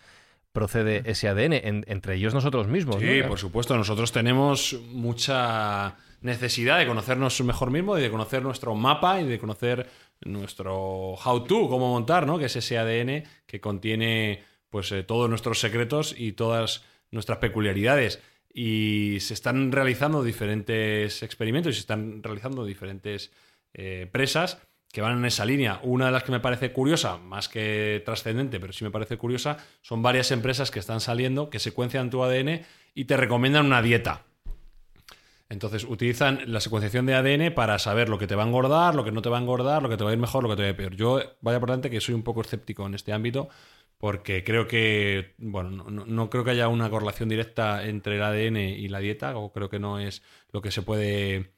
procede 0.56 1.02
ese 1.04 1.28
ADN, 1.28 1.52
en- 1.68 1.84
entre 1.86 2.14
ellos 2.16 2.32
nosotros 2.34 2.66
mismos. 2.66 2.96
Sí, 3.00 3.20
¿no? 3.22 3.28
por 3.28 3.38
supuesto. 3.38 3.76
Nosotros 3.76 4.10
tenemos 4.10 4.76
mucha 4.92 5.94
necesidad 6.22 6.78
de 6.78 6.86
conocernos 6.86 7.40
mejor 7.42 7.70
mismo 7.70 7.96
y 7.98 8.02
de 8.02 8.10
conocer 8.10 8.42
nuestro 8.42 8.74
mapa 8.74 9.20
y 9.20 9.26
de 9.26 9.38
conocer 9.38 9.86
nuestro 10.24 11.14
how-to, 11.14 11.68
cómo 11.68 11.90
montar, 11.90 12.26
¿no? 12.26 12.38
Que 12.38 12.46
es 12.46 12.56
ese 12.56 12.78
ADN 12.78 13.24
que 13.46 13.60
contiene 13.60 14.42
pues 14.70 14.90
eh, 14.92 15.02
todos 15.02 15.28
nuestros 15.28 15.60
secretos 15.60 16.14
y 16.16 16.32
todas 16.32 16.82
nuestras 17.10 17.38
peculiaridades. 17.38 18.20
y 18.58 19.18
se 19.20 19.34
están 19.34 19.70
realizando 19.70 20.22
diferentes 20.24 21.22
experimentos 21.22 21.72
y 21.72 21.74
se 21.74 21.80
están 21.80 22.22
realizando 22.22 22.64
diferentes 22.64 23.30
eh, 23.74 24.08
presas 24.10 24.56
que 24.92 25.00
van 25.00 25.18
en 25.18 25.24
esa 25.24 25.44
línea. 25.44 25.80
Una 25.82 26.06
de 26.06 26.12
las 26.12 26.22
que 26.22 26.32
me 26.32 26.40
parece 26.40 26.72
curiosa, 26.72 27.18
más 27.18 27.48
que 27.48 28.02
trascendente, 28.04 28.60
pero 28.60 28.72
sí 28.72 28.84
me 28.84 28.90
parece 28.90 29.18
curiosa, 29.18 29.58
son 29.82 30.02
varias 30.02 30.30
empresas 30.30 30.70
que 30.70 30.78
están 30.78 31.00
saliendo, 31.00 31.50
que 31.50 31.58
secuencian 31.58 32.10
tu 32.10 32.22
ADN 32.22 32.62
y 32.94 33.04
te 33.04 33.16
recomiendan 33.16 33.66
una 33.66 33.82
dieta. 33.82 34.24
Entonces 35.48 35.84
utilizan 35.84 36.40
la 36.46 36.60
secuenciación 36.60 37.06
de 37.06 37.14
ADN 37.14 37.54
para 37.54 37.78
saber 37.78 38.08
lo 38.08 38.18
que 38.18 38.26
te 38.26 38.34
va 38.34 38.42
a 38.42 38.46
engordar, 38.46 38.94
lo 38.94 39.04
que 39.04 39.12
no 39.12 39.22
te 39.22 39.28
va 39.28 39.38
a 39.38 39.40
engordar, 39.40 39.82
lo 39.82 39.88
que 39.88 39.96
te 39.96 40.02
va 40.02 40.10
a 40.10 40.12
ir 40.12 40.18
mejor, 40.18 40.42
lo 40.42 40.48
que 40.48 40.56
te 40.56 40.62
va 40.62 40.68
a 40.68 40.70
ir 40.70 40.76
peor. 40.76 40.96
Yo, 40.96 41.20
vaya 41.40 41.60
por 41.60 41.68
delante, 41.68 41.90
que 41.90 42.00
soy 42.00 42.14
un 42.14 42.24
poco 42.24 42.40
escéptico 42.40 42.84
en 42.86 42.94
este 42.94 43.12
ámbito, 43.12 43.48
porque 43.98 44.42
creo 44.42 44.66
que, 44.66 45.34
bueno, 45.38 45.70
no, 45.70 46.04
no, 46.04 46.30
creo 46.30 46.42
que 46.42 46.50
haya 46.50 46.68
una 46.68 46.90
correlación 46.90 47.28
directa 47.28 47.86
entre 47.86 48.16
el 48.16 48.22
ADN 48.22 48.56
y 48.56 48.88
la 48.88 48.98
dieta, 48.98 49.36
o 49.36 49.52
creo 49.52 49.70
que 49.70 49.78
no 49.78 50.00
es 50.00 50.22
lo 50.50 50.62
que 50.62 50.72
se 50.72 50.82
puede 50.82 51.55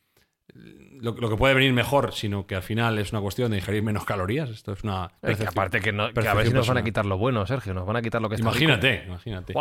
lo, 1.00 1.14
que 1.14 1.36
puede 1.36 1.54
venir 1.54 1.72
mejor, 1.72 2.12
sino 2.12 2.46
que 2.46 2.54
al 2.54 2.62
final 2.62 2.98
es 2.98 3.12
una 3.12 3.20
cuestión 3.20 3.50
de 3.50 3.58
ingerir 3.58 3.82
menos 3.82 4.04
calorías. 4.04 4.50
Esto 4.50 4.72
es 4.72 4.82
una. 4.82 5.10
aparte 5.46 5.80
que, 5.80 5.92
no, 5.92 6.12
que 6.12 6.26
a 6.26 6.34
ver 6.34 6.46
si 6.46 6.52
nos 6.52 6.66
van 6.68 6.78
a 6.78 6.84
quitar 6.84 7.06
lo 7.06 7.18
bueno, 7.18 7.46
Sergio, 7.46 7.74
nos 7.74 7.86
van 7.86 7.96
a 7.96 8.02
quitar 8.02 8.20
lo 8.20 8.28
que 8.28 8.36
está 8.36 8.48
Imagínate, 8.48 9.04
imagínate. 9.06 9.54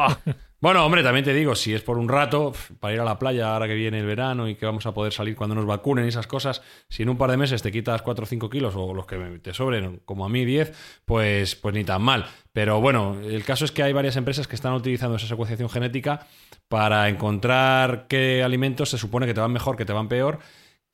Bueno, 0.60 0.84
hombre, 0.84 1.04
también 1.04 1.24
te 1.24 1.36
digo, 1.36 1.54
si 1.54 1.76
es 1.76 1.84
por 1.84 2.00
un 2.00 2.10
rato, 2.10 2.52
para 2.80 2.92
ir 2.92 3.00
a 3.00 3.04
la 3.04 3.20
playa 3.20 3.54
ahora 3.54 3.68
que 3.68 3.76
viene 3.76 4.00
el 4.00 4.08
verano 4.08 4.50
y 4.50 4.56
que 4.56 4.66
vamos 4.66 4.88
a 4.88 4.92
poder 4.92 5.14
salir 5.14 5.36
cuando 5.36 5.54
nos 5.54 5.68
vacunen 5.68 6.06
y 6.06 6.08
esas 6.08 6.26
cosas, 6.26 6.64
si 6.90 7.04
en 7.04 7.10
un 7.10 7.18
par 7.20 7.30
de 7.30 7.38
meses 7.38 7.62
te 7.62 7.72
quitas 7.72 8.02
4 8.02 8.24
o 8.24 8.26
5 8.26 8.50
kilos 8.50 8.74
o 8.76 8.92
los 8.92 9.06
que 9.06 9.18
te 9.40 9.54
sobren, 9.54 10.02
como 10.04 10.26
a 10.26 10.30
mí 10.30 10.46
10, 10.46 11.02
pues, 11.06 11.56
pues 11.56 11.76
ni 11.76 11.84
tan 11.84 12.02
mal. 12.02 12.26
Pero 12.54 12.82
bueno, 12.82 13.18
el 13.24 13.44
caso 13.44 13.66
es 13.66 13.72
que 13.72 13.84
hay 13.84 13.94
varias 13.94 14.16
empresas 14.16 14.48
que 14.48 14.56
están 14.56 14.74
utilizando 14.74 15.18
esa 15.18 15.28
secuenciación 15.28 15.70
genética 15.70 16.26
para 16.68 17.08
encontrar 17.08 18.08
qué 18.10 18.42
alimentos 18.42 18.90
se 18.90 18.98
supone 18.98 19.28
que 19.28 19.36
te 19.36 19.42
van 19.42 19.54
mejor, 19.54 19.78
que 19.78 19.86
te 19.86 19.94
van 19.94 20.08
peor 20.08 20.40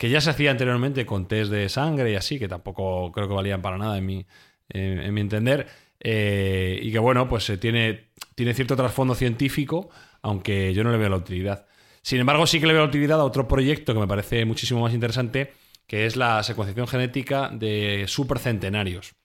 que 0.04 0.10
ya 0.10 0.20
se 0.20 0.32
hacía 0.32 0.52
anteriormente 0.52 1.06
con 1.06 1.30
test 1.30 1.50
de 1.50 1.70
sangre 1.70 2.12
y 2.12 2.16
así, 2.16 2.38
que 2.38 2.50
tampoco 2.50 3.10
creo 3.14 3.30
que 3.30 3.34
valían 3.34 3.62
para 3.62 3.78
nada 3.78 3.98
en 3.98 4.06
mi, 4.06 4.26
en 4.68 5.14
mi 5.14 5.22
entender, 5.22 5.66
eh, 5.98 6.78
y 6.84 6.92
que 6.92 7.00
bueno, 7.00 7.30
pues 7.30 7.50
eh, 7.50 7.58
tiene, 7.58 8.10
tiene 8.36 8.54
cierto 8.54 8.76
trasfondo 8.76 9.16
científico, 9.16 9.90
aunque 10.22 10.74
yo 10.74 10.84
no 10.84 10.92
le 10.92 10.98
veo 10.98 11.08
la 11.08 11.16
utilidad. 11.16 11.68
Sin 12.02 12.20
embargo, 12.20 12.46
sí 12.46 12.60
que 12.60 12.68
le 12.68 12.74
veo 12.74 12.82
la 12.82 12.90
utilidad 12.90 13.22
a 13.22 13.24
otro 13.24 13.48
proyecto 13.48 13.94
que 13.94 14.02
me 14.02 14.08
parece 14.08 14.44
muchísimo 14.44 14.82
más 14.82 14.94
interesante, 14.94 15.54
que 15.88 16.06
es 16.06 16.18
la 16.18 16.44
secuenciación 16.44 16.88
genética 16.88 17.48
de 17.48 18.04
supercentenarios. 18.10 19.16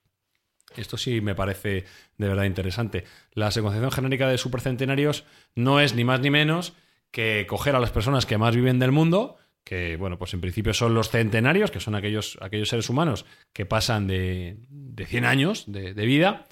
Esto 0.77 0.97
sí 0.97 1.21
me 1.21 1.35
parece 1.35 1.87
de 2.19 2.29
verdad 2.29 2.45
interesante. 2.45 3.03
La 3.33 3.51
secuenciación 3.51 3.91
genética 3.91 4.29
de 4.29 4.38
supercentenarios 4.38 5.25
no 5.57 5.81
es 5.81 5.97
ni 5.97 6.05
más 6.05 6.21
ni 6.21 6.31
menos 6.31 6.75
que 7.11 7.49
coger 7.49 7.75
a 7.75 7.81
las 7.81 7.91
personas 7.91 8.27
que 8.27 8.38
más 8.38 8.55
viven 8.55 8.79
del 8.79 8.93
mundo, 8.93 9.38
que, 9.68 9.98
bueno, 9.98 10.18
pues 10.18 10.33
en 10.33 10.40
principio 10.40 10.72
son 10.72 10.94
los 10.94 11.11
centenarios, 11.11 11.70
que 11.70 11.78
son 11.78 11.94
aquellos, 11.94 12.38
aquellos 12.40 12.70
seres 12.70 12.88
humanos 12.88 13.26
que 13.52 13.66
pasan 13.66 14.07
de, 14.07 14.57
de 14.70 15.04
100 15.04 15.26
años 15.26 15.64
de, 15.66 15.92
vida, 16.07 16.46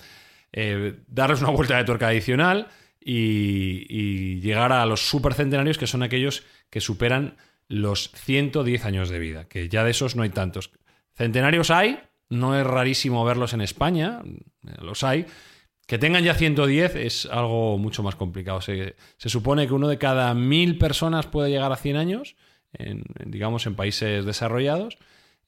eh, 0.53 0.99
darles 1.07 1.41
una 1.41 1.49
vuelta 1.49 1.79
de 1.79 1.85
tuerca 1.85 2.09
adicional 2.09 2.69
y, 3.01 4.39
llegar 4.41 4.71
a 4.71 4.85
los 4.85 5.09
supercentenarios, 5.09 5.79
que 5.79 5.87
son 5.87 6.03
aquellos 6.03 6.45
que 6.69 6.83
superan 6.83 7.39
los 7.69 8.11
110 8.11 8.85
años 8.85 9.09
de 9.09 9.19
vida, 9.19 9.49
que 9.49 9.71
ya 9.71 9.83
de 9.83 9.93
esos 9.93 10.15
no 10.15 10.23
hay 10.23 10.29
tantos. 10.29 10.71
Centenarios 11.15 11.71
hay, 11.71 11.99
no 12.29 12.55
es 12.55 12.67
rarísimo 12.67 13.25
verlos 13.25 13.55
en 13.55 13.63
España, 13.63 14.21
los 14.83 15.05
hay. 15.05 15.25
Que 15.87 15.97
tengan 15.97 16.23
ya 16.23 16.35
110 16.35 16.97
es 16.97 17.25
algo 17.25 17.79
mucho 17.79 18.03
más 18.03 18.15
complicado. 18.15 18.61
Se, 18.61 18.95
se 19.17 19.31
supone 19.31 19.67
que 19.67 19.73
uno 19.73 19.89
de 19.89 19.97
cada 19.97 20.35
mil 20.35 20.77
personas 20.77 21.27
puede 21.27 21.49
llegar 21.49 21.73
a 21.73 21.77
100 21.77 21.97
años 21.97 22.37
digamos, 23.25 23.67
en 23.67 23.75
países 23.75 24.25
desarrollados, 24.25 24.99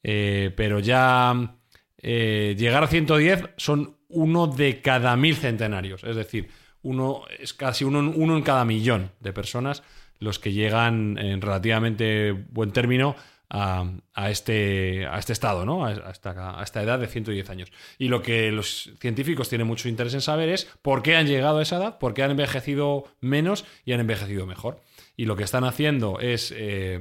eh, 0.03 0.51
pero 0.55 0.79
ya 0.79 1.55
eh, 1.97 2.55
llegar 2.57 2.83
a 2.83 2.87
110 2.87 3.49
son 3.57 3.97
uno 4.07 4.47
de 4.47 4.81
cada 4.81 5.15
mil 5.15 5.35
centenarios, 5.35 6.03
es 6.03 6.15
decir, 6.15 6.49
uno 6.81 7.23
es 7.39 7.53
casi 7.53 7.83
uno, 7.83 7.99
uno 8.15 8.37
en 8.37 8.43
cada 8.43 8.65
millón 8.65 9.11
de 9.19 9.33
personas 9.33 9.83
los 10.19 10.39
que 10.39 10.51
llegan 10.51 11.17
en 11.17 11.41
relativamente 11.41 12.31
buen 12.31 12.71
término 12.71 13.15
a, 13.49 14.29
este, 14.29 15.07
a 15.07 15.17
este 15.17 15.33
estado, 15.33 15.65
¿no? 15.65 15.85
A 15.85 16.11
esta, 16.11 16.59
a, 16.59 16.63
esta, 16.63 16.83
edad 16.83 16.99
de 16.99 17.07
110 17.07 17.49
años. 17.49 17.71
Y 17.97 18.07
lo 18.07 18.21
que 18.21 18.51
los 18.51 18.91
científicos 18.99 19.49
tienen 19.49 19.65
mucho 19.65 19.89
interés 19.89 20.13
en 20.13 20.21
saber 20.21 20.49
es 20.49 20.65
por 20.81 21.01
qué 21.01 21.15
han 21.15 21.25
llegado 21.25 21.57
a 21.57 21.63
esa 21.63 21.77
edad, 21.77 21.97
por 21.97 22.13
qué 22.13 22.21
han 22.21 22.31
envejecido 22.31 23.05
menos 23.21 23.65
y 23.85 23.93
han 23.93 24.01
envejecido 24.01 24.45
mejor 24.45 24.81
y 25.19 25.25
lo 25.25 25.35
que 25.35 25.43
están 25.43 25.65
haciendo 25.65 26.21
es 26.21 26.53
eh, 26.55 26.97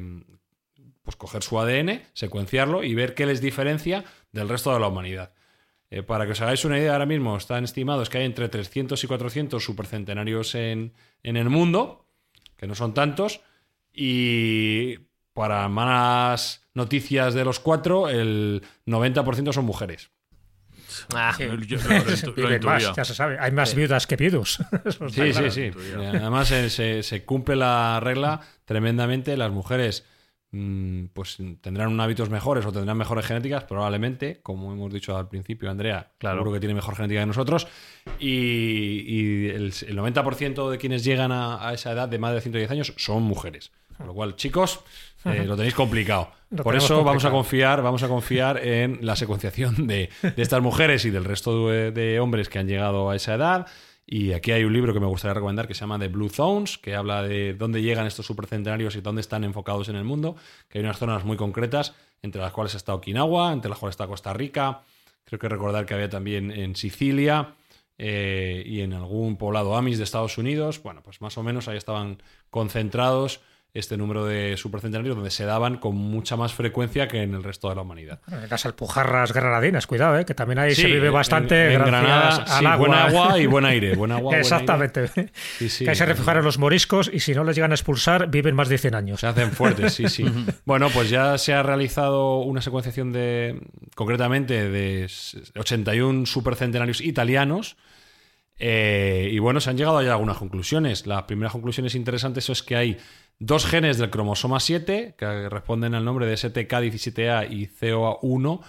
pues 1.04 1.14
coger 1.14 1.44
su 1.44 1.56
ADN, 1.60 2.02
secuenciarlo 2.14 2.82
y 2.82 2.92
ver 2.96 3.14
qué 3.14 3.26
les 3.26 3.40
diferencia 3.40 4.02
del 4.32 4.48
resto 4.48 4.74
de 4.74 4.80
la 4.80 4.88
humanidad. 4.88 5.34
Eh, 5.88 6.02
para 6.02 6.26
que 6.26 6.32
os 6.32 6.40
hagáis 6.40 6.64
una 6.64 6.80
idea, 6.80 6.94
ahora 6.94 7.06
mismo 7.06 7.36
están 7.36 7.62
estimados 7.62 8.10
que 8.10 8.18
hay 8.18 8.24
entre 8.24 8.48
300 8.48 9.04
y 9.04 9.06
400 9.06 9.62
supercentenarios 9.62 10.56
en, 10.56 10.94
en 11.22 11.36
el 11.36 11.48
mundo, 11.48 12.06
que 12.56 12.66
no 12.66 12.74
son 12.74 12.92
tantos, 12.92 13.40
y 13.94 14.98
para 15.32 15.68
más 15.68 16.68
noticias 16.74 17.34
de 17.34 17.44
los 17.44 17.60
cuatro, 17.60 18.08
el 18.08 18.64
90% 18.84 19.52
son 19.52 19.64
mujeres. 19.64 20.10
Ah, 21.14 21.36
ya 22.96 23.04
se 23.04 23.14
sabe. 23.14 23.38
Hay 23.38 23.52
más 23.52 23.74
viudas 23.74 24.06
que 24.06 24.16
viudos. 24.16 24.58
sí, 25.10 25.32
sí, 25.32 25.50
sí. 25.50 25.70
Además, 25.96 26.48
se, 26.48 27.24
cumple 27.24 27.56
la 27.56 28.00
regla 28.00 28.40
tremendamente. 28.64 29.36
Las 29.36 29.50
mujeres 29.50 30.04
mm, 30.52 31.06
pues 31.12 31.38
tendrán 31.60 32.00
hábitos 32.00 32.30
mejores 32.30 32.64
o 32.66 32.72
tendrán 32.72 32.96
mejores 32.96 33.26
genéticas, 33.26 33.64
probablemente, 33.64 34.40
como 34.42 34.72
hemos 34.72 34.92
dicho 34.92 35.16
al 35.16 35.28
principio, 35.28 35.70
Andrea, 35.70 36.12
claro. 36.18 36.38
seguro 36.38 36.52
que 36.52 36.60
tiene 36.60 36.74
mejor 36.74 36.96
genética 36.96 37.20
que 37.20 37.26
nosotros. 37.26 37.66
Y, 38.18 39.48
el, 39.48 39.72
90% 39.72 40.70
de 40.70 40.78
quienes 40.78 41.04
llegan 41.04 41.32
a, 41.32 41.68
a, 41.68 41.74
esa 41.74 41.92
edad 41.92 42.08
de 42.08 42.18
más 42.18 42.34
de 42.34 42.40
110 42.40 42.70
años 42.70 42.94
son 42.96 43.22
mujeres. 43.22 43.72
Con 43.96 44.06
lo 44.06 44.14
cual, 44.14 44.36
chicos, 44.36 44.80
eh, 45.24 45.44
lo 45.46 45.56
tenéis 45.56 45.74
complicado. 45.74 46.30
Por 46.62 46.76
eso 46.76 47.04
vamos 47.04 47.24
a 47.24 47.30
confiar, 47.30 47.82
vamos 47.82 48.02
a 48.02 48.08
confiar 48.08 48.64
en 48.64 49.00
la 49.02 49.16
secuenciación 49.16 49.86
de, 49.86 50.08
estas 50.36 50.62
mujeres 50.62 51.04
y 51.04 51.10
del 51.10 51.24
resto 51.24 51.68
de, 51.68 52.20
hombres 52.20 52.48
que 52.48 52.58
han 52.58 52.66
llegado 52.66 53.10
a 53.10 53.16
esa 53.16 53.34
edad. 53.34 53.66
Y 54.06 54.32
aquí 54.32 54.52
hay 54.52 54.64
un 54.64 54.72
libro 54.72 54.94
que 54.94 55.00
me 55.00 55.06
gustaría 55.06 55.34
recomendar 55.34 55.68
que 55.68 55.74
se 55.74 55.80
llama 55.80 55.98
The 55.98 56.08
Blue 56.08 56.30
Zones, 56.30 56.78
que 56.78 56.94
habla 56.94 57.22
de 57.22 57.52
dónde 57.52 57.82
llegan 57.82 58.06
estos 58.06 58.24
supercentenarios 58.24 58.96
y 58.96 59.02
dónde 59.02 59.20
están 59.20 59.44
enfocados 59.44 59.90
en 59.90 59.96
el 59.96 60.04
mundo, 60.04 60.36
que 60.70 60.78
hay 60.78 60.84
unas 60.84 60.98
zonas 60.98 61.24
muy 61.26 61.36
concretas, 61.36 61.94
entre 62.22 62.40
las 62.40 62.52
cuales 62.52 62.74
está 62.74 62.94
Okinawa, 62.94 63.52
entre 63.52 63.68
las 63.68 63.78
cuales 63.78 63.92
está 63.92 64.06
Costa 64.06 64.32
Rica, 64.32 64.80
creo 65.24 65.38
que 65.38 65.48
recordar 65.50 65.84
que 65.84 65.92
había 65.92 66.08
también 66.08 66.50
en 66.50 66.74
Sicilia 66.74 67.54
eh, 67.98 68.62
y 68.64 68.80
en 68.80 68.94
algún 68.94 69.36
poblado 69.36 69.76
Amis 69.76 69.98
de 69.98 70.04
Estados 70.04 70.38
Unidos. 70.38 70.82
Bueno, 70.82 71.02
pues 71.02 71.20
más 71.20 71.36
o 71.36 71.42
menos 71.42 71.68
ahí 71.68 71.76
estaban 71.76 72.22
concentrados 72.48 73.42
este 73.74 73.96
número 73.96 74.24
de 74.24 74.56
supercentenarios 74.56 75.14
donde 75.14 75.30
se 75.30 75.44
daban 75.44 75.76
con 75.76 75.94
mucha 75.94 76.36
más 76.36 76.54
frecuencia 76.54 77.06
que 77.06 77.22
en 77.22 77.34
el 77.34 77.44
resto 77.44 77.68
de 77.68 77.76
la 77.76 77.82
humanidad. 77.82 78.20
en 78.30 78.48
las 78.48 78.64
Alpujarras 78.64 79.32
granadinas, 79.32 79.86
cuidado, 79.86 80.18
¿eh? 80.18 80.24
que 80.24 80.34
también 80.34 80.58
ahí 80.58 80.74
se 80.74 80.86
vive 80.86 81.10
bastante 81.10 81.74
en, 81.74 81.80
Granada, 81.80 82.44
al 82.44 82.66
agua. 82.66 82.86
Buen 82.86 82.94
agua 82.94 83.38
y 83.38 83.46
buen 83.46 83.64
aire. 83.66 83.94
Buen 83.94 84.12
agua, 84.12 84.38
Exactamente. 84.38 85.10
que 85.58 85.90
ahí 85.90 85.96
se 85.96 86.06
refugiaron 86.06 86.44
los 86.44 86.58
moriscos 86.58 87.10
y 87.12 87.20
si 87.20 87.34
no 87.34 87.44
les 87.44 87.56
llegan 87.56 87.72
a 87.72 87.74
expulsar 87.74 88.28
viven 88.30 88.54
más 88.54 88.68
de 88.68 88.78
100 88.78 88.94
años. 88.94 89.20
Se 89.20 89.26
hacen 89.26 89.52
fuertes, 89.52 89.94
sí, 89.94 90.08
sí. 90.08 90.24
bueno, 90.64 90.88
pues 90.90 91.10
ya 91.10 91.36
se 91.38 91.52
ha 91.52 91.62
realizado 91.62 92.38
una 92.38 92.62
secuenciación 92.62 93.12
de, 93.12 93.60
concretamente, 93.94 94.68
de 94.68 95.08
81 95.56 96.26
supercentenarios 96.26 97.00
italianos. 97.00 97.76
Eh, 98.60 99.28
y 99.30 99.38
bueno, 99.38 99.60
se 99.60 99.70
han 99.70 99.76
llegado 99.76 100.02
ya 100.02 100.10
a 100.10 100.12
algunas 100.14 100.36
conclusiones. 100.36 101.06
Las 101.06 101.24
primeras 101.24 101.52
conclusiones 101.52 101.94
interesantes 101.94 102.48
es 102.48 102.62
que 102.62 102.76
hay 102.76 102.98
dos 103.38 103.66
genes 103.66 103.98
del 103.98 104.10
cromosoma 104.10 104.60
7, 104.60 105.14
que 105.16 105.48
responden 105.48 105.94
al 105.94 106.04
nombre 106.04 106.26
de 106.26 106.34
STK17A 106.34 107.50
y 107.50 107.68
COA1, 107.68 108.60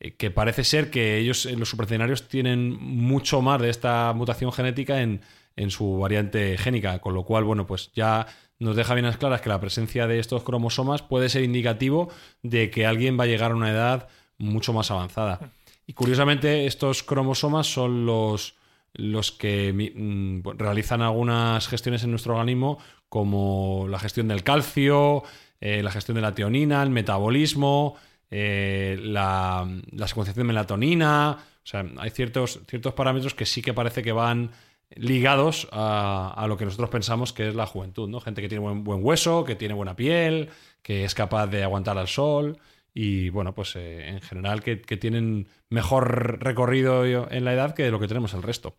eh, 0.00 0.14
que 0.16 0.30
parece 0.30 0.64
ser 0.64 0.90
que 0.90 1.18
ellos, 1.18 1.46
los 1.46 1.68
supercenarios, 1.68 2.28
tienen 2.28 2.72
mucho 2.72 3.40
más 3.42 3.60
de 3.60 3.70
esta 3.70 4.12
mutación 4.14 4.52
genética 4.52 5.00
en, 5.00 5.20
su 5.68 5.98
variante 5.98 6.56
génica, 6.56 7.00
con 7.00 7.12
lo 7.12 7.24
cual, 7.24 7.44
bueno, 7.44 7.66
pues 7.66 7.92
ya 7.94 8.26
nos 8.58 8.76
deja 8.76 8.94
bien 8.94 9.12
claras 9.12 9.42
que 9.42 9.50
la 9.50 9.60
presencia 9.60 10.06
de 10.06 10.18
estos 10.18 10.42
cromosomas 10.42 11.02
puede 11.02 11.28
ser 11.28 11.42
indicativo 11.42 12.08
de 12.42 12.70
que 12.70 12.86
alguien 12.86 13.20
va 13.20 13.24
a 13.24 13.26
llegar 13.26 13.50
a 13.50 13.56
una 13.56 13.70
edad 13.70 14.08
mucho 14.38 14.72
más 14.72 14.90
avanzada. 14.90 15.52
Y 15.86 15.92
curiosamente, 15.92 16.64
estos 16.64 17.02
cromosomas 17.02 17.66
son 17.66 18.06
los, 18.06 18.54
los 18.94 19.32
que 19.32 19.72
mm, 19.72 20.48
realizan 20.56 21.02
algunas 21.02 21.68
gestiones 21.68 22.04
en 22.04 22.10
nuestro 22.10 22.34
organismo 22.34 22.78
como 23.10 23.86
la 23.88 23.98
gestión 23.98 24.28
del 24.28 24.42
calcio, 24.42 25.24
eh, 25.60 25.82
la 25.82 25.90
gestión 25.90 26.14
de 26.14 26.22
la 26.22 26.34
teonina, 26.34 26.82
el 26.82 26.90
metabolismo, 26.90 27.96
eh, 28.30 28.98
la, 29.02 29.68
secuenciación 30.06 30.46
de 30.46 30.52
melatonina. 30.52 31.38
O 31.62 31.66
sea, 31.66 31.84
hay 31.98 32.10
ciertos, 32.10 32.60
ciertos 32.68 32.94
parámetros 32.94 33.34
que 33.34 33.44
sí 33.44 33.60
que 33.60 33.74
parece 33.74 34.02
que 34.02 34.12
van 34.12 34.52
ligados 34.94 35.68
a, 35.72 36.32
a 36.36 36.46
lo 36.46 36.56
que 36.56 36.64
nosotros 36.64 36.88
pensamos 36.88 37.32
que 37.32 37.48
es 37.48 37.54
la 37.54 37.66
juventud, 37.66 38.08
¿no? 38.08 38.20
Gente 38.20 38.40
que 38.40 38.48
tiene 38.48 38.62
buen, 38.62 38.84
buen 38.84 39.04
hueso, 39.04 39.44
que 39.44 39.56
tiene 39.56 39.74
buena 39.74 39.96
piel, 39.96 40.48
que 40.82 41.04
es 41.04 41.14
capaz 41.14 41.48
de 41.48 41.64
aguantar 41.64 41.98
al 41.98 42.08
sol 42.08 42.58
y, 42.94 43.28
bueno, 43.30 43.54
pues 43.54 43.74
eh, 43.76 44.08
en 44.08 44.20
general 44.20 44.62
que, 44.62 44.80
que 44.80 44.96
tienen 44.96 45.48
mejor 45.68 46.42
recorrido 46.42 47.04
en 47.04 47.44
la 47.44 47.52
edad 47.52 47.74
que 47.74 47.90
lo 47.90 48.00
que 48.00 48.08
tenemos 48.08 48.34
el 48.34 48.42
resto. 48.42 48.76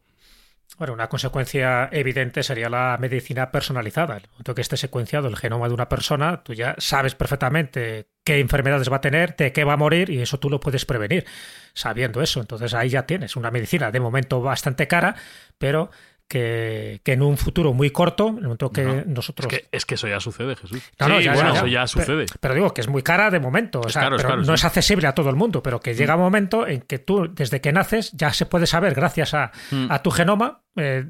Bueno, 0.78 0.94
una 0.94 1.10
consecuencia 1.10 1.90
evidente 1.92 2.42
sería 2.44 2.70
la 2.70 2.98
medicina 3.00 3.52
personalizada. 3.52 4.18
En 4.18 4.24
el 4.24 4.30
momento 4.32 4.56
que 4.56 4.62
esté 4.62 4.78
secuenciado 4.78 5.28
el 5.28 5.38
genoma 5.38 5.68
de 5.68 5.74
una 5.74 5.90
persona, 5.90 6.44
tú 6.44 6.54
ya 6.54 6.76
sabes 6.80 7.14
perfectamente 7.14 8.08
qué 8.24 8.40
enfermedades 8.40 8.92
va 8.92 8.98
a 8.98 9.02
tener, 9.02 9.36
de 9.36 9.52
qué 9.52 9.64
va 9.64 9.74
a 9.74 9.78
morir, 9.78 10.10
y 10.10 10.22
eso 10.22 10.40
tú 10.40 10.50
lo 10.50 10.60
puedes 10.60 10.86
prevenir 10.86 11.26
sabiendo 11.74 12.22
eso. 12.22 12.40
Entonces 12.40 12.74
ahí 12.74 12.90
ya 12.90 13.06
tienes 13.06 13.36
una 13.36 13.52
medicina 13.52 13.92
de 13.92 14.00
momento 14.00 14.42
bastante 14.42 14.88
cara, 14.88 15.16
pero 15.58 15.92
que, 16.32 17.02
que 17.04 17.12
en 17.12 17.22
un 17.22 17.36
futuro 17.38 17.74
muy 17.74 17.90
corto, 17.90 18.30
en 18.30 18.38
el 18.38 18.44
momento 18.44 18.72
que 18.72 18.84
No, 18.84 19.04
nosotros... 19.06 19.52
Es 19.52 19.60
que, 19.60 19.68
es 19.72 19.86
que 19.86 19.96
eso 19.96 20.08
ya 20.08 20.22
sucede, 20.22 20.56
Jesús. 20.56 20.82
No, 20.98 21.10
no, 21.10 21.18
Sí, 21.18 21.26
ya, 21.26 21.34
bueno, 21.34 21.50
ya, 21.50 21.54
ya. 21.54 21.60
eso 21.60 21.68
ya 21.68 21.88
sucede. 21.88 22.26
Pero, 22.40 22.54
digo 22.56 22.74
que 22.74 22.80
es 22.80 22.88
muy 22.88 23.04
cara 23.04 23.30
de 23.30 23.40
momento. 23.42 23.82
o 23.82 23.90
sea, 23.90 24.04
caro, 24.04 24.16
es 24.16 24.22
pero 24.22 24.30
caro, 24.30 24.42
no 24.44 24.48
sí. 24.48 24.54
es 24.54 24.64
accesible 24.66 25.08
a 25.08 25.14
todo 25.14 25.30
el 25.30 25.36
mundo, 25.36 25.62
pero 25.62 25.82
que 25.82 25.94
llega 25.94 26.16
un 26.16 26.22
momento 26.22 26.66
en 26.66 26.82
que 26.82 27.00
tú, 27.00 27.28
desde 27.34 27.60
que 27.60 27.74
naces, 27.74 28.12
ya 28.14 28.32
se 28.32 28.46
puede 28.46 28.66
saber, 28.66 28.94
gracias 28.94 29.34
a, 29.34 29.52
Mm. 29.72 29.88
a 29.92 30.02
tu 30.02 30.10
genoma, 30.12 30.62
eh, 30.78 31.06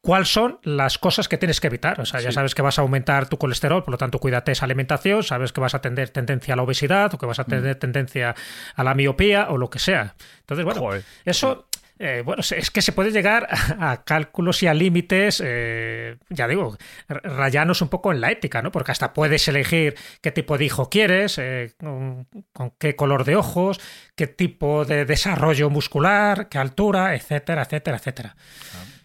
cuáles 0.00 0.28
son 0.32 0.58
las 0.64 0.98
cosas 0.98 1.28
que 1.28 1.38
tienes 1.38 1.60
que 1.60 1.68
evitar. 1.68 2.00
O 2.00 2.04
sea, 2.04 2.20
ya 2.20 2.30
Sí. 2.30 2.34
sabes 2.34 2.54
que 2.56 2.62
vas 2.62 2.78
a 2.80 2.82
aumentar 2.82 3.28
tu 3.28 3.38
colesterol, 3.38 3.84
por 3.84 3.92
lo 3.92 3.98
tanto, 3.98 4.18
cuídate 4.18 4.50
esa 4.50 4.64
alimentación, 4.64 5.22
sabes 5.22 5.52
que 5.52 5.60
vas 5.60 5.74
a 5.76 5.80
tener 5.80 6.08
tendencia 6.10 6.54
a 6.54 6.56
la 6.56 6.64
obesidad 6.64 7.14
o 7.14 7.18
que 7.18 7.26
vas 7.26 7.38
a 7.38 7.42
Mm. 7.44 7.46
tener 7.46 7.74
tendencia 7.76 8.34
a 8.74 8.82
la 8.84 8.94
miopía 8.94 9.46
o 9.50 9.56
lo 9.58 9.70
que 9.70 9.78
sea. 9.78 10.14
Entonces, 10.40 10.64
bueno, 10.64 10.80
Joder. 10.80 11.04
eso. 11.24 11.66
Eh, 12.04 12.20
bueno, 12.22 12.42
es 12.42 12.70
que 12.70 12.82
se 12.82 12.92
puede 12.92 13.10
llegar 13.10 13.48
a, 13.80 14.04
cálculos 14.04 14.62
y 14.62 14.66
a 14.66 14.74
límites, 14.74 15.42
eh, 15.42 16.18
ya 16.28 16.46
digo, 16.46 16.76
rayanos 17.08 17.80
un 17.80 17.88
poco 17.88 18.12
en 18.12 18.20
la 18.20 18.30
ética, 18.30 18.60
¿no? 18.60 18.70
Porque 18.70 18.92
hasta 18.92 19.14
puedes 19.14 19.48
elegir 19.48 19.94
qué 20.20 20.30
tipo 20.30 20.58
de 20.58 20.66
hijo 20.66 20.90
quieres, 20.90 21.38
eh, 21.38 21.72
con, 21.78 22.28
con 22.52 22.72
qué 22.78 22.94
color 22.94 23.24
de 23.24 23.36
ojos, 23.36 23.80
qué 24.16 24.26
tipo 24.26 24.84
de 24.84 25.06
desarrollo 25.06 25.70
muscular, 25.70 26.50
qué 26.50 26.58
altura, 26.58 27.14
etcétera, 27.14 27.62
etcétera, 27.62 27.96
etcétera. 27.96 28.36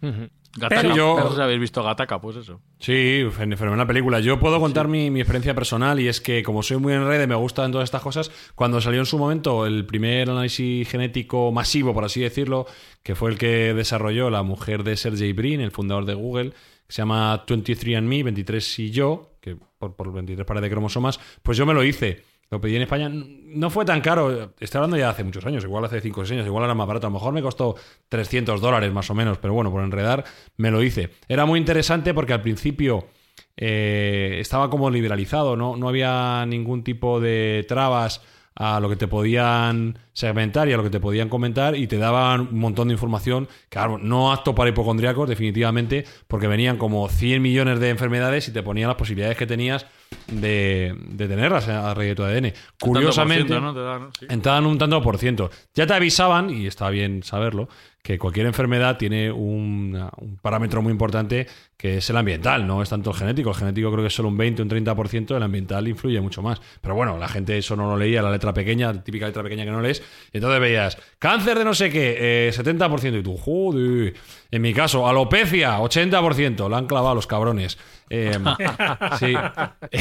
Gataca, 0.02 0.82
Pero- 0.82 0.96
yo- 0.96 1.32
si 1.36 1.42
habéis 1.42 1.60
visto 1.60 1.84
Gataca, 1.84 2.20
pues 2.20 2.38
eso. 2.38 2.60
Sí, 2.80 3.24
fen- 3.30 3.56
fenomenal 3.56 3.86
película. 3.86 4.20
Yo 4.20 4.40
puedo 4.40 4.60
contar 4.60 4.88
mi, 4.88 5.12
mi 5.12 5.20
experiencia 5.20 5.54
personal 5.54 6.00
y 6.00 6.08
es 6.08 6.20
que 6.22 6.42
como 6.42 6.64
soy 6.64 6.78
muy 6.78 6.94
en 6.94 7.06
red 7.08 7.24
y 7.24 7.28
me 7.28 7.36
gustan 7.36 7.72
todas 7.72 7.86
estas 7.86 8.02
cosas, 8.02 8.32
cuando 8.56 8.82
salió 8.82 9.00
en 9.00 9.06
su 9.06 9.18
momento 9.20 9.66
el 9.68 9.86
primer 9.86 10.30
análisis 10.30 10.90
genético 10.90 11.52
masivo, 11.52 11.94
por 11.94 12.04
así 12.04 12.22
decirlo, 12.22 12.66
que 13.04 13.14
fue 13.16 13.30
el 13.30 13.38
que 13.38 13.74
desarrolló 13.76 14.30
la 14.32 14.42
mujer 14.42 14.84
de 14.84 14.98
Sergey 14.98 15.34
Brin, 15.34 15.62
el 15.62 15.72
fundador 15.72 16.06
de 16.06 16.16
Google, 16.16 16.50
que 16.50 16.94
se 16.94 17.04
llama 17.04 17.46
23andMe, 17.46 18.24
23 18.24 18.80
y 18.80 18.90
yo, 18.92 19.34
que 19.42 19.56
por, 19.78 19.96
por 19.96 20.12
23 20.12 20.46
pares 20.48 20.64
de 20.64 20.70
cromosomas, 20.72 21.20
pues 21.44 21.58
yo 21.60 21.68
me 21.68 21.76
lo 21.76 21.84
hice. 21.84 22.24
Lo 22.52 22.60
pedí 22.60 22.76
en 22.76 22.82
España. 22.82 23.10
No 23.12 23.70
fue 23.70 23.86
tan 23.86 24.02
caro. 24.02 24.54
Estoy 24.60 24.80
hablando 24.80 24.98
ya 24.98 25.06
de 25.06 25.12
hace 25.12 25.24
muchos 25.24 25.46
años, 25.46 25.64
igual 25.64 25.86
hace 25.86 26.02
5 26.02 26.22
o 26.22 26.26
6 26.26 26.38
años, 26.38 26.48
igual 26.48 26.64
era 26.64 26.74
más 26.74 26.88
barato. 26.88 27.08
A 27.08 27.10
lo 27.10 27.16
mejor 27.16 27.34
me 27.34 27.42
costó 27.42 27.76
300 28.10 28.60
dólares 28.60 28.92
más 28.92 29.10
o 29.10 29.14
menos, 29.14 29.38
pero 29.38 29.54
bueno, 29.54 29.72
por 29.72 29.84
enredar 29.84 30.24
me 30.58 30.72
lo 30.72 30.82
hice. 30.82 31.12
Era 31.28 31.46
muy 31.46 31.60
interesante 31.60 32.14
porque 32.14 32.34
al 32.34 32.42
principio 32.42 33.08
eh, 33.56 34.38
estaba 34.40 34.70
como 34.70 34.90
liberalizado, 34.90 35.56
¿no? 35.56 35.76
no 35.76 35.90
había 35.90 36.46
ningún 36.48 36.84
tipo 36.84 37.20
de 37.20 37.66
trabas 37.68 38.22
a 38.56 38.80
lo 38.80 38.90
que 38.90 38.96
te 38.96 39.08
podían 39.08 40.00
segmentar 40.12 40.68
y 40.68 40.74
a 40.74 40.78
lo 40.78 40.84
que 40.84 40.90
te 40.90 41.00
podían 41.00 41.30
comentar 41.30 41.76
y 41.76 41.88
te 41.88 41.98
daban 41.98 42.42
un 42.42 42.60
montón 42.60 42.90
de 42.90 42.94
información, 42.94 43.48
claro, 43.70 43.98
no 43.98 44.34
apto 44.34 44.54
para 44.54 44.70
hipocondríacos 44.70 45.30
definitivamente, 45.30 46.06
porque 46.28 46.48
venían 46.48 46.78
como 46.78 47.08
100 47.08 47.42
millones 47.42 47.80
de 47.80 47.90
enfermedades 47.90 48.48
y 48.50 48.52
te 48.52 48.62
ponían 48.62 48.90
las 48.90 48.98
posibilidades 48.98 49.38
que 49.38 49.48
tenías 49.48 49.86
de, 50.28 50.96
de 50.98 51.28
tenerlas 51.28 51.68
a 51.68 51.94
raíz 51.94 52.10
de 52.10 52.16
tu 52.16 52.24
ADN. 52.24 52.54
Curiosamente, 52.80 53.60
¿no? 53.60 53.74
Te 53.74 53.82
dan, 53.82 54.10
sí. 54.18 54.26
entraban 54.30 54.66
un 54.66 54.78
tanto 54.78 55.02
por 55.02 55.18
ciento. 55.18 55.50
Ya 55.74 55.88
te 55.88 55.94
avisaban, 55.94 56.50
y 56.50 56.68
está 56.68 56.90
bien 56.90 57.24
saberlo, 57.24 57.70
que 58.02 58.18
cualquier 58.18 58.46
enfermedad 58.46 58.98
tiene 58.98 59.32
un 59.32 60.10
parámetro 60.42 60.82
muy 60.82 60.92
importante 60.92 61.48
que 61.80 61.98
es 61.98 62.10
el 62.10 62.18
ambiental, 62.18 62.68
no 62.68 62.82
es 62.82 62.90
tanto 62.90 63.12
el 63.12 63.16
genético. 63.16 63.52
El 63.52 63.56
genético 63.56 63.90
creo 63.90 64.04
que 64.04 64.08
es 64.08 64.14
solo 64.14 64.28
un 64.28 64.36
20 64.36 64.62
o 64.62 64.66
un 64.66 64.70
30%, 64.70 65.38
el 65.38 65.44
ambiental 65.44 65.88
influye 65.88 66.20
mucho 66.20 66.42
más. 66.42 66.60
Pero 66.82 66.94
bueno, 66.94 67.18
la 67.18 67.30
gente 67.30 67.58
eso 67.58 67.78
no 67.78 67.90
lo 67.90 67.96
leía, 67.96 68.22
la 68.22 68.32
letra 68.32 68.54
pequeña, 68.54 68.92
la 68.92 69.02
típica 69.02 69.28
letra 69.28 69.44
pequeña 69.44 69.64
que 69.64 69.72
no 69.72 69.80
lees. 69.80 70.04
Y 70.34 70.38
entonces 70.40 70.60
veías, 70.60 70.98
cáncer 71.20 71.58
de 71.58 71.64
no 71.64 71.74
sé 71.74 71.90
qué, 71.90 72.50
eh, 72.50 72.52
70%, 72.54 73.20
y 73.20 73.24
tú, 73.24 73.38
joder. 73.38 74.14
En 74.52 74.62
mi 74.62 74.74
caso, 74.74 75.08
alopecia, 75.08 75.80
80%, 75.80 76.70
la 76.70 76.80
han 76.80 76.86
clavado 76.86 77.16
los 77.16 77.28
cabrones. 77.28 77.78
Eh, 78.10 78.38
sí. 79.20 79.34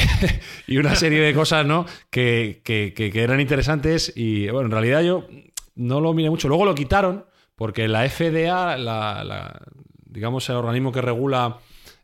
y 0.67 0.77
una 0.77 0.95
serie 0.95 1.19
de 1.21 1.33
cosas, 1.33 1.65
¿no? 1.65 1.85
Que, 2.09 2.61
que- 2.63 2.93
eran 3.13 3.39
interesantes 3.39 4.13
y, 4.15 4.49
bueno, 4.49 4.67
en 4.67 4.71
realidad 4.71 5.01
yo 5.01 5.27
no 5.75 6.01
lo 6.01 6.13
miré 6.13 6.29
mucho. 6.29 6.47
Luego 6.47 6.65
lo 6.65 6.75
quitaron 6.75 7.25
porque 7.55 7.87
la 7.87 8.07
FDA, 8.09 8.77
la, 8.77 9.23
la- 9.23 9.61
digamos, 10.05 10.47
el 10.49 10.55
organismo 10.55 10.91
que 10.91 11.01
regula 11.01 11.57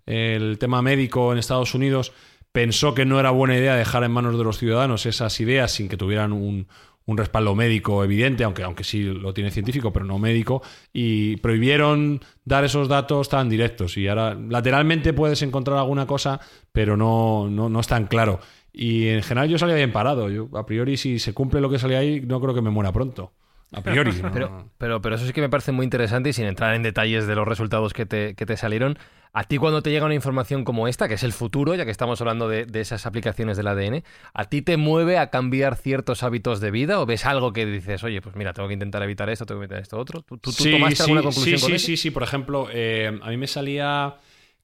el 0.06 0.58
tema 0.60 0.82
médico 0.82 1.32
en 1.32 1.40
Estados 1.40 1.74
Unidos, 1.74 2.14
pensó 2.52 2.94
que 2.94 3.06
no 3.06 3.20
era 3.20 3.32
buena 3.32 3.58
idea 3.58 3.76
dejar 3.76 4.04
en 4.04 4.12
manos 4.12 4.38
de 4.38 4.44
los 4.44 4.58
ciudadanos 4.58 5.06
esas 5.06 5.40
ideas 5.40 5.72
sin 5.72 5.90
que 5.90 5.98
tuvieran 5.98 6.32
un, 6.32 6.68
un 7.06 7.18
respaldo 7.18 7.56
médico 7.56 8.04
evidente, 8.04 8.44
aunque, 8.44 8.64
aunque 8.64 8.84
sí 8.84 9.04
lo 9.04 9.34
tiene 9.34 9.52
científico, 9.52 9.94
pero 9.94 10.06
no 10.06 10.18
médico, 10.18 10.62
y 10.92 11.38
prohibieron 11.38 12.22
dar 12.46 12.64
esos 12.64 12.88
datos 12.88 13.30
tan 13.30 13.50
directos. 13.50 13.98
Y 13.98 14.08
ahora 14.08 14.34
lateralmente 14.36 15.14
puedes 15.14 15.42
encontrar 15.42 15.78
alguna 15.78 16.08
cosa, 16.08 16.40
pero 16.72 16.98
no, 16.98 17.48
no, 17.50 17.70
no 17.70 17.80
es 17.80 17.88
tan 17.88 18.08
claro. 18.08 18.40
Y 18.74 19.08
en 19.08 19.24
general 19.24 19.50
yo 19.50 19.58
salía 19.58 19.76
bien 19.76 19.92
parado. 19.92 20.30
Yo, 20.30 20.50
a 20.54 20.66
priori, 20.66 20.98
si 20.98 21.20
se 21.20 21.34
cumple 21.34 21.62
lo 21.62 21.70
que 21.70 21.80
salía 21.80 22.00
ahí, 22.00 22.22
no 22.22 22.42
creo 22.42 22.54
que 22.54 22.62
me 22.62 22.72
muera 22.72 22.92
pronto. 22.92 23.32
A 23.72 23.82
priori. 23.82 24.12
¿no? 24.24 24.32
Pero, 24.32 24.70
pero, 24.78 25.02
pero 25.02 25.16
eso 25.16 25.26
sí 25.26 25.34
que 25.34 25.42
me 25.42 25.50
parece 25.50 25.72
muy 25.72 25.84
interesante 25.84 26.30
y 26.30 26.34
sin 26.34 26.46
entrar 26.46 26.76
en 26.76 26.84
detalles 26.84 27.28
de 27.28 27.36
los 27.36 27.48
resultados 27.48 27.94
que 27.94 28.06
te, 28.06 28.36
que 28.36 28.46
te 28.46 28.58
salieron, 28.58 28.98
a 29.34 29.44
ti 29.44 29.58
cuando 29.58 29.82
te 29.82 29.90
llega 29.92 30.06
una 30.06 30.16
información 30.16 30.64
como 30.64 30.88
esta, 30.88 31.08
que 31.10 31.16
es 31.16 31.24
el 31.24 31.34
futuro, 31.34 31.76
ya 31.76 31.84
que 31.84 31.92
estamos 31.92 32.22
hablando 32.22 32.48
de, 32.48 32.66
de 32.66 32.80
esas 32.80 33.06
aplicaciones 33.06 33.58
del 33.58 33.68
ADN, 33.68 34.04
¿a 34.34 34.46
ti 34.46 34.62
te 34.62 34.78
mueve 34.78 35.18
a 35.18 35.30
cambiar 35.30 35.76
ciertos 35.76 36.24
hábitos 36.24 36.62
de 36.62 36.72
vida 36.72 37.02
o 37.02 37.06
ves 37.06 37.26
algo 37.26 37.52
que 37.52 37.66
dices, 37.66 38.04
oye, 38.06 38.22
pues 38.22 38.36
mira, 38.38 38.54
tengo 38.54 38.68
que 38.70 38.74
intentar 38.76 39.04
evitar 39.04 39.30
esto, 39.30 39.46
tengo 39.46 39.60
que 39.60 39.66
evitar 39.66 39.82
esto 39.82 39.98
otro? 39.98 40.22
¿Tú, 40.22 40.38
tú- 40.38 40.54
tú 40.54 40.64
Sí, 40.64 40.72
tomaste 40.72 40.96
sí, 40.96 41.02
alguna 41.04 41.22
conclusión 41.24 41.60
sí, 41.60 41.66
con 41.66 41.72
sí, 41.72 41.76
eso? 41.78 41.86
sí, 41.88 41.98
sí. 41.98 42.12
Por 42.12 42.24
ejemplo, 42.24 42.68
eh, 42.72 43.20
a 43.22 43.30
mí 43.30 43.36
me 43.38 43.48
salía 43.48 44.16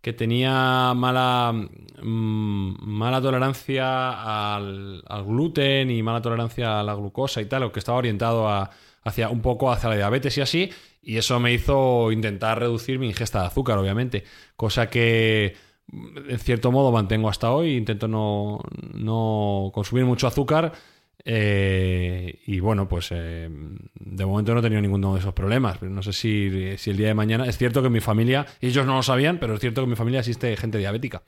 que 0.01 0.13
tenía 0.13 0.93
mala, 0.95 1.51
mm, 2.01 2.75
mala 2.81 3.21
tolerancia 3.21 4.55
al, 4.55 5.03
al 5.07 5.23
gluten 5.25 5.91
y 5.91 6.01
mala 6.01 6.21
tolerancia 6.21 6.79
a 6.79 6.83
la 6.83 6.93
glucosa 6.95 7.41
y 7.41 7.45
tal, 7.45 7.63
o 7.63 7.71
que 7.71 7.79
estaba 7.79 7.97
orientado 7.99 8.47
a, 8.49 8.69
hacia 9.03 9.29
un 9.29 9.41
poco 9.41 9.71
hacia 9.71 9.89
la 9.89 9.95
diabetes 9.95 10.37
y 10.37 10.41
así, 10.41 10.69
y 11.01 11.17
eso 11.17 11.39
me 11.39 11.53
hizo 11.53 12.11
intentar 12.11 12.59
reducir 12.59 12.99
mi 12.99 13.07
ingesta 13.07 13.41
de 13.41 13.47
azúcar, 13.47 13.77
obviamente, 13.77 14.23
cosa 14.55 14.89
que 14.89 15.55
mm, 15.87 16.29
en 16.29 16.39
cierto 16.39 16.71
modo 16.71 16.91
mantengo 16.91 17.29
hasta 17.29 17.51
hoy, 17.51 17.75
intento 17.75 18.07
no, 18.07 18.59
no 18.93 19.71
consumir 19.73 20.05
mucho 20.05 20.27
azúcar. 20.27 20.73
eh, 21.23 22.39
y 22.47 22.59
bueno, 22.59 22.87
pues 22.87 23.09
eh, 23.11 23.47
de 23.93 24.25
momento 24.25 24.53
no 24.53 24.59
he 24.59 24.63
tenido 24.63 24.81
ninguno 24.81 25.13
de 25.13 25.19
esos 25.19 25.33
problemas. 25.33 25.77
Pero 25.77 25.91
no 25.91 26.01
sé 26.03 26.13
si, 26.13 26.77
si 26.77 26.89
el 26.91 26.97
día 26.97 27.07
de 27.07 27.13
mañana. 27.13 27.45
Es 27.45 27.57
cierto 27.57 27.81
que 27.81 27.87
en 27.87 27.93
mi 27.93 27.99
familia, 28.01 28.45
ellos 28.59 28.85
no 28.85 28.95
lo 28.95 29.03
sabían, 29.03 29.39
pero 29.39 29.53
es 29.55 29.59
cierto 29.61 29.81
que 29.81 29.85
en 29.85 29.89
mi 29.91 29.95
familia 29.95 30.19
existe 30.21 30.55
gente 30.57 30.77
diabética. 30.79 31.23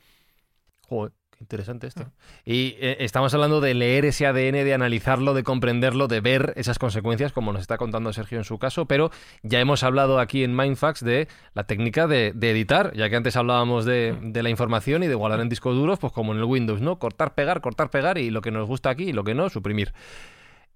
Joder, 0.88 1.12
interesante 1.44 1.86
esto. 1.86 2.10
Y 2.44 2.76
eh, 2.80 2.96
estamos 3.00 3.32
hablando 3.34 3.60
de 3.60 3.74
leer 3.74 4.04
ese 4.04 4.26
ADN, 4.26 4.64
de 4.64 4.74
analizarlo, 4.74 5.34
de 5.34 5.44
comprenderlo, 5.44 6.08
de 6.08 6.20
ver 6.20 6.54
esas 6.56 6.78
consecuencias, 6.78 7.32
como 7.32 7.52
nos 7.52 7.62
está 7.62 7.76
contando 7.76 8.12
Sergio 8.12 8.38
en 8.38 8.44
su 8.44 8.58
caso, 8.58 8.86
pero 8.86 9.10
ya 9.42 9.60
hemos 9.60 9.82
hablado 9.82 10.18
aquí 10.18 10.42
en 10.42 10.56
Mindfax 10.56 11.04
de 11.04 11.28
la 11.54 11.64
técnica 11.64 12.06
de, 12.06 12.32
de 12.34 12.50
editar, 12.50 12.92
ya 12.94 13.08
que 13.08 13.16
antes 13.16 13.36
hablábamos 13.36 13.84
de, 13.84 14.18
de 14.20 14.42
la 14.42 14.50
información 14.50 15.02
y 15.02 15.06
de 15.06 15.14
guardar 15.14 15.40
en 15.40 15.48
discos 15.48 15.76
duros, 15.76 15.98
pues 15.98 16.12
como 16.12 16.32
en 16.32 16.38
el 16.38 16.44
Windows, 16.44 16.80
¿no? 16.80 16.98
Cortar, 16.98 17.34
pegar, 17.34 17.60
cortar, 17.60 17.90
pegar 17.90 18.18
y 18.18 18.30
lo 18.30 18.40
que 18.40 18.50
nos 18.50 18.66
gusta 18.66 18.90
aquí 18.90 19.04
y 19.04 19.12
lo 19.12 19.22
que 19.22 19.34
no, 19.34 19.48
suprimir. 19.50 19.92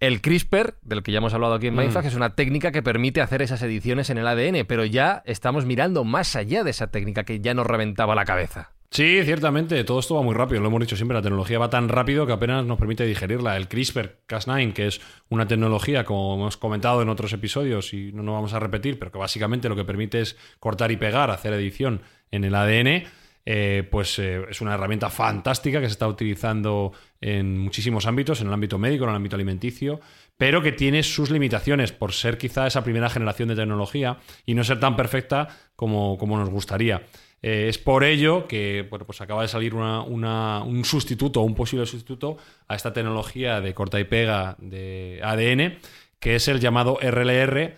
El 0.01 0.21
CRISPR, 0.21 0.77
del 0.83 1.03
que 1.03 1.11
ya 1.11 1.19
hemos 1.19 1.35
hablado 1.35 1.55
aquí 1.55 1.67
en 1.67 1.75
Mindfax, 1.75 2.07
es 2.07 2.15
una 2.15 2.37
técnica 2.37 2.71
que 2.71 2.83
permite 2.83 3.21
hacer 3.21 3.43
esas 3.43 3.63
ediciones 3.63 4.11
en 4.11 4.19
el 4.19 4.29
ADN, 4.29 4.65
pero 4.67 4.85
ya 4.85 5.23
estamos 5.27 5.67
mirando 5.67 6.05
más 6.05 6.37
allá 6.37 6.63
de 6.63 6.71
esa 6.71 6.93
técnica 6.93 7.25
que 7.25 7.41
ya 7.41 7.53
nos 7.53 7.67
reventaba 7.67 8.15
la 8.15 8.25
cabeza. 8.25 8.71
Sí, 8.91 9.21
ciertamente, 9.23 9.85
todo 9.85 10.01
esto 10.01 10.15
va 10.15 10.23
muy 10.23 10.35
rápido, 10.35 10.63
lo 10.63 10.69
hemos 10.69 10.81
dicho 10.81 10.97
siempre, 10.97 11.15
la 11.15 11.23
tecnología 11.23 11.59
va 11.59 11.69
tan 11.69 11.91
rápido 11.91 12.27
que 12.27 12.33
apenas 12.33 12.65
nos 12.65 12.79
permite 12.79 13.05
digerirla. 13.05 13.57
El 13.57 13.69
CRISPR-Cas9, 13.69 14.73
que 14.73 14.87
es 14.87 15.01
una 15.29 15.47
tecnología, 15.47 16.05
como 16.05 16.35
hemos 16.35 16.57
comentado 16.57 17.03
en 17.03 17.11
otros 17.11 17.33
episodios 17.35 17.93
y 17.93 18.13
no 18.13 18.23
nos 18.23 18.35
vamos 18.35 18.55
a 18.55 18.61
repetir, 18.61 18.99
pero 18.99 19.13
que 19.13 19.19
básicamente 19.19 19.69
lo 19.69 19.77
que 19.77 19.85
permite 19.85 20.23
es 20.23 20.37
cortar 20.59 20.91
y 20.91 20.97
pegar, 20.97 21.31
hacer 21.31 21.53
edición 21.53 22.01
en 22.31 22.45
el 22.45 22.55
ADN, 22.55 23.05
eh, 23.45 23.87
pues 23.91 24.19
eh, 24.19 24.43
es 24.51 24.61
una 24.63 24.75
herramienta 24.75 25.11
fantástica 25.11 25.81
que 25.81 25.87
se 25.87 25.93
está 25.93 26.09
utilizando 26.09 26.93
en 27.21 27.59
muchísimos 27.59 28.07
ámbitos, 28.07 28.41
en 28.41 28.49
el 28.49 28.55
ámbito 28.55 28.79
médico, 28.79 29.05
en 29.05 29.11
el 29.11 29.17
ámbito 29.17 29.37
alimenticio, 29.37 30.01
pero 30.39 30.63
que 30.63 30.73
tiene 30.73 31.03
sus 31.03 31.31
limitaciones 31.31 31.93
por 31.93 32.13
ser 32.13 32.39
quizá 32.39 32.67
esa 32.67 32.85
primera 32.85 33.11
generación 33.11 33.49
de 33.51 33.57
tecnología 33.57 34.19
y 34.47 34.55
no 34.55 34.65
ser 34.65 34.81
tan 34.81 34.97
perfecta 34.97 35.49
como, 35.77 36.17
como 36.17 36.39
nos 36.39 36.49
gustaría. 36.49 37.03
Eh, 37.41 37.67
es 37.69 37.79
por 37.79 38.03
ello 38.05 38.49
que 38.49 38.87
bueno, 38.91 39.05
pues 39.07 39.21
acaba 39.21 39.43
de 39.43 39.49
salir 39.49 39.75
una- 39.75 40.03
una- 40.03 40.63
un 40.65 40.85
sustituto, 40.85 41.41
un 41.43 41.55
posible 41.55 41.87
sustituto 41.87 42.37
a 42.67 42.75
esta 42.75 42.93
tecnología 42.93 43.61
de 43.61 43.75
corta 43.75 44.01
y 44.01 44.05
pega 44.05 44.57
de 44.59 45.21
ADN, 45.23 45.79
que 46.19 46.35
es 46.35 46.49
el 46.49 46.59
llamado 46.59 46.99
RLR, 47.01 47.77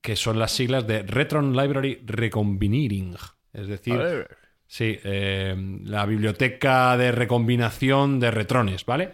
que 0.00 0.16
son 0.16 0.38
las 0.38 0.52
siglas 0.52 0.86
de 0.86 1.02
Retron 1.02 1.54
Library 1.56 2.00
Recombinating. 2.04 3.14
Es 3.52 3.68
decir, 3.68 3.94
sí, 4.66 4.98
eh, 5.04 5.54
la 5.84 6.06
biblioteca 6.06 6.96
de 6.96 7.12
recombinación 7.12 8.20
de 8.20 8.30
retrones, 8.30 8.84
¿vale? 8.84 9.12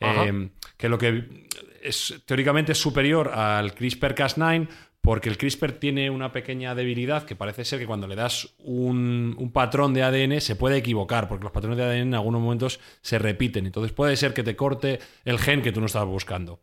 Eh, 0.00 0.48
que 0.76 0.88
lo 0.88 0.98
que 0.98 1.46
es 1.82 2.22
teóricamente 2.26 2.72
es 2.72 2.78
superior 2.78 3.28
al 3.28 3.74
CRISPR-Cas9 3.74 4.68
porque 5.06 5.28
el 5.28 5.38
CRISPR 5.38 5.70
tiene 5.70 6.10
una 6.10 6.32
pequeña 6.32 6.74
debilidad 6.74 7.22
que 7.22 7.36
parece 7.36 7.64
ser 7.64 7.78
que 7.78 7.86
cuando 7.86 8.08
le 8.08 8.16
das 8.16 8.56
un, 8.58 9.52
patrón 9.54 9.94
de 9.94 10.02
ADN 10.02 10.40
se 10.40 10.56
puede 10.56 10.78
equivocar, 10.78 11.28
porque 11.28 11.44
los 11.44 11.52
patrones 11.52 11.78
de 11.78 11.84
ADN 11.84 12.08
en 12.08 12.14
algunos 12.14 12.40
momentos 12.40 12.80
se 13.02 13.20
repiten. 13.20 13.66
Entonces 13.66 13.92
puede 13.92 14.16
ser 14.16 14.34
que 14.34 14.42
te 14.42 14.56
corte 14.56 14.98
el 15.24 15.38
gen 15.38 15.62
que 15.62 15.70
tú 15.70 15.78
no 15.78 15.86
estabas 15.86 16.08
buscando. 16.08 16.58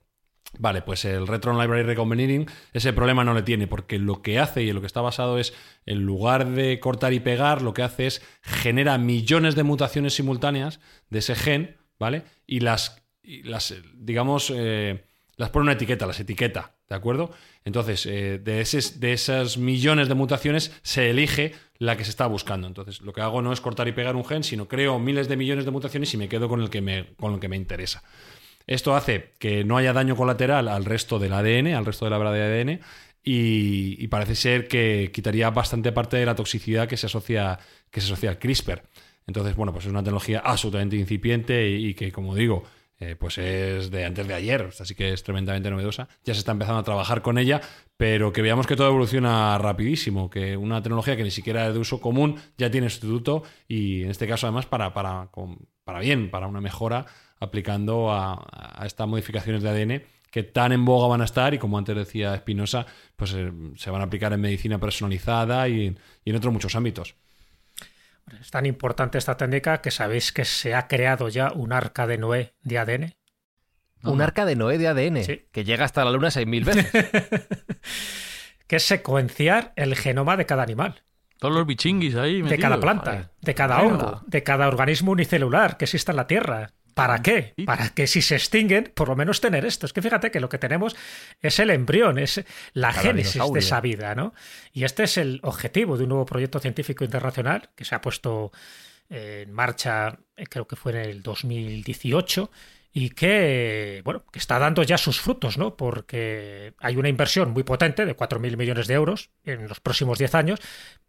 Vale, 0.60 0.82
pues 0.82 1.06
el 1.06 1.26
Retron 1.26 1.58
Library 1.58 1.84
Recombinating 1.84 2.46
ese 2.74 2.92
problema 2.92 3.24
no 3.24 3.34
le 3.34 3.44
tiene, 3.44 3.68
porque 3.68 3.98
lo 3.98 4.22
que 4.22 4.40
hace 4.40 4.62
y 4.62 4.68
en 4.68 4.76
lo 4.76 4.82
que 4.82 4.88
está 4.88 5.00
basado 5.00 5.40
es, 5.40 5.54
en 5.86 6.02
lugar 6.02 6.50
de 6.50 6.82
cortar 6.82 7.14
y 7.14 7.22
pegar, 7.22 7.62
lo 7.62 7.74
que 7.74 7.84
hace 7.84 8.08
es 8.08 8.22
genera 8.42 8.98
millones 8.98 9.56
de 9.56 9.64
mutaciones 9.64 10.16
simultáneas 10.16 10.82
de 11.10 11.20
ese 11.20 11.36
gen, 11.36 11.78
¿vale? 11.98 12.24
Y 12.46 12.60
las, 12.60 13.02
digamos, 13.96 14.52
eh, 14.54 15.06
las 15.36 15.50
pone 15.50 15.64
una 15.64 15.74
etiqueta, 15.74 16.06
las 16.06 16.20
etiqueta, 16.20 16.76
¿de 16.90 16.96
acuerdo? 16.96 17.32
Entonces, 17.66 18.06
eh, 18.06 18.40
de, 18.44 18.62
eses- 18.62 18.96
de 19.00 19.14
esas 19.14 19.58
millones 19.58 20.08
de 20.08 20.14
mutaciones 20.16 20.72
se 20.84 21.10
elige 21.10 21.54
la 21.80 21.98
que 21.98 22.04
se 22.04 22.12
está 22.12 22.28
buscando. 22.28 22.68
Entonces, 22.68 23.02
lo 23.02 23.14
que 23.14 23.22
hago 23.22 23.42
no 23.42 23.52
es 23.52 23.60
cortar 23.62 23.88
y 23.88 23.92
pegar 23.94 24.16
un 24.16 24.26
gen, 24.26 24.44
sino 24.44 24.68
creo 24.68 25.00
miles 25.00 25.28
de 25.28 25.38
millones 25.38 25.66
de 25.66 25.72
mutaciones 25.72 26.14
y 26.14 26.18
me 26.18 26.30
quedo 26.30 26.48
con 26.48 26.62
el 26.62 26.70
que 26.70 26.82
me, 26.82 27.14
con 27.18 27.40
que 27.40 27.48
me 27.50 27.56
interesa. 27.58 28.04
Esto 28.68 28.96
hace 28.96 29.34
que 29.40 29.64
no 29.66 29.78
haya 29.78 29.92
daño 29.94 30.16
colateral 30.16 30.68
al 30.68 30.86
resto 30.86 31.20
del 31.20 31.34
ADN, 31.34 31.74
al 31.76 31.86
resto 31.86 32.06
de 32.06 32.12
la 32.12 32.18
hebra 32.18 32.32
de 32.32 32.42
ADN, 32.44 32.80
y, 33.24 33.96
y 34.04 34.08
parece 34.08 34.36
ser 34.36 34.68
que 34.68 35.12
quitaría 35.14 35.50
bastante 35.50 35.92
parte 35.92 36.18
de 36.18 36.26
la 36.26 36.36
toxicidad 36.36 36.88
que 36.88 36.98
se 36.98 37.08
asocia, 37.08 37.60
que 37.92 38.02
se 38.02 38.08
asocia 38.08 38.30
al 38.30 38.40
CRISPR. 38.40 38.84
Entonces, 39.28 39.56
bueno, 39.56 39.72
pues 39.74 39.86
es 39.86 39.92
una 39.92 40.02
tecnología 40.04 40.42
absolutamente 40.44 40.96
incipiente 40.98 41.70
y 41.70 41.94
que, 41.94 42.12
como 42.12 42.36
digo, 42.36 42.64
eh, 43.00 43.16
pues 43.16 43.38
es 43.38 43.92
de 43.92 44.06
antes 44.06 44.28
de 44.28 44.34
ayer, 44.34 44.70
así 44.80 44.96
que 44.96 45.14
es 45.14 45.24
tremendamente 45.24 45.70
novedosa. 45.70 46.08
Ya 46.24 46.34
se 46.34 46.40
está 46.40 46.52
empezando 46.52 46.80
a 46.80 46.84
trabajar 46.84 47.22
con 47.22 47.38
ella, 47.38 47.62
pero 47.98 48.32
que 48.32 48.42
veamos 48.42 48.68
que 48.68 48.76
todo 48.76 48.88
evoluciona 48.88 49.58
rapidísimo, 49.58 50.30
que 50.30 50.56
una 50.56 50.82
tecnología 50.82 51.18
que 51.18 51.24
ni 51.24 51.32
siquiera 51.32 51.68
es 51.68 51.74
de 51.74 51.80
uso 51.80 52.00
común 52.00 52.40
ya 52.58 52.70
tiene 52.70 52.90
sustituto 52.90 53.44
y 53.68 54.04
en 54.04 54.12
este 54.12 54.28
caso 54.28 54.48
además 54.48 54.68
para, 54.68 54.94
para, 54.94 55.30
para 55.84 56.00
bien, 56.00 56.30
para 56.32 56.48
una 56.48 56.62
mejora 56.62 57.06
aplicando 57.40 58.12
a, 58.12 58.84
estas 58.86 59.08
modificaciones 59.08 59.64
de 59.64 59.70
ADN 59.70 60.04
que 60.32 60.44
tan 60.44 60.72
en 60.72 60.86
boga 60.86 61.08
van 61.08 61.22
a 61.22 61.26
estar 61.26 61.54
y 61.54 61.60
como 61.60 61.78
antes 61.78 61.96
decía 61.96 62.34
Espinosa, 62.34 62.86
pues 63.16 63.34
eh, 63.34 63.52
se 63.76 63.92
van 63.92 64.02
a 64.02 64.06
aplicar 64.06 64.34
en 64.34 64.42
medicina 64.42 64.80
personalizada 64.80 65.68
y 65.68 65.96
en 66.26 66.36
otros 66.36 66.54
muchos 66.54 66.76
ámbitos. 66.76 67.16
Es 68.40 68.52
tan 68.52 68.66
importante 68.66 69.18
esta 69.18 69.38
técnica 69.38 69.82
que 69.82 69.92
sabéis 69.92 70.32
que 70.32 70.46
se 70.46 70.74
ha 70.76 70.88
creado 70.88 71.30
ya 71.30 71.52
un 71.54 71.74
arca 71.74 72.08
de 72.08 72.18
Noé 72.18 72.54
de 72.64 72.78
ADN. 72.80 73.16
Un 74.04 74.22
arca 74.22 74.46
de 74.46 74.56
Noé 74.56 74.78
de 74.78 74.88
ADN 74.88 75.24
Sí. 75.24 75.46
que 75.52 75.64
llega 75.64 75.86
hasta 75.86 76.04
la 76.04 76.12
luna 76.12 76.30
6.000 76.30 76.66
veces. 76.66 76.92
que 78.68 78.76
es 78.78 78.84
secuenciar 78.84 79.74
el 79.76 79.96
genoma 79.96 80.36
de 80.38 80.46
cada 80.46 80.64
animal, 80.64 81.04
Todos 81.40 81.54
los 81.54 81.66
bichinguis 81.68 82.16
ahí. 82.16 82.42
de 82.42 82.58
cada 82.60 82.80
planta, 82.80 83.12
joder. 83.12 83.30
de 83.42 83.54
cada 83.54 83.82
hongo, 83.82 84.22
de 84.28 84.44
cada 84.44 84.68
organismo 84.68 85.12
unicelular 85.12 85.78
que 85.78 85.86
exista 85.86 86.12
en 86.12 86.16
la 86.18 86.28
Tierra. 86.28 86.72
¿Para 86.94 87.22
qué? 87.22 87.54
Para 87.66 87.90
que 87.90 88.08
si 88.08 88.22
se 88.22 88.36
extinguen, 88.36 88.92
por 88.94 89.10
lo 89.10 89.16
menos 89.16 89.42
tener 89.42 89.66
esto. 89.66 89.86
Es 89.86 89.94
que 89.94 90.02
fíjate 90.02 90.32
que 90.32 90.40
lo 90.40 90.50
que 90.50 90.58
tenemos 90.58 90.96
es 91.42 91.60
el 91.60 91.70
embrión, 91.70 92.20
es 92.20 92.44
la 92.74 92.92
Cada 92.92 93.02
génesis 93.02 93.42
de 93.52 93.60
esa 93.60 93.82
vida, 93.82 94.16
¿no? 94.16 94.34
Y 94.72 94.84
este 94.84 95.04
es 95.04 95.18
el 95.18 95.40
objetivo 95.44 95.98
de 95.98 96.04
un 96.04 96.10
nuevo 96.10 96.26
proyecto 96.26 96.60
científico 96.60 97.04
internacional 97.04 97.70
que 97.76 97.86
se 97.86 97.96
ha 97.96 98.02
puesto 98.02 98.52
eh, 99.10 99.44
en 99.46 99.54
marcha, 99.54 100.20
eh, 100.36 100.46
creo 100.48 100.68
que 100.68 100.76
fue 100.76 100.92
en 100.94 101.10
el 101.10 101.24
2018, 101.24 102.50
y 102.96 103.10
que, 103.10 104.02
bueno, 104.06 104.24
que 104.32 104.38
está 104.38 104.60
dando 104.60 104.84
ya 104.84 105.00
sus 105.00 105.20
frutos, 105.20 105.58
¿no? 105.58 105.76
Porque 105.76 106.76
hay 106.78 106.96
una 106.96 107.10
inversión 107.10 107.52
muy 107.52 107.64
potente 107.64 108.06
de 108.06 108.16
4.000 108.16 108.56
millones 108.56 108.88
de 108.88 108.94
euros 108.94 109.32
en 109.44 109.68
los 109.68 109.80
próximos 109.80 110.20
10 110.20 110.36
años, 110.36 110.60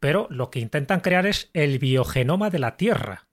pero 0.01 0.27
lo 0.31 0.51
que 0.51 0.61
intentan 0.61 1.01
crear 1.01 1.27
es 1.27 1.51
el 1.53 1.79
biogenoma 1.79 2.49
de 2.49 2.59
la 2.59 2.79
Tierra. 2.79 3.29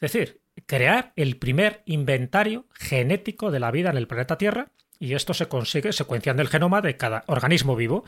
Es 0.00 0.12
decir, 0.12 0.41
crear 0.66 1.12
el 1.16 1.36
primer 1.36 1.82
inventario 1.86 2.66
genético 2.74 3.50
de 3.50 3.60
la 3.60 3.70
vida 3.70 3.90
en 3.90 3.96
el 3.96 4.06
planeta 4.06 4.38
Tierra, 4.38 4.72
y 4.98 5.14
esto 5.14 5.34
se 5.34 5.48
consigue 5.48 5.92
secuenciando 5.92 6.42
el 6.42 6.48
genoma 6.48 6.80
de 6.80 6.96
cada 6.96 7.24
organismo 7.26 7.74
vivo, 7.74 8.04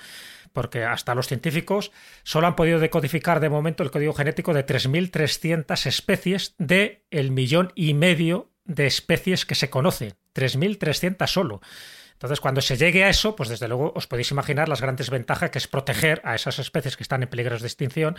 porque 0.53 0.85
hasta 0.85 1.17
los 1.17 1.27
científicos 1.27 1.91
solo 2.23 2.47
han 2.47 2.55
podido 2.55 2.79
decodificar 2.79 3.41
de 3.41 3.49
momento 3.49 3.83
el 3.83 3.91
código 3.91 4.13
genético 4.13 4.55
de 4.55 4.65
3.300 4.65 5.87
especies 5.87 6.55
de 6.59 7.05
el 7.11 7.33
millón 7.33 7.73
y 7.75 7.95
medio 7.95 8.53
de 8.65 8.87
especies 8.87 9.45
que 9.45 9.57
se 9.57 9.71
conocen. 9.71 10.15
3.300 10.35 11.27
solo. 11.27 11.61
Entonces, 12.13 12.41
cuando 12.41 12.61
se 12.61 12.77
llegue 12.77 13.03
a 13.03 13.09
eso, 13.09 13.35
pues 13.35 13.49
desde 13.49 13.67
luego 13.67 13.93
os 13.97 14.07
podéis 14.07 14.31
imaginar 14.31 14.69
las 14.69 14.81
grandes 14.81 15.11
ventajas 15.11 15.51
que 15.51 15.59
es 15.59 15.67
proteger 15.67 16.23
a 16.25 16.37
esas 16.37 16.61
especies 16.61 16.97
que 16.97 17.03
están 17.03 17.23
en 17.25 17.29
peligro 17.29 17.59
de 17.59 17.67
extinción 17.67 18.17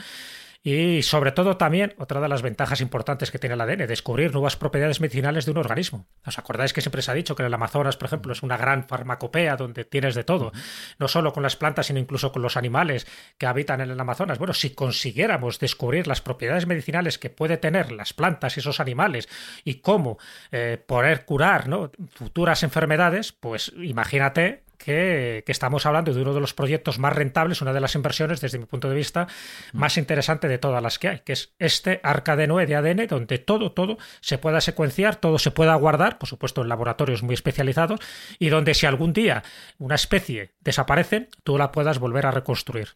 y 0.66 1.04
sobre 1.04 1.32
todo 1.32 1.58
también 1.58 1.94
otra 2.00 2.20
de 2.20 2.28
las 2.28 2.42
ventajas 2.42 2.82
importantes 2.82 3.30
que 3.30 3.38
tiene 3.38 3.54
el 3.54 3.62
ADN, 3.62 3.86
descubrir 3.86 4.34
nuevas 4.34 4.56
propiedades 4.56 5.00
medicinales 5.00 5.46
de 5.46 5.52
un 5.52 5.58
organismo. 5.58 6.08
¿Os 6.26 6.40
acordáis 6.40 6.74
que 6.74 6.82
siempre 6.82 7.04
se 7.04 7.12
ha 7.12 7.14
dicho 7.14 7.36
que 7.36 7.44
el 7.44 7.54
Amazonas, 7.54 7.98
por 7.98 8.08
ejemplo, 8.08 8.34
es 8.34 8.42
una 8.42 8.58
gran 8.58 8.88
farmacopea 8.88 9.58
donde 9.58 9.86
tienes 9.86 10.16
de 10.16 10.24
todo? 10.24 10.52
No 10.98 11.08
solo 11.08 11.34
con 11.34 11.44
las 11.44 11.56
plantas, 11.56 11.86
sino 11.86 12.00
incluso 12.00 12.32
con 12.32 12.42
los 12.42 12.58
animales 12.58 13.06
que 13.38 13.46
habitan 13.46 13.80
en 13.80 13.92
el 13.92 14.00
Amazonas. 14.00 14.40
Bueno, 14.40 14.56
si 14.56 14.72
consiguiéramos 14.72 15.60
descubrir 15.60 16.08
las 16.08 16.22
propiedades 16.22 16.66
medicinales 16.66 17.20
que 17.20 17.30
puede 17.30 17.58
tener 17.58 17.92
las 17.92 18.14
plantas 18.14 18.58
y 18.58 18.62
esos 18.62 18.80
animales 18.80 19.30
y 19.64 19.82
cómo 19.82 20.18
eh, 20.52 20.84
poder 20.84 21.26
curar 21.26 21.70
futuras 22.10 22.64
enfermedades, 22.64 23.34
pues 23.34 23.72
imagínate 23.78 24.65
que, 24.78 25.44
que, 25.46 25.52
estamos 25.52 25.86
hablando 25.86 26.14
de 26.14 26.22
uno 26.22 26.34
de 26.34 26.40
los 26.40 26.54
proyectos 26.54 27.00
más 27.00 27.14
rentables, 27.14 27.62
una 27.62 27.74
de 27.74 27.80
las 27.80 27.96
inversiones, 27.96 28.42
desde 28.42 28.60
mi 28.60 28.66
punto 28.66 28.90
de 28.90 28.96
vista, 28.96 29.28
más 29.74 29.98
interesante 29.98 30.48
de 30.48 30.58
todas 30.58 30.82
las 30.82 31.00
que 31.00 31.08
hay, 31.10 31.20
que 31.20 31.34
es 31.34 31.54
este 31.60 32.00
arca 32.04 32.36
de 32.36 32.48
Noé 32.48 32.66
de 32.66 32.76
ADN, 32.76 33.08
donde 33.08 33.38
todo, 33.40 33.72
todo 33.72 33.98
se 34.22 34.38
pueda 34.38 34.62
secuenciar, 34.62 35.16
todo 35.16 35.40
se 35.40 35.52
pueda 35.52 35.76
guardar, 35.76 36.18
por 36.18 36.30
supuesto 36.30 36.62
en 36.62 36.70
laboratorios 36.70 37.24
muy 37.24 37.34
especializados, 37.34 38.00
y 38.40 38.50
donde 38.50 38.74
si 38.74 38.86
algún 38.86 39.14
día 39.14 39.44
una 39.78 39.96
especie 39.96 40.52
desaparece, 40.62 41.30
tú 41.44 41.58
la 41.58 41.72
puedas 41.72 42.00
volver 42.00 42.26
a 42.26 42.32
reconstruir. 42.32 42.90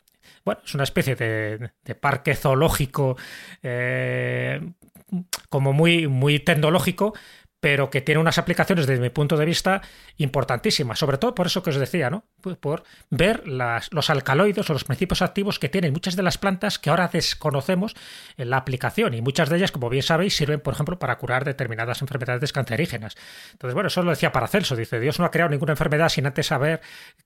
Bueno, 0.46 0.62
es 0.64 0.74
una 0.74 0.84
especie 0.84 1.16
de, 1.16 1.72
de 1.84 1.96
parque 1.96 2.36
zoológico 2.36 3.18
eh, 3.64 4.62
como 5.50 5.74
muy, 5.74 6.08
muy 6.08 6.40
tecnológico, 6.40 7.14
pero 7.60 7.90
que 7.90 8.02
tiene 8.02 8.22
unas 8.22 8.38
aplicaciones 8.38 8.88
desde 8.88 9.02
mi 9.02 9.10
punto 9.10 9.36
de 9.36 9.46
vista 9.46 9.82
importantísimas, 10.18 11.00
sobre 11.00 11.18
todo 11.18 11.36
por 11.36 11.48
eso 11.48 11.62
que 11.62 11.72
os 11.72 11.76
decía, 11.76 12.10
¿no? 12.10 12.24
Por 12.60 12.84
ver 13.10 13.44
los 13.48 14.10
alcaloides 14.10 14.70
o 14.70 14.74
los 14.74 14.86
principios 14.86 15.22
activos 15.22 15.60
que 15.60 15.68
tienen 15.68 15.92
muchas 15.92 16.16
de 16.16 16.24
las 16.24 16.38
plantas 16.38 16.80
que 16.80 16.90
ahora 16.90 17.10
desconocemos 17.12 17.96
en 18.38 18.50
la 18.50 18.58
aplicación 18.58 19.14
y 19.14 19.22
muchas 19.22 19.50
de 19.50 19.58
ellas, 19.58 19.72
como 19.72 19.90
bien 19.90 20.04
sabéis, 20.04 20.36
sirven, 20.36 20.62
por 20.62 20.74
ejemplo, 20.74 21.00
para 21.00 21.18
curar 21.18 21.44
determinadas 21.44 22.02
enfermedades 22.02 22.54
cancerígenas. 22.54 23.16
Entonces, 23.52 23.74
bueno, 23.74 23.88
eso 23.88 24.04
lo 24.04 24.12
decía 24.12 24.32
Paracelso, 24.32 24.76
dice, 24.76 25.00
Dios 25.00 25.20
no 25.20 25.26
ha 25.26 25.32
creado 25.32 25.50
ninguna 25.50 25.74
enfermedad 25.74 26.10
sin 26.10 26.26
antes 26.26 26.52
haber 26.52 26.80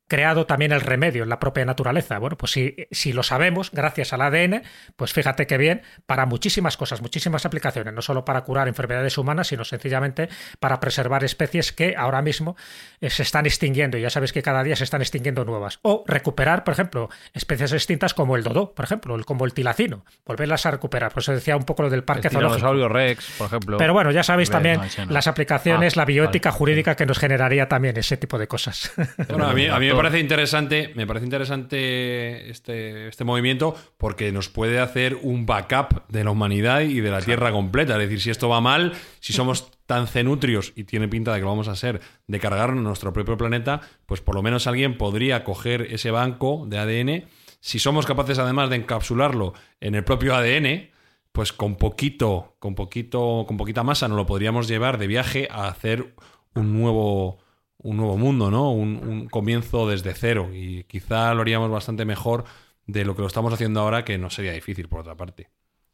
creado 0.07 0.45
también 0.47 0.71
el 0.71 0.81
remedio 0.81 1.23
en 1.23 1.29
la 1.29 1.39
propia 1.39 1.65
naturaleza. 1.65 2.17
Bueno, 2.17 2.37
pues 2.37 2.51
si, 2.51 2.75
si 2.91 3.13
lo 3.13 3.21
sabemos, 3.21 3.71
gracias 3.71 4.13
al 4.13 4.21
ADN, 4.21 4.63
pues 4.95 5.13
fíjate 5.13 5.45
que 5.45 5.57
bien, 5.57 5.83
para 6.07 6.25
muchísimas 6.25 6.75
cosas, 6.75 7.01
muchísimas 7.01 7.45
aplicaciones, 7.45 7.93
no 7.93 8.01
solo 8.01 8.25
para 8.25 8.41
curar 8.43 8.67
enfermedades 8.67 9.17
humanas, 9.17 9.47
sino 9.47 9.63
sencillamente 9.63 10.22
importante 10.23 10.57
para 10.59 10.79
preservar 10.79 11.23
especies 11.23 11.71
que 11.71 11.95
ahora 11.97 12.21
mismo 12.21 12.55
eh, 13.01 13.09
se 13.09 13.23
están 13.23 13.45
extinguiendo. 13.45 13.97
Y 13.97 14.01
ya 14.01 14.09
sabes 14.09 14.31
que 14.31 14.41
cada 14.41 14.63
día 14.63 14.75
se 14.75 14.83
están 14.83 15.01
extinguiendo 15.01 15.45
nuevas. 15.45 15.79
O 15.81 16.03
recuperar, 16.07 16.63
por 16.63 16.73
ejemplo, 16.73 17.09
especies 17.33 17.71
extintas 17.73 18.13
como 18.13 18.35
el 18.35 18.43
dodo, 18.43 18.73
por 18.73 18.85
ejemplo, 18.85 19.17
como 19.25 19.45
el 19.45 19.53
tilacino. 19.53 20.05
Volverlas 20.25 20.65
a 20.65 20.71
recuperar. 20.71 21.11
Por 21.11 21.21
eso 21.21 21.33
decía 21.33 21.57
un 21.57 21.63
poco 21.63 21.83
lo 21.83 21.89
del 21.89 22.03
parque 22.03 22.27
El 22.27 22.33
zoológico. 22.33 22.87
Rex, 22.89 23.35
por 23.37 23.47
ejemplo. 23.47 23.77
Pero 23.77 23.93
bueno, 23.93 24.11
ya 24.11 24.23
sabéis 24.23 24.49
también 24.49 24.77
no, 24.77 24.83
ese 24.83 25.05
no. 25.05 25.11
las 25.11 25.27
aplicaciones, 25.27 25.93
Ah, 25.97 26.01
la 26.01 26.05
bioética 26.05 26.49
vale. 26.49 26.57
jurídica 26.57 26.95
que 26.95 27.05
nos 27.05 27.19
generaría 27.19 27.67
también 27.67 27.97
ese 27.97 28.17
tipo 28.17 28.37
de 28.37 28.47
cosas. 28.47 28.91
Bueno, 29.33 29.47
a 29.47 29.53
mí, 29.53 29.67
a 29.67 29.79
mí 29.79 29.87
me 29.87 29.95
parece 29.95 30.19
interesante, 30.19 30.91
me 30.95 31.07
parece 31.07 31.25
interesante 31.25 32.49
este, 32.49 33.07
este 33.07 33.23
movimiento 33.23 33.75
porque 33.97 34.31
nos 34.31 34.49
puede 34.49 34.79
hacer 34.79 35.17
un 35.21 35.45
backup 35.45 36.07
de 36.09 36.23
la 36.23 36.31
humanidad 36.31 36.81
y 36.81 36.99
de 37.01 37.09
la 37.11 37.21
Tierra 37.21 37.51
completa. 37.51 37.93
Es 37.93 37.99
decir, 37.99 38.21
si 38.21 38.29
esto 38.29 38.49
va 38.49 38.61
mal, 38.61 38.93
si 39.23 39.31
somos 39.31 39.71
tan 39.85 40.07
cenutrios 40.07 40.73
y 40.75 40.83
tiene 40.83 41.07
pinta 41.07 41.31
de 41.31 41.39
que 41.39 41.45
lo 41.45 41.51
vamos 41.51 41.69
a 41.69 41.77
ser, 41.77 42.01
de 42.27 42.39
cargarnos 42.41 42.83
nuestro 42.83 43.13
propio 43.13 43.37
planeta, 43.37 43.79
pues 44.05 44.19
por 44.19 44.35
lo 44.35 44.43
menos 44.43 44.67
alguien 44.67 44.97
podría 44.97 45.45
coger 45.45 45.83
ese 45.93 46.11
banco 46.11 46.65
de 46.67 46.77
ADN. 46.77 47.29
Si 47.61 47.79
somos 47.79 48.05
capaces 48.05 48.37
además 48.37 48.69
de 48.69 48.75
encapsularlo 48.75 49.53
en 49.79 49.95
el 49.95 50.03
propio 50.03 50.35
ADN, 50.35 50.89
pues 51.31 51.53
con 51.53 51.77
poquito, 51.77 52.57
con 52.59 52.75
poquito, 52.75 53.45
con 53.47 53.55
poquita 53.55 53.81
masa 53.81 54.09
nos 54.09 54.17
lo 54.17 54.25
podríamos 54.25 54.67
llevar 54.67 54.97
de 54.97 55.07
viaje 55.07 55.47
a 55.49 55.69
hacer 55.69 56.15
un 56.53 56.73
nuevo, 56.73 57.37
un 57.77 57.95
nuevo 57.95 58.17
mundo, 58.17 58.51
¿no? 58.51 58.73
Un, 58.73 59.07
un 59.07 59.29
comienzo 59.29 59.87
desde 59.87 60.13
cero. 60.15 60.49
Y 60.53 60.83
quizá 60.83 61.33
lo 61.33 61.43
haríamos 61.43 61.71
bastante 61.71 62.03
mejor 62.03 62.43
de 62.87 63.05
lo 63.05 63.15
que 63.15 63.21
lo 63.21 63.27
estamos 63.27 63.53
haciendo 63.53 63.79
ahora, 63.79 64.03
que 64.03 64.17
no 64.17 64.29
sería 64.29 64.51
difícil, 64.51 64.89
por 64.89 64.99
otra 64.99 65.15
parte. 65.15 65.49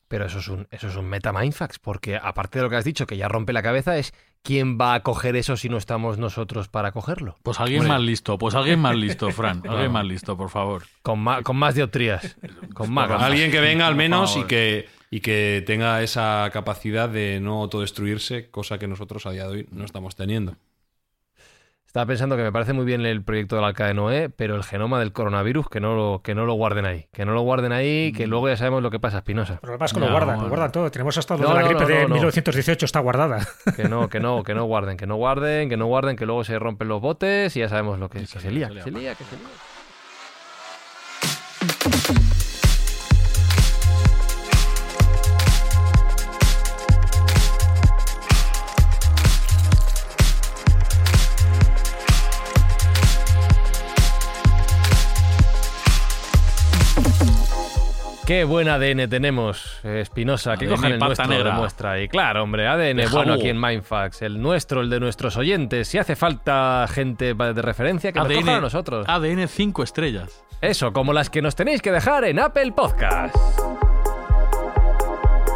Pero 0.10 0.26
eso 0.26 0.39
es 0.39 0.47
un, 0.47 0.68
eso 0.72 0.88
es 0.88 0.95
un 0.95 1.05
meta 1.05 1.32
mindfax, 1.32 1.78
porque 1.78 2.18
aparte 2.22 2.57
de 2.57 2.64
lo 2.64 2.70
que 2.70 2.76
has 2.76 2.84
dicho, 2.84 3.05
que 3.05 3.16
ya 3.16 3.28
rompe 3.28 3.53
la 3.53 3.62
cabeza, 3.62 3.95
es 3.97 4.12
quién 4.41 4.80
va 4.80 4.95
a 4.95 5.03
coger 5.03 5.36
eso 5.36 5.55
si 5.55 5.70
no 5.70 5.78
estamos 5.78 6.18
nosotros 6.18 6.68
para 6.68 6.91
cogerlo. 6.91 7.38
Pues 7.43 7.60
alguien 7.60 7.88
más 7.88 8.01
listo, 8.01 8.39
pues 8.39 8.55
alguien 8.55 8.80
más 8.80 8.95
listo, 8.95 9.30
Fran. 9.32 9.62
Alguien 9.70 9.91
más 9.91 10.05
listo, 10.05 10.36
por 10.36 10.49
favor. 10.49 10.84
Con 11.03 11.20
más, 11.20 11.43
con 11.43 11.57
más 11.57 11.76
dioptrías. 11.76 12.38
Con 12.74 12.91
más 12.91 13.07
gafas. 13.07 13.28
Alguien 13.28 13.51
que 13.51 13.60
venga 13.60 13.86
al 13.86 13.95
menos 13.95 14.36
y 14.36 14.45
que, 14.45 14.89
y 15.12 15.20
que 15.20 15.64
tenga 15.68 16.01
esa 16.01 16.49
capacidad 16.51 17.07
de 17.07 17.39
no 17.39 17.62
autodestruirse, 17.62 18.49
cosa 18.49 18.80
que 18.80 18.88
nosotros 18.88 19.28
a 19.28 19.32
día 19.32 19.43
de 19.43 19.49
hoy 19.49 19.68
no 19.72 19.86
estamos 19.86 20.16
teniendo. 20.16 20.55
Estaba 21.90 22.06
pensando 22.06 22.38
que 22.38 22.44
me 22.44 22.52
parece 22.52 22.72
muy 22.72 22.86
bien 22.86 23.04
el 23.04 23.24
proyecto 23.24 23.56
del 23.56 23.66
Arca 23.66 23.88
de 23.88 23.96
Noé, 23.96 24.30
pero 24.30 24.56
el 24.56 24.64
genoma 24.64 25.00
del 25.00 25.12
coronavirus, 25.12 25.70
que 25.70 25.80
no 25.80 25.96
lo, 25.96 26.22
que 26.22 26.36
no 26.36 26.46
lo 26.46 26.54
guarden 26.54 26.86
ahí. 26.86 27.08
Que 27.12 27.26
no 27.26 27.34
lo 27.34 27.42
guarden 27.42 27.72
ahí, 27.72 28.14
que 28.16 28.28
luego 28.28 28.48
ya 28.48 28.56
sabemos 28.58 28.84
lo 28.84 28.92
que 28.92 29.00
pasa, 29.00 29.18
Espinosa. 29.18 29.58
Pero 29.60 29.74
lo 29.74 29.80
que 29.80 29.80
pasa 29.80 29.94
es 29.94 29.94
que 29.96 30.00
No, 30.02 30.06
lo 30.06 30.12
guardan, 30.12 30.40
lo 30.40 30.50
guardan 30.50 30.72
todo. 30.72 30.92
Tenemos 30.92 31.18
hasta 31.18 31.36
lo 31.36 31.42
No, 31.42 31.50
de 31.50 31.56
la 31.56 31.62
no, 31.62 31.68
gripe 31.68 31.82
no, 31.82 31.88
de 31.88 31.96
no, 31.96 32.08
no. 32.10 32.14
1918, 32.14 32.86
está 32.86 33.00
guardada. 33.00 33.40
Que 33.76 33.86
no, 33.90 34.08
que 34.08 34.20
no, 34.20 34.44
que 34.44 34.54
no 34.54 34.66
guarden, 34.66 34.98
que 34.98 35.08
no 35.08 35.16
guarden, 35.16 35.68
que 35.68 35.78
no 35.78 35.88
guarden, 35.88 36.16
que 36.16 36.28
luego 36.28 36.44
se 36.44 36.60
rompen 36.60 36.90
los 36.90 37.02
botes 37.02 37.56
y 37.56 37.62
ya 37.62 37.70
sabemos 37.70 37.98
lo 37.98 38.08
que, 38.08 38.20
que 38.20 38.28
se 38.28 38.52
lía, 38.52 38.70
que 38.70 38.84
se 38.84 38.92
lía, 38.92 39.16
que 39.16 39.24
se 39.24 39.36
lía. 39.36 39.48
Qué 58.30 58.43
buen 58.43 58.69
ADN 58.69 59.09
tenemos, 59.09 59.84
Espinosa, 59.84 60.55
que 60.55 60.65
ADN 60.65 60.75
cojan 60.75 60.91
el 60.91 60.99
nuestro 60.99 61.25
negra. 61.25 61.49
de 61.49 61.57
muestra. 61.57 61.99
Y 61.99 62.07
claro, 62.07 62.43
hombre, 62.43 62.67
ADN 62.67 62.97
De 62.97 63.07
bueno 63.07 63.34
aquí 63.34 63.49
en 63.49 63.59
Mindfax, 63.59 64.21
el 64.21 64.39
nuestro, 64.39 64.82
el 64.82 64.91
de 64.91 64.99
nuestros 64.99 65.36
oyentes. 65.36 65.88
Si 65.88 65.97
hace 65.97 66.15
falta 66.15 66.86
gente 66.88 67.34
de 67.34 67.61
referencia, 67.63 68.11
que 68.11 68.19
nos 68.19 68.27
ADN, 68.27 68.39
cojan 68.41 68.55
a 68.57 68.61
nosotros. 68.61 69.09
ADN 69.09 69.47
5 69.47 69.82
estrellas. 69.82 70.43
Eso, 70.61 70.93
como 70.93 71.11
las 71.11 71.32
que 71.32 71.41
nos 71.41 71.55
tenéis 71.55 71.82
que 71.82 71.91
dejar 71.91 72.23
en 72.25 72.38
Apple 72.38 72.71
Podcast. 72.71 73.36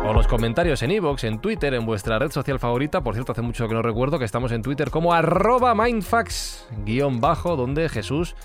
O 0.03 0.11
los 0.11 0.25
comentarios 0.25 0.81
en 0.81 0.89
iVoox, 0.93 1.25
en 1.25 1.41
Twitter, 1.41 1.75
en 1.75 1.85
vuestra 1.85 2.17
red 2.17 2.31
social 2.31 2.57
favorita. 2.57 3.01
Por 3.01 3.13
cierto, 3.13 3.33
hace 3.33 3.43
mucho 3.43 3.67
que 3.67 3.75
no 3.75 3.83
recuerdo 3.83 4.17
que 4.17 4.25
estamos 4.25 4.51
en 4.51 4.63
Twitter 4.63 4.89
como 4.89 5.13
arroba 5.13 5.75
mindfax 5.75 6.67
guion 6.83 7.21
bajo, 7.21 7.55
donde 7.55 7.87
Jesús... 7.87 8.35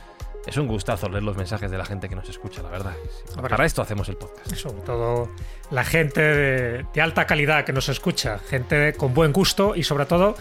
Es 0.47 0.57
un 0.57 0.67
gustazo 0.67 1.09
leer 1.09 1.23
los 1.23 1.37
mensajes 1.37 1.71
de 1.71 1.77
la 1.77 1.85
gente 1.85 2.09
que 2.09 2.15
nos 2.15 2.29
escucha, 2.29 2.63
la 2.63 2.71
verdad. 2.71 2.95
Para 3.41 3.67
esto 3.67 3.83
hacemos 3.83 4.09
el 4.09 4.17
podcast. 4.17 4.55
Sobre 4.55 4.81
todo 4.81 5.29
la 5.71 5.85
gente 5.85 6.21
de, 6.21 6.87
de 6.93 7.01
alta 7.01 7.27
calidad 7.27 7.65
que 7.65 7.73
nos 7.73 7.89
escucha, 7.89 8.39
gente 8.39 8.95
con 8.95 9.13
buen 9.13 9.33
gusto 9.33 9.75
y 9.77 9.83
sobre 9.83 10.07
todo 10.07 10.37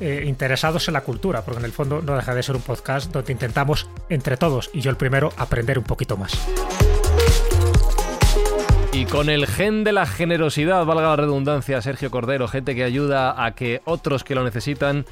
eh, 0.00 0.24
interesados 0.26 0.88
en 0.88 0.94
la 0.94 1.02
cultura, 1.02 1.42
porque 1.42 1.58
en 1.58 1.66
el 1.66 1.72
fondo 1.72 2.00
no 2.00 2.16
deja 2.16 2.34
de 2.34 2.42
ser 2.42 2.56
un 2.56 2.62
podcast 2.62 3.12
donde 3.12 3.32
intentamos 3.32 3.88
entre 4.08 4.36
todos, 4.36 4.70
y 4.72 4.80
yo 4.80 4.90
el 4.90 4.96
primero, 4.96 5.32
aprender 5.36 5.78
un 5.78 5.84
poquito 5.84 6.16
más. 6.16 6.32
Y 8.92 9.04
con 9.04 9.30
el 9.30 9.46
gen 9.46 9.84
de 9.84 9.92
la 9.92 10.06
generosidad, 10.06 10.84
valga 10.84 11.08
la 11.10 11.16
redundancia, 11.16 11.80
Sergio 11.80 12.10
Cordero, 12.10 12.48
gente 12.48 12.74
que 12.74 12.82
ayuda 12.82 13.44
a 13.44 13.54
que 13.54 13.82
otros 13.84 14.24
que 14.24 14.34
lo 14.34 14.42
necesitan 14.42 15.04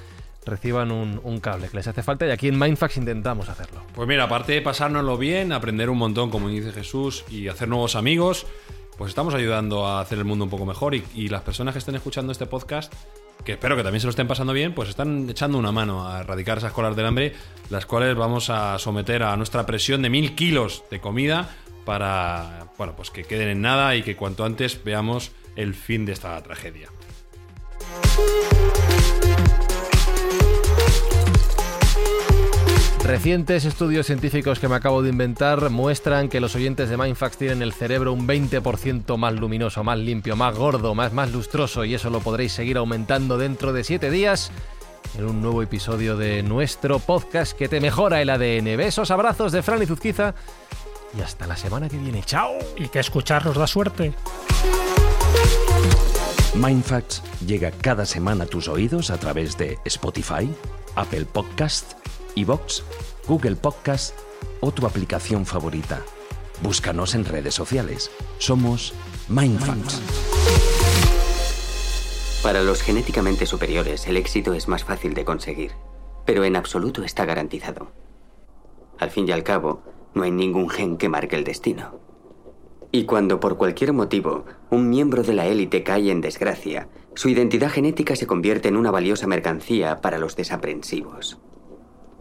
reciban 0.48 0.90
un, 0.90 1.40
cable 1.40 1.68
que 1.68 1.76
les 1.76 1.86
hace 1.86 2.02
falta 2.02 2.26
y 2.26 2.30
aquí 2.30 2.48
en 2.48 2.58
Mindfax 2.58 2.96
intentamos 2.96 3.48
hacerlo. 3.48 3.82
Pues 3.94 4.08
mira, 4.08 4.24
aparte 4.24 4.52
de 4.52 4.62
pasárnoslo 4.62 5.16
bien, 5.16 5.52
aprender 5.52 5.90
un 5.90 5.98
montón, 5.98 6.30
como 6.30 6.48
dice 6.48 6.72
Jesús, 6.72 7.24
y 7.30 7.48
hacer 7.48 7.68
nuevos 7.68 7.94
amigos, 7.94 8.46
pues 8.96 9.10
estamos 9.10 9.34
ayudando 9.34 9.86
a 9.86 10.00
hacer 10.00 10.18
el 10.18 10.24
mundo 10.24 10.44
un 10.44 10.50
poco 10.50 10.66
mejor. 10.66 10.94
Y, 10.94 11.04
y 11.14 11.28
las 11.28 11.42
personas 11.42 11.74
que 11.74 11.78
estén 11.78 11.94
escuchando 11.94 12.32
este 12.32 12.46
podcast, 12.46 12.92
que 13.44 13.52
espero 13.52 13.76
que 13.76 13.82
también 13.82 14.00
se 14.00 14.06
lo 14.06 14.10
estén 14.10 14.26
pasando 14.26 14.52
bien, 14.52 14.74
pues 14.74 14.88
están 14.88 15.28
echando 15.30 15.58
una 15.58 15.72
mano 15.72 16.08
a 16.08 16.20
erradicar 16.20 16.58
esas 16.58 16.72
colas 16.72 16.96
del 16.96 17.06
hambre, 17.06 17.34
las 17.70 17.86
cuales 17.86 18.16
vamos 18.16 18.50
a 18.50 18.78
someter 18.78 19.22
a 19.22 19.36
nuestra 19.36 19.64
presión 19.66 20.02
de 20.02 20.10
mil 20.10 20.34
kilos 20.34 20.84
de 20.90 21.00
comida 21.00 21.48
para, 21.84 22.66
bueno, 22.76 22.94
pues 22.94 23.10
que 23.10 23.24
queden 23.24 23.48
en 23.48 23.62
nada 23.62 23.96
y 23.96 24.02
que 24.02 24.16
cuanto 24.16 24.44
antes 24.44 24.82
veamos 24.84 25.32
el 25.56 25.74
fin 25.74 26.04
de 26.04 26.12
esta 26.12 26.42
tragedia. 26.42 26.90
Recientes 33.08 33.64
estudios 33.64 34.04
científicos 34.04 34.58
que 34.58 34.68
me 34.68 34.74
acabo 34.74 35.02
de 35.02 35.08
inventar 35.08 35.70
muestran 35.70 36.28
que 36.28 36.40
los 36.40 36.54
oyentes 36.54 36.90
de 36.90 36.98
Mindfax 36.98 37.38
tienen 37.38 37.62
el 37.62 37.72
cerebro 37.72 38.12
un 38.12 38.28
20% 38.28 39.16
más 39.16 39.32
luminoso, 39.32 39.82
más 39.82 39.98
limpio, 39.98 40.36
más 40.36 40.54
gordo, 40.54 40.94
más, 40.94 41.14
más 41.14 41.32
lustroso 41.32 41.86
y 41.86 41.94
eso 41.94 42.10
lo 42.10 42.20
podréis 42.20 42.52
seguir 42.52 42.76
aumentando 42.76 43.38
dentro 43.38 43.72
de 43.72 43.82
7 43.82 44.10
días 44.10 44.50
en 45.16 45.24
un 45.24 45.40
nuevo 45.40 45.62
episodio 45.62 46.18
de 46.18 46.42
nuestro 46.42 46.98
podcast 46.98 47.56
que 47.56 47.66
te 47.66 47.80
mejora 47.80 48.20
el 48.20 48.28
ADN. 48.28 48.76
Besos, 48.76 49.10
abrazos 49.10 49.52
de 49.52 49.62
Fran 49.62 49.82
y 49.82 49.86
Zuzquiza 49.86 50.34
y 51.16 51.22
hasta 51.22 51.46
la 51.46 51.56
semana 51.56 51.88
que 51.88 51.96
viene. 51.96 52.22
¡Chao! 52.22 52.58
Y 52.76 52.88
que 52.88 52.98
escuchar 52.98 53.46
nos 53.46 53.56
da 53.56 53.66
suerte. 53.66 54.12
Mindfacts 56.54 57.22
llega 57.46 57.70
cada 57.70 58.04
semana 58.04 58.44
a 58.44 58.48
tus 58.48 58.68
oídos 58.68 59.08
a 59.08 59.16
través 59.16 59.56
de 59.56 59.78
Spotify, 59.86 60.50
Apple 60.94 61.24
Podcast, 61.24 61.97
Evox, 62.36 62.82
Google 63.26 63.56
Podcast 63.56 64.16
o 64.60 64.72
tu 64.72 64.86
aplicación 64.86 65.46
favorita. 65.46 66.02
Búscanos 66.62 67.14
en 67.14 67.24
redes 67.24 67.54
sociales. 67.54 68.10
Somos 68.38 68.94
Mindfacts. 69.28 70.00
Para 72.42 72.62
los 72.62 72.82
genéticamente 72.82 73.46
superiores, 73.46 74.06
el 74.06 74.16
éxito 74.16 74.54
es 74.54 74.68
más 74.68 74.84
fácil 74.84 75.14
de 75.14 75.24
conseguir, 75.24 75.72
pero 76.24 76.44
en 76.44 76.56
absoluto 76.56 77.02
está 77.02 77.24
garantizado. 77.24 77.92
Al 78.98 79.10
fin 79.10 79.28
y 79.28 79.32
al 79.32 79.42
cabo, 79.42 79.82
no 80.14 80.22
hay 80.22 80.30
ningún 80.30 80.68
gen 80.68 80.96
que 80.96 81.08
marque 81.08 81.36
el 81.36 81.44
destino. 81.44 82.00
Y 82.90 83.04
cuando 83.04 83.38
por 83.38 83.58
cualquier 83.58 83.92
motivo 83.92 84.46
un 84.70 84.88
miembro 84.88 85.22
de 85.22 85.34
la 85.34 85.46
élite 85.46 85.82
cae 85.82 86.10
en 86.10 86.20
desgracia, 86.20 86.88
su 87.14 87.28
identidad 87.28 87.70
genética 87.70 88.16
se 88.16 88.26
convierte 88.26 88.68
en 88.68 88.76
una 88.76 88.90
valiosa 88.90 89.26
mercancía 89.26 90.00
para 90.00 90.18
los 90.18 90.36
desaprensivos. 90.36 91.38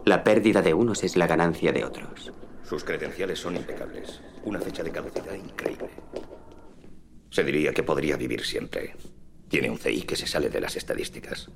La 0.07 0.23
pérdida 0.23 0.61
de 0.61 0.73
unos 0.73 1.03
es 1.03 1.17
la 1.17 1.27
ganancia 1.27 1.73
de 1.73 1.83
otros. 1.83 2.31
Sus 2.63 2.85
credenciales 2.85 3.39
son 3.39 3.57
impecables. 3.57 4.21
Una 4.45 4.57
fecha 4.57 4.81
de 4.81 4.89
caducidad 4.89 5.33
increíble. 5.33 5.89
Se 7.29 7.43
diría 7.43 7.73
que 7.73 7.83
podría 7.83 8.15
vivir 8.15 8.45
siempre. 8.45 8.95
Tiene 9.49 9.69
un 9.69 9.77
CI 9.77 10.03
que 10.03 10.15
se 10.15 10.25
sale 10.25 10.49
de 10.49 10.61
las 10.61 10.77
estadísticas. 10.77 11.49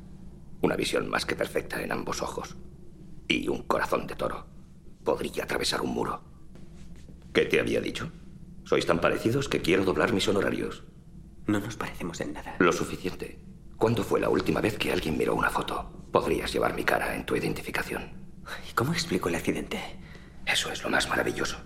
Una 0.60 0.76
visión 0.76 1.10
más 1.10 1.26
que 1.26 1.38
perfecta 1.38 1.82
en 1.82 1.94
ambos 1.94 2.22
ojos. 2.22 2.58
Y 3.26 3.48
un 3.48 3.64
corazón 3.64 4.06
de 4.06 4.16
toro. 4.16 4.46
Podría 5.06 5.46
atravesar 5.46 5.80
un 5.80 5.94
muro. 5.94 6.22
¿Qué 7.32 7.46
te 7.46 7.62
había 7.62 7.80
dicho? 7.80 8.12
Sois 8.66 8.86
tan 8.86 9.00
parecidos 9.00 9.48
que 9.48 9.62
quiero 9.62 9.86
doblar 9.86 10.12
mis 10.12 10.28
honorarios. 10.28 10.84
No 11.48 11.62
nos 11.62 11.78
parecemos 11.78 12.20
en 12.20 12.34
nada. 12.34 12.58
Lo 12.60 12.74
suficiente. 12.74 13.40
¿Cuándo 13.78 14.04
fue 14.04 14.20
la 14.20 14.28
última 14.28 14.60
vez 14.60 14.78
que 14.78 14.92
alguien 14.92 15.18
miró 15.18 15.36
una 15.36 15.50
foto? 15.50 15.90
Podrías 16.12 16.52
llevar 16.52 16.76
mi 16.76 16.84
cara 16.84 17.16
en 17.16 17.26
tu 17.26 17.38
identificación. 17.38 18.21
¿Y 18.70 18.74
cómo 18.74 18.94
explico 18.94 19.30
el 19.30 19.36
accidente? 19.36 19.80
Eso 20.46 20.72
es 20.72 20.84
lo 20.84 20.90
más 20.90 21.08
maravilloso. 21.08 21.58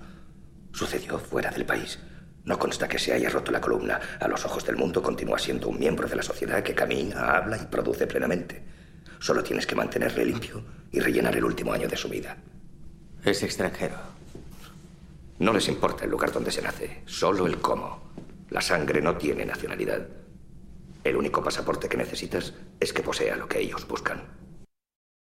Sucedió 0.72 1.20
fuera 1.20 1.52
del 1.52 1.66
país. 1.66 2.00
No 2.44 2.60
consta 2.60 2.88
que 2.88 3.00
se 3.00 3.14
haya 3.14 3.30
roto 3.30 3.52
la 3.52 3.62
columna. 3.62 4.00
A 4.20 4.28
los 4.28 4.46
ojos 4.46 4.66
del 4.66 4.78
mundo 4.78 5.02
continúa 5.02 5.40
siendo 5.40 5.70
un 5.70 5.80
miembro 5.80 6.08
de 6.08 6.16
la 6.16 6.24
sociedad 6.24 6.62
que 6.62 6.76
camina, 6.76 7.38
habla 7.38 7.58
y 7.58 7.66
produce 7.66 8.06
plenamente. 8.06 8.64
Solo 9.20 9.44
tienes 9.44 9.66
que 9.66 9.76
mantenerle 9.76 10.26
limpio 10.26 10.64
y 10.92 11.00
rellenar 11.00 11.36
el 11.36 11.46
último 11.46 11.74
año 11.74 11.88
de 11.88 11.98
su 11.98 12.08
vida. 12.10 12.38
Es 13.24 13.42
extranjero. 13.42 13.96
No 15.40 15.52
les 15.52 15.68
importa 15.68 16.06
el 16.06 16.12
lugar 16.12 16.32
donde 16.32 16.52
se 16.52 16.62
nace, 16.62 17.02
solo 17.06 17.48
el 17.48 17.58
cómo. 17.58 18.12
La 18.52 18.62
sangre 18.62 19.02
no 19.02 19.18
tiene 19.18 19.46
nacionalidad. 19.46 20.08
El 21.04 21.16
único 21.16 21.44
pasaporte 21.44 21.90
que 21.90 21.98
necesitas 21.98 22.54
es 22.80 22.94
que 22.94 23.02
posea 23.02 23.36
lo 23.36 23.48
que 23.48 23.60
ellos 23.60 23.88
buscan. 23.88 24.22